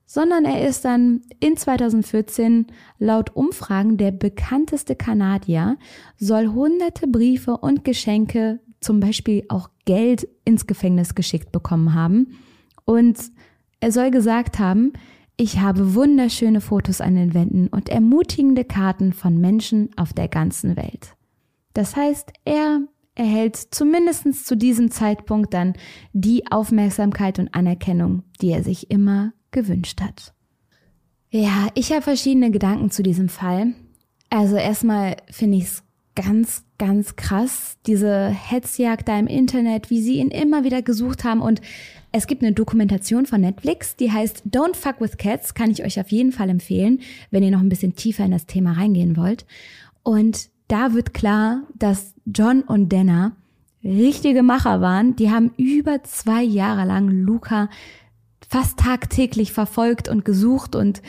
sondern 0.05 0.43
er 0.43 0.67
ist 0.67 0.85
dann 0.85 1.21
in 1.39 1.55
2014 1.55 2.67
laut 2.97 3.35
Umfragen 3.35 3.97
der 3.97 4.11
bekannteste 4.11 4.95
Kanadier, 4.95 5.77
soll 6.17 6.47
hunderte 6.47 7.07
Briefe 7.07 7.57
und 7.57 7.83
Geschenke, 7.83 8.59
zum 8.81 8.99
Beispiel 8.99 9.45
auch 9.49 9.69
Geld 9.85 10.27
ins 10.45 10.65
Gefängnis 10.65 11.13
geschickt 11.13 11.51
bekommen 11.51 11.93
haben. 11.93 12.39
Und 12.85 13.19
er 13.81 13.91
soll 13.91 14.09
gesagt 14.09 14.57
haben, 14.57 14.93
ich 15.37 15.59
habe 15.59 15.93
wunderschöne 15.93 16.59
Fotos 16.59 17.01
an 17.01 17.15
den 17.15 17.33
Wänden 17.33 17.67
und 17.67 17.87
ermutigende 17.87 18.65
Karten 18.65 19.13
von 19.13 19.39
Menschen 19.39 19.91
auf 19.95 20.11
der 20.11 20.27
ganzen 20.27 20.75
Welt. 20.75 21.15
Das 21.73 21.95
heißt, 21.95 22.33
er 22.45 22.81
erhält 23.19 23.57
zumindest 23.57 24.47
zu 24.47 24.55
diesem 24.55 24.89
Zeitpunkt 24.89 25.53
dann 25.53 25.73
die 26.13 26.49
Aufmerksamkeit 26.49 27.37
und 27.37 27.53
Anerkennung, 27.53 28.23
die 28.41 28.51
er 28.51 28.63
sich 28.63 28.89
immer 28.89 29.33
gewünscht 29.51 30.01
hat. 30.01 30.33
Ja, 31.29 31.67
ich 31.75 31.91
habe 31.91 32.01
verschiedene 32.01 32.49
Gedanken 32.49 32.89
zu 32.89 33.03
diesem 33.03 33.29
Fall. 33.29 33.73
Also 34.29 34.55
erstmal 34.55 35.17
finde 35.29 35.57
ich 35.57 35.65
es 35.65 35.83
ganz, 36.15 36.63
ganz 36.77 37.15
krass, 37.17 37.77
diese 37.85 38.29
Hetzjagd 38.29 39.07
da 39.07 39.19
im 39.19 39.27
Internet, 39.27 39.89
wie 39.89 40.01
sie 40.01 40.17
ihn 40.17 40.29
immer 40.29 40.63
wieder 40.63 40.81
gesucht 40.81 41.23
haben 41.23 41.41
und 41.41 41.61
es 42.11 42.25
gibt 42.25 42.41
eine 42.41 42.53
Dokumentation 42.53 43.25
von 43.25 43.41
Netflix, 43.41 43.95
die 43.95 44.11
heißt 44.11 44.43
Don't 44.47 44.75
Fuck 44.75 44.99
with 44.99 45.17
Cats, 45.17 45.53
kann 45.53 45.69
ich 45.71 45.83
euch 45.83 45.99
auf 45.99 46.09
jeden 46.09 46.31
Fall 46.31 46.49
empfehlen, 46.49 47.01
wenn 47.31 47.43
ihr 47.43 47.51
noch 47.51 47.59
ein 47.59 47.69
bisschen 47.69 47.95
tiefer 47.95 48.25
in 48.25 48.31
das 48.31 48.47
Thema 48.47 48.73
reingehen 48.73 49.15
wollt. 49.15 49.45
Und 50.03 50.49
da 50.69 50.93
wird 50.93 51.13
klar, 51.13 51.63
dass 51.75 52.13
John 52.25 52.61
und 52.61 52.93
Dana 52.93 53.33
richtige 53.83 54.43
Macher 54.43 54.81
waren. 54.81 55.15
Die 55.15 55.31
haben 55.31 55.51
über 55.57 56.03
zwei 56.03 56.43
Jahre 56.43 56.85
lang 56.85 57.09
Luca 57.09 57.69
fast 58.47 58.79
tagtäglich 58.79 59.51
verfolgt 59.51 60.07
und 60.07 60.23
gesucht 60.25 60.75
und 60.75 61.01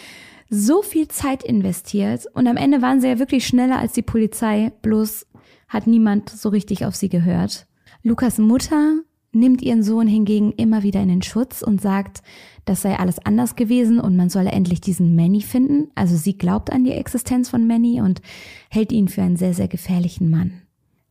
so 0.48 0.82
viel 0.82 1.08
Zeit 1.08 1.44
investiert. 1.44 2.26
Und 2.34 2.48
am 2.48 2.56
Ende 2.56 2.82
waren 2.82 3.00
sie 3.00 3.08
ja 3.08 3.18
wirklich 3.18 3.46
schneller 3.46 3.78
als 3.78 3.92
die 3.92 4.02
Polizei, 4.02 4.72
bloß 4.82 5.26
hat 5.68 5.86
niemand 5.86 6.30
so 6.30 6.48
richtig 6.48 6.84
auf 6.84 6.96
sie 6.96 7.08
gehört. 7.08 7.66
Lukas 8.02 8.38
Mutter 8.38 8.96
nimmt 9.32 9.62
ihren 9.62 9.82
Sohn 9.82 10.08
hingegen 10.08 10.52
immer 10.52 10.82
wieder 10.82 11.00
in 11.02 11.08
den 11.08 11.22
Schutz 11.22 11.62
und 11.62 11.80
sagt, 11.80 12.22
das 12.64 12.82
sei 12.82 12.96
alles 12.96 13.18
anders 13.24 13.56
gewesen 13.56 14.00
und 14.00 14.16
man 14.16 14.28
solle 14.28 14.50
endlich 14.50 14.80
diesen 14.80 15.14
Manny 15.14 15.40
finden. 15.40 15.90
Also 15.94 16.16
sie 16.16 16.36
glaubt 16.36 16.72
an 16.72 16.84
die 16.84 16.92
Existenz 16.92 17.48
von 17.48 17.66
Manny 17.66 18.00
und 18.00 18.20
hält 18.70 18.92
ihn 18.92 19.08
für 19.08 19.22
einen 19.22 19.36
sehr, 19.36 19.54
sehr 19.54 19.68
gefährlichen 19.68 20.30
Mann. 20.30 20.62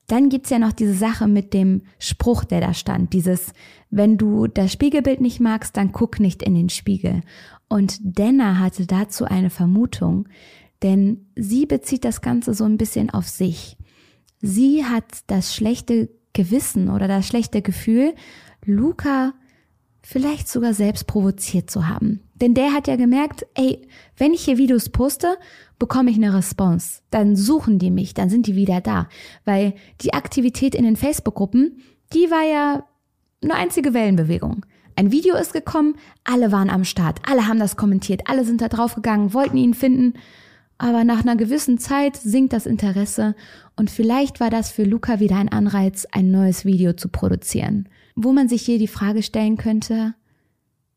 Dann 0.07 0.30
gibt's 0.30 0.49
ja 0.49 0.57
noch 0.57 0.72
diese 0.72 0.95
Sache 0.95 1.28
mit 1.28 1.53
dem 1.53 1.84
Spruch, 1.99 2.43
der 2.43 2.61
da 2.61 2.74
stand. 2.74 3.13
Dieses, 3.13 3.53
wenn 3.91 4.17
du 4.17 4.47
das 4.47 4.74
Spiegelbild 4.74 5.22
nicht 5.22 5.39
magst, 5.39 5.78
dann 5.78 5.91
guck 5.91 6.20
nicht 6.20 6.41
in 6.41 6.55
den 6.55 6.70
Spiegel. 6.70 7.22
Und 7.67 7.99
Denna 8.01 8.57
hatte 8.57 8.88
dazu 8.88 9.26
eine 9.26 9.51
Vermutung, 9.51 10.28
denn 10.82 11.28
sie 11.36 11.67
bezieht 11.67 12.05
das 12.05 12.22
Ganze 12.22 12.55
so 12.55 12.63
ein 12.63 12.78
bisschen 12.78 13.11
auf 13.11 13.28
sich. 13.28 13.78
Sie 14.41 14.84
hat 14.84 15.05
das 15.28 15.53
schlechte 15.53 16.09
Gewissen 16.34 16.89
oder 16.89 17.07
das 17.07 17.27
schlechte 17.27 17.61
Gefühl, 17.61 18.13
Luca 18.65 19.34
vielleicht 20.01 20.47
sogar 20.47 20.73
selbst 20.73 21.07
provoziert 21.07 21.69
zu 21.69 21.88
haben. 21.88 22.21
Denn 22.36 22.53
der 22.53 22.73
hat 22.73 22.88
ja 22.88 22.95
gemerkt, 22.95 23.45
ey, 23.55 23.88
wenn 24.17 24.34
ich 24.34 24.45
hier 24.45 24.57
Videos 24.57 24.89
poste, 24.89 25.38
bekomme 25.77 26.09
ich 26.09 26.17
eine 26.17 26.34
Response. 26.34 27.01
Dann 27.11 27.36
suchen 27.36 27.80
die 27.80 27.91
mich, 27.91 28.13
dann 28.13 28.30
sind 28.30 28.47
die 28.47 28.55
wieder 28.55 28.82
da. 28.82 29.07
Weil 29.45 29.73
die 30.01 30.13
Aktivität 30.13 30.73
in 30.73 30.84
den 30.84 30.95
Facebook-Gruppen, 30.95 31.82
die 32.13 32.32
war 32.32 32.43
ja 32.43 32.86
eine 33.43 33.55
einzige 33.55 33.93
Wellenbewegung. 33.93 34.65
Ein 34.95 35.11
Video 35.11 35.36
ist 35.36 35.53
gekommen, 35.53 35.95
alle 36.23 36.51
waren 36.51 36.69
am 36.69 36.84
Start, 36.84 37.19
alle 37.25 37.47
haben 37.47 37.59
das 37.59 37.77
kommentiert, 37.77 38.23
alle 38.25 38.43
sind 38.43 38.61
da 38.61 38.67
draufgegangen, 38.67 39.34
wollten 39.34 39.57
ihn 39.57 39.73
finden. 39.73 40.13
Aber 40.80 41.03
nach 41.03 41.19
einer 41.19 41.36
gewissen 41.36 41.77
Zeit 41.77 42.15
sinkt 42.15 42.53
das 42.53 42.65
Interesse 42.65 43.36
und 43.75 43.91
vielleicht 43.91 44.39
war 44.39 44.49
das 44.49 44.71
für 44.71 44.84
Luca 44.84 45.19
wieder 45.19 45.36
ein 45.36 45.49
Anreiz, 45.49 46.07
ein 46.11 46.32
neues 46.32 46.63
Video 46.63 46.93
zu 46.93 47.09
produzieren. 47.09 47.89
Wo 48.15 48.32
man 48.32 48.47
sich 48.47 48.61
hier 48.61 48.80
die 48.80 48.88
Frage 48.88 49.21
stellen 49.21 49.57
könnte, 49.57 50.15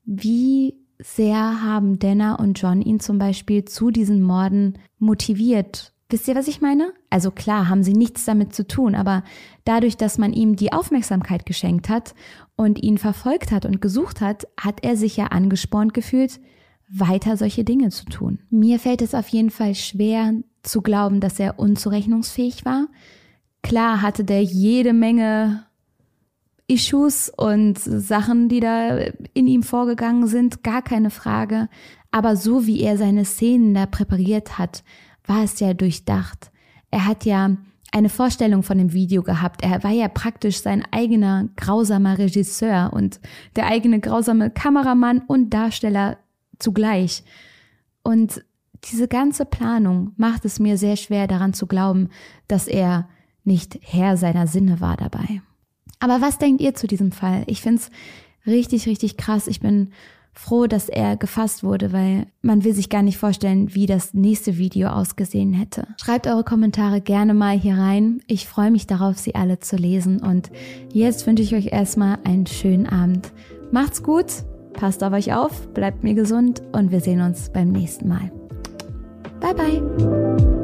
wie 0.05 0.76
sehr 1.01 1.62
haben 1.62 1.99
Dana 1.99 2.37
und 2.37 2.61
John 2.61 2.80
ihn 2.80 3.01
zum 3.01 3.18
Beispiel 3.18 3.64
zu 3.64 3.91
diesen 3.91 4.22
Morden 4.22 4.78
motiviert. 4.99 5.93
Wisst 6.09 6.28
ihr, 6.28 6.37
was 6.37 6.47
ich 6.47 6.61
meine? 6.61 6.93
Also 7.11 7.33
klar, 7.33 7.68
haben 7.68 7.83
sie 7.83 7.95
nichts 7.95 8.24
damit 8.24 8.55
zu 8.55 8.66
tun, 8.66 8.95
aber 8.95 9.24
dadurch, 9.64 9.97
dass 9.97 10.16
man 10.16 10.33
ihm 10.33 10.55
die 10.55 10.72
Aufmerksamkeit 10.72 11.45
geschenkt 11.45 11.89
hat 11.89 12.14
und 12.55 12.80
ihn 12.80 12.99
verfolgt 12.99 13.51
hat 13.51 13.66
und 13.66 13.80
gesucht 13.80 14.20
hat, 14.20 14.47
hat 14.61 14.85
er 14.85 14.97
sich 14.97 15.16
ja 15.16 15.28
angespornt 15.28 15.93
gefühlt, 15.93 16.39
weiter 16.93 17.36
solche 17.36 17.64
Dinge 17.64 17.88
zu 17.88 18.05
tun. 18.05 18.38
Mir 18.51 18.78
fällt 18.78 19.03
es 19.03 19.14
auf 19.14 19.28
jeden 19.28 19.51
Fall 19.51 19.74
schwer 19.74 20.34
zu 20.62 20.82
glauben, 20.82 21.20
dass 21.20 21.40
er 21.40 21.59
unzurechnungsfähig 21.59 22.64
war. 22.64 22.88
Klar 23.62 24.03
hatte 24.03 24.24
der 24.24 24.43
jede 24.43 24.93
Menge 24.93 25.64
Issues 26.68 27.32
und 27.36 27.78
Sachen, 27.78 28.49
die 28.49 28.61
da 28.61 28.99
in 29.34 29.47
ihm 29.47 29.62
vorgegangen 29.62 30.26
sind, 30.26 30.62
gar 30.62 30.82
keine 30.82 31.11
Frage. 31.11 31.68
Aber 32.11 32.36
so 32.36 32.66
wie 32.66 32.80
er 32.80 32.99
seine 32.99 33.24
Szenen 33.24 33.74
da 33.74 33.86
präpariert 33.86 34.59
hat, 34.59 34.84
war 35.26 35.45
es 35.45 35.61
ja 35.61 35.74
durchdacht. 35.74 36.51
Er 36.90 37.07
hat 37.07 37.24
ja 37.24 37.57
eine 37.90 38.09
Vorstellung 38.09 38.62
von 38.62 38.78
dem 38.78 38.93
Video 38.93 39.22
gehabt. 39.22 39.62
Er 39.62 39.84
war 39.84 39.90
ja 39.90 40.09
praktisch 40.09 40.61
sein 40.62 40.82
eigener 40.90 41.49
grausamer 41.57 42.18
Regisseur 42.18 42.90
und 42.93 43.20
der 43.55 43.66
eigene 43.66 44.01
grausame 44.01 44.51
Kameramann 44.51 45.22
und 45.26 45.51
Darsteller 45.51 46.16
zugleich. 46.63 47.25
Und 48.03 48.45
diese 48.91 49.09
ganze 49.09 49.45
Planung 49.45 50.13
macht 50.17 50.45
es 50.45 50.59
mir 50.59 50.77
sehr 50.77 50.97
schwer 50.97 51.27
daran 51.27 51.55
zu 51.55 51.67
glauben, 51.67 52.09
dass 52.49 52.67
er 52.67 53.09
nicht 53.45 53.79
Herr 53.83 54.17
seiner 54.17 54.47
Sinne 54.47 54.81
war 54.81 54.97
dabei. 54.97 55.43
Aber 56.01 56.21
was 56.21 56.39
denkt 56.39 56.61
ihr 56.61 56.75
zu 56.75 56.87
diesem 56.87 57.13
Fall? 57.13 57.45
Ich 57.47 57.61
find's 57.61 57.91
richtig, 58.47 58.87
richtig 58.87 59.17
krass. 59.17 59.47
Ich 59.47 59.61
bin 59.61 59.93
froh, 60.33 60.67
dass 60.67 60.89
er 60.89 61.17
gefasst 61.17 61.63
wurde, 61.63 61.93
weil 61.93 62.27
man 62.41 62.65
will 62.65 62.75
sich 62.75 62.89
gar 62.89 63.03
nicht 63.03 63.19
vorstellen, 63.19 63.75
wie 63.75 63.87
das 63.87 64.15
nächste 64.15 64.57
Video 64.57 64.89
ausgesehen 64.89 65.53
hätte. 65.53 65.87
Schreibt 66.03 66.27
eure 66.27 66.43
Kommentare 66.43 67.01
gerne 67.01 67.35
mal 67.35 67.57
hier 67.59 67.77
rein. 67.77 68.21
Ich 68.27 68.49
freue 68.49 68.71
mich 68.71 68.87
darauf, 68.87 69.19
sie 69.19 69.35
alle 69.35 69.61
zu 69.61 69.77
lesen. 69.77 70.21
Und 70.21 70.51
jetzt 70.93 71.27
wünsche 71.27 71.43
ich 71.43 71.55
euch 71.55 71.67
erstmal 71.67 72.19
einen 72.25 72.47
schönen 72.47 72.87
Abend. 72.87 73.31
Macht's 73.71 74.03
gut, 74.03 74.45
passt 74.73 75.03
auf 75.05 75.12
euch 75.12 75.33
auf, 75.35 75.68
bleibt 75.75 76.03
mir 76.03 76.14
gesund 76.14 76.62
und 76.73 76.91
wir 76.91 77.01
sehen 77.01 77.20
uns 77.20 77.51
beim 77.51 77.68
nächsten 77.70 78.09
Mal. 78.09 78.31
Bye 79.41 79.55
bye. 79.55 80.62